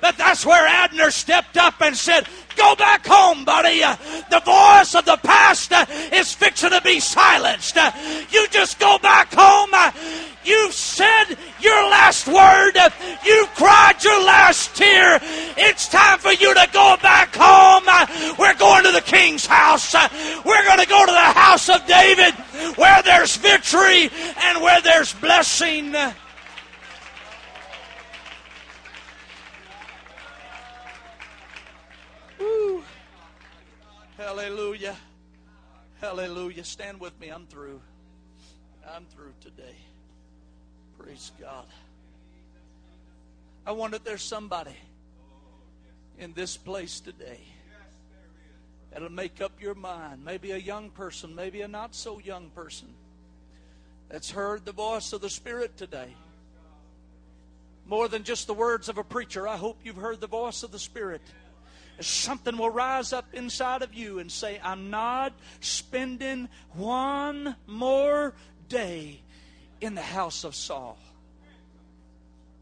But 0.00 0.16
that's 0.16 0.46
where 0.46 0.66
Abner 0.66 1.10
stepped 1.10 1.56
up 1.56 1.82
and 1.82 1.96
said, 1.96 2.26
Go 2.56 2.74
back 2.74 3.06
home, 3.06 3.44
buddy. 3.44 3.80
The 3.80 4.40
voice 4.44 4.94
of 4.94 5.04
the 5.04 5.18
past 5.22 5.72
is 6.12 6.32
fixing 6.32 6.70
to 6.70 6.80
be 6.80 7.00
silenced. 7.00 7.76
You 8.30 8.46
just 8.50 8.78
go 8.78 8.98
back 8.98 9.32
home. 9.32 9.70
You've 10.44 10.72
said 10.72 11.36
your 11.60 11.90
last 11.90 12.28
word. 12.28 12.72
You've 13.24 13.52
cried 13.54 14.02
your 14.02 14.24
last 14.24 14.76
tear. 14.76 15.18
It's 15.56 15.88
time 15.88 16.18
for 16.18 16.32
you 16.32 16.54
to 16.54 16.68
go 16.72 16.96
back 17.02 17.34
home. 17.36 17.84
We're 18.38 18.54
going 18.54 18.84
to 18.84 18.92
the 18.92 19.00
king's 19.00 19.44
house. 19.44 19.94
We're 20.44 20.64
going 20.64 20.80
to 20.80 20.86
go 20.86 21.04
to 21.04 21.12
the 21.12 21.18
house 21.18 21.68
of 21.68 21.84
David 21.86 22.34
where 22.76 23.02
there's 23.02 23.36
victory 23.36 24.10
and 24.42 24.62
where 24.62 24.80
there's 24.80 25.12
blessing. 25.14 25.94
Hallelujah. 34.26 34.96
Hallelujah. 36.00 36.64
Stand 36.64 36.98
with 36.98 37.16
me. 37.20 37.28
I'm 37.28 37.46
through. 37.46 37.80
I'm 38.92 39.04
through 39.04 39.34
today. 39.40 39.76
Praise 40.98 41.30
God. 41.40 41.64
I 43.64 43.70
wonder 43.70 43.98
if 43.98 44.02
there's 44.02 44.24
somebody 44.24 44.74
in 46.18 46.32
this 46.32 46.56
place 46.56 46.98
today 46.98 47.38
that'll 48.90 49.12
make 49.12 49.40
up 49.40 49.52
your 49.60 49.76
mind. 49.76 50.24
Maybe 50.24 50.50
a 50.50 50.58
young 50.58 50.90
person, 50.90 51.32
maybe 51.32 51.60
a 51.60 51.68
not 51.68 51.94
so 51.94 52.18
young 52.18 52.50
person 52.50 52.88
that's 54.08 54.32
heard 54.32 54.64
the 54.64 54.72
voice 54.72 55.12
of 55.12 55.20
the 55.20 55.30
Spirit 55.30 55.76
today. 55.76 56.12
More 57.86 58.08
than 58.08 58.24
just 58.24 58.48
the 58.48 58.54
words 58.54 58.88
of 58.88 58.98
a 58.98 59.04
preacher, 59.04 59.46
I 59.46 59.56
hope 59.56 59.78
you've 59.84 59.94
heard 59.94 60.20
the 60.20 60.26
voice 60.26 60.64
of 60.64 60.72
the 60.72 60.80
Spirit 60.80 61.22
something 62.00 62.56
will 62.56 62.70
rise 62.70 63.12
up 63.12 63.26
inside 63.32 63.82
of 63.82 63.94
you 63.94 64.18
and 64.18 64.30
say, 64.30 64.60
I'm 64.62 64.90
not 64.90 65.32
spending 65.60 66.48
one 66.74 67.56
more 67.66 68.34
day 68.68 69.20
in 69.80 69.94
the 69.94 70.02
house 70.02 70.44
of 70.44 70.54
Saul. 70.54 70.98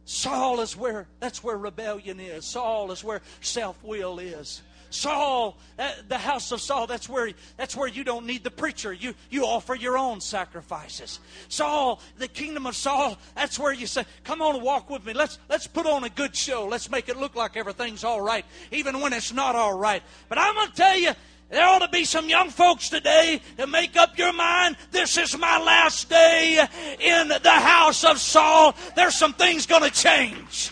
Saul 0.05 0.61
is 0.61 0.76
where, 0.76 1.07
that's 1.20 1.43
where 1.43 1.57
rebellion 1.57 2.20
is. 2.20 2.45
Saul 2.45 2.93
is 2.93 3.03
where 3.03 3.22
self 3.41 3.82
will 3.82 4.18
is. 4.18 4.62
Saul, 4.95 5.57
uh, 5.78 5.90
the 6.09 6.18
house 6.18 6.53
of 6.53 6.61
Saul, 6.61 6.86
that's 6.86 7.09
where, 7.09 7.32
that's 7.57 7.74
where 7.74 7.88
you 7.88 8.05
don't 8.05 8.26
need 8.26 8.45
the 8.45 8.51
preacher. 8.51 8.92
You, 8.92 9.14
you 9.28 9.45
offer 9.45 9.74
your 9.74 9.99
own 9.99 10.20
sacrifices. 10.20 11.18
Saul, 11.49 12.01
the 12.18 12.28
kingdom 12.28 12.66
of 12.66 12.76
Saul, 12.76 13.18
that's 13.34 13.59
where 13.59 13.72
you 13.72 13.86
say, 13.86 14.05
come 14.22 14.40
on 14.40 14.55
and 14.55 14.64
walk 14.64 14.88
with 14.90 15.05
me. 15.05 15.12
Let's, 15.12 15.38
let's 15.49 15.66
put 15.66 15.86
on 15.86 16.05
a 16.05 16.09
good 16.09 16.36
show. 16.36 16.66
Let's 16.66 16.90
make 16.90 17.09
it 17.09 17.16
look 17.16 17.34
like 17.34 17.57
everything's 17.57 18.05
all 18.05 18.20
right, 18.20 18.45
even 18.70 19.01
when 19.01 19.12
it's 19.12 19.32
not 19.32 19.57
all 19.57 19.76
right. 19.76 20.03
But 20.28 20.38
I'm 20.38 20.55
going 20.55 20.68
to 20.68 20.74
tell 20.74 20.97
you, 20.97 21.11
there 21.51 21.66
ought 21.66 21.80
to 21.80 21.88
be 21.88 22.05
some 22.05 22.28
young 22.28 22.51
folks 22.51 22.88
today 22.88 23.40
to 23.59 23.66
make 23.66 23.97
up 23.97 24.16
your 24.16 24.32
mind. 24.32 24.76
This 24.92 25.18
is 25.18 25.36
my 25.36 25.59
last 25.59 26.09
day 26.09 26.66
in 27.01 27.28
the 27.28 27.51
house 27.51 28.05
of 28.05 28.18
Saul. 28.18 28.74
There's 28.97 29.14
some 29.14 29.34
things 29.34 29.66
going 29.66 29.82
to 29.82 29.90
change. 29.90 30.70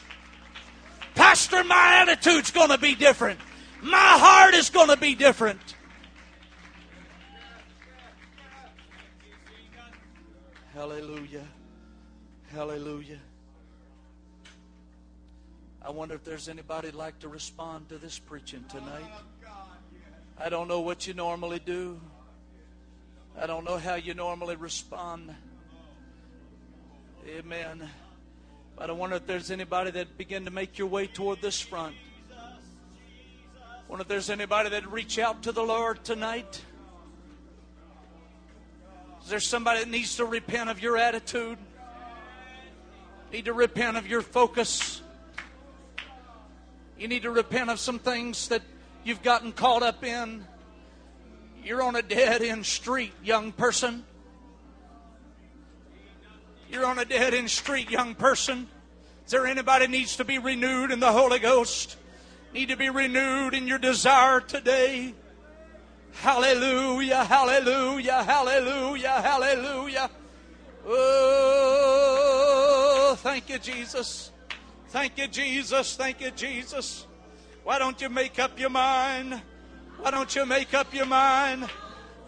Pastor, 1.15 1.63
my 1.65 1.99
attitude's 2.03 2.51
going 2.51 2.71
to 2.71 2.79
be 2.79 2.95
different. 2.95 3.39
My 3.83 3.97
heart 3.99 4.55
is 4.55 4.71
going 4.71 4.89
to 4.91 4.97
be 4.97 5.17
different. 5.17 5.75
Hallelujah. 10.73 11.45
Hallelujah. 12.53 13.19
I 15.85 15.91
wonder 15.91 16.15
if 16.15 16.23
there's 16.23 16.49
anybody 16.49 16.93
like 16.93 17.19
to 17.21 17.29
respond 17.29 17.89
to 17.89 17.99
this 17.99 18.21
preaching 18.21 18.65
tonight. 18.69 19.11
I 20.39 20.49
don't 20.49 20.69
know 20.69 20.81
what 20.81 21.09
you 21.09 21.15
normally 21.15 21.59
do. 21.59 22.01
I 23.37 23.47
don't 23.49 23.65
know 23.65 23.79
how 23.79 23.97
you 23.97 24.15
normally 24.15 24.55
respond. 24.55 25.35
Amen. 27.27 27.91
But 28.77 28.91
I 28.91 28.93
wonder 28.93 29.17
if 29.17 29.27
there's 29.27 29.51
anybody 29.51 29.91
that 29.91 30.17
begin 30.17 30.45
to 30.45 30.53
make 30.53 30.79
your 30.79 30.87
way 30.87 31.09
toward 31.09 31.43
this 31.43 31.61
front 31.61 31.97
wonder 33.93 34.05
if 34.05 34.09
there's 34.09 34.31
anybody 34.31 34.71
that 34.71 34.91
reach 34.91 35.19
out 35.19 35.43
to 35.43 35.53
the 35.53 35.63
Lord 35.63 36.03
tonight. 36.03 36.63
Is 39.23 39.29
there 39.29 39.39
somebody 39.39 39.81
that 39.81 39.91
needs 39.91 40.17
to 40.17 40.25
repent 40.25 40.71
of 40.71 40.81
your 40.81 40.97
attitude? 40.97 41.59
Need 43.35 43.45
to 43.45 43.53
repent 43.53 43.99
of 43.99 44.07
your 44.07 44.23
focus. 44.23 45.03
You 46.99 47.07
need 47.07 47.25
to 47.25 47.31
repent 47.31 47.69
of 47.69 47.79
some 47.79 47.99
things 47.99 48.49
that 48.49 48.63
you've 49.05 49.23
gotten 49.23 49.53
caught 49.53 49.83
up 49.83 50.03
in. 50.03 50.47
You're 51.63 51.83
on 51.83 51.95
a 51.95 52.01
dead 52.01 52.41
end 52.41 52.65
street, 52.65 53.13
young 53.23 53.53
person. 53.53 54.05
You're 56.71 56.87
on 56.87 56.99
a 56.99 57.05
dead 57.05 57.35
end 57.35 57.51
street, 57.51 57.91
young 57.91 58.15
person. 58.15 58.69
Is 59.27 59.33
there 59.33 59.47
anybody 59.47 59.87
needs 59.87 60.17
to 60.17 60.25
be 60.25 60.39
renewed 60.39 60.93
in 60.93 60.99
the 60.99 61.13
Holy 61.13 61.41
Ghost? 61.41 61.99
Need 62.53 62.69
to 62.69 62.77
be 62.77 62.91
renewed 62.91 63.55
in 63.55 63.67
your 63.67 63.79
desire 63.79 64.41
today. 64.41 65.15
Hallelujah, 66.13 67.25
hallelujah, 67.25 68.23
hallelujah, 68.23 69.23
hallelujah. 69.23 70.11
Oh, 70.87 72.05
thank 73.19 73.49
you, 73.49 73.59
Jesus. 73.59 74.31
Thank 74.89 75.17
you, 75.17 75.27
Jesus. 75.29 75.97
Thank 75.97 76.21
you, 76.21 76.31
Jesus. 76.33 77.07
Why 77.65 77.79
don't 77.79 77.99
you 78.01 78.11
make 78.11 78.39
up 78.39 78.59
your 78.59 78.71
mind? 78.71 79.41
Why 80.01 80.11
don't 80.11 80.35
you 80.35 80.45
make 80.45 80.75
up 80.75 80.93
your 80.93 81.07
mind? 81.07 81.71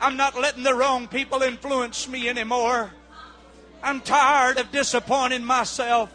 I'm 0.00 0.16
not 0.16 0.40
letting 0.40 0.62
the 0.62 0.74
wrong 0.74 1.06
people 1.08 1.42
influence 1.42 2.08
me 2.08 2.28
anymore. 2.28 2.90
I'm 3.82 4.00
tired 4.00 4.56
of 4.58 4.72
disappointing 4.72 5.44
myself. 5.44 6.10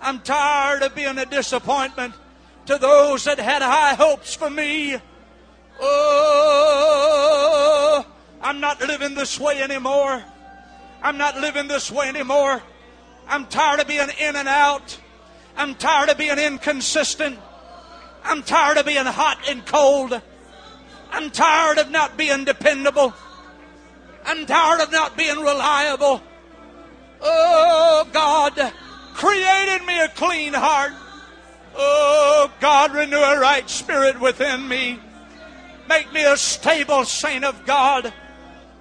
I'm 0.00 0.20
tired 0.20 0.82
of 0.82 0.94
being 0.94 1.18
a 1.18 1.26
disappointment 1.26 2.14
to 2.66 2.78
those 2.78 3.24
that 3.24 3.38
had 3.38 3.62
high 3.62 3.94
hopes 3.94 4.34
for 4.34 4.50
me. 4.50 4.96
Oh, 5.80 7.14
I'm 8.40 8.60
not 8.60 8.80
living 8.80 9.14
this 9.14 9.38
way 9.40 9.62
anymore. 9.62 10.22
I'm 11.02 11.18
not 11.18 11.38
living 11.40 11.68
this 11.68 11.90
way 11.90 12.08
anymore. 12.08 12.62
I'm 13.28 13.46
tired 13.46 13.80
of 13.80 13.88
being 13.88 14.08
in 14.18 14.36
and 14.36 14.48
out. 14.48 14.98
I'm 15.56 15.74
tired 15.74 16.10
of 16.10 16.18
being 16.18 16.38
inconsistent. 16.38 17.38
I'm 18.22 18.42
tired 18.42 18.78
of 18.78 18.86
being 18.86 19.04
hot 19.04 19.38
and 19.48 19.66
cold. 19.66 20.20
I'm 21.10 21.30
tired 21.30 21.78
of 21.78 21.90
not 21.90 22.16
being 22.16 22.44
dependable. 22.44 23.12
I'm 24.24 24.46
tired 24.46 24.80
of 24.80 24.90
not 24.90 25.16
being 25.16 25.36
reliable. 25.36 26.22
Oh, 27.20 28.08
God, 28.12 28.72
created 29.14 29.86
me 29.86 30.00
a 30.00 30.08
clean 30.08 30.54
heart 30.54 30.92
Oh, 31.76 32.50
God, 32.60 32.94
renew 32.94 33.18
a 33.18 33.38
right 33.38 33.68
spirit 33.68 34.20
within 34.20 34.68
me. 34.68 34.98
Make 35.88 36.12
me 36.12 36.24
a 36.24 36.36
stable 36.36 37.04
saint 37.04 37.44
of 37.44 37.66
God. 37.66 38.12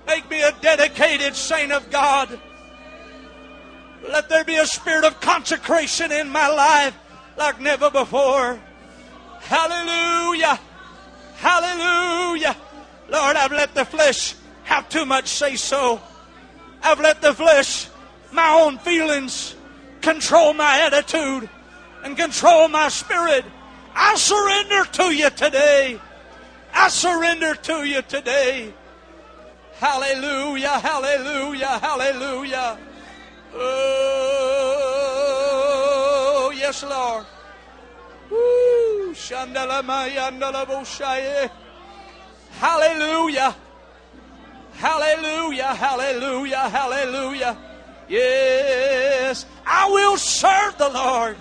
Make 0.07 0.29
me 0.29 0.41
a 0.41 0.51
dedicated 0.61 1.35
saint 1.35 1.71
of 1.71 1.89
God. 1.89 2.39
Let 4.07 4.29
there 4.29 4.43
be 4.43 4.57
a 4.57 4.65
spirit 4.65 5.05
of 5.05 5.19
consecration 5.21 6.11
in 6.11 6.29
my 6.29 6.47
life 6.49 6.95
like 7.37 7.59
never 7.59 7.89
before. 7.89 8.59
Hallelujah. 9.41 10.59
Hallelujah. 11.35 12.55
Lord, 13.09 13.35
I've 13.35 13.51
let 13.51 13.73
the 13.73 13.85
flesh 13.85 14.35
have 14.63 14.87
too 14.89 15.05
much 15.05 15.27
say 15.27 15.55
so. 15.55 16.01
I've 16.81 16.99
let 16.99 17.21
the 17.21 17.33
flesh, 17.33 17.87
my 18.31 18.61
own 18.61 18.77
feelings, 18.77 19.55
control 20.01 20.53
my 20.53 20.81
attitude 20.81 21.49
and 22.03 22.17
control 22.17 22.67
my 22.67 22.89
spirit. 22.89 23.45
I 23.95 24.15
surrender 24.15 24.85
to 24.91 25.11
you 25.15 25.29
today. 25.29 25.99
I 26.73 26.89
surrender 26.89 27.55
to 27.55 27.83
you 27.83 28.01
today. 28.01 28.73
Hallelujah, 29.75 30.79
hallelujah, 30.79 31.79
hallelujah. 31.79 32.77
Oh, 33.55 34.03
yes, 36.55 36.83
Lord. 36.83 37.25
Hallelujah. 42.59 43.55
Hallelujah. 44.73 45.75
Hallelujah. 45.75 46.69
Hallelujah. 46.69 47.57
Yes. 48.07 49.45
I 49.65 49.89
will 49.89 50.17
serve 50.17 50.77
the 50.77 50.89
Lord. 50.89 51.37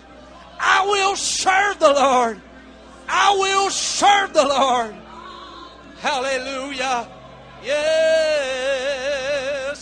I 0.65 0.87
will 0.87 1.17
serve 1.17 1.81
the 1.81 1.93
Lord. 1.93 2.41
I 3.09 3.37
will 3.37 3.69
serve 3.71 4.33
the 4.33 4.45
Lord. 4.45 4.95
Hallelujah. 5.99 7.09
Yes. 7.65 9.03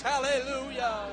Hallelujah. 0.00 1.04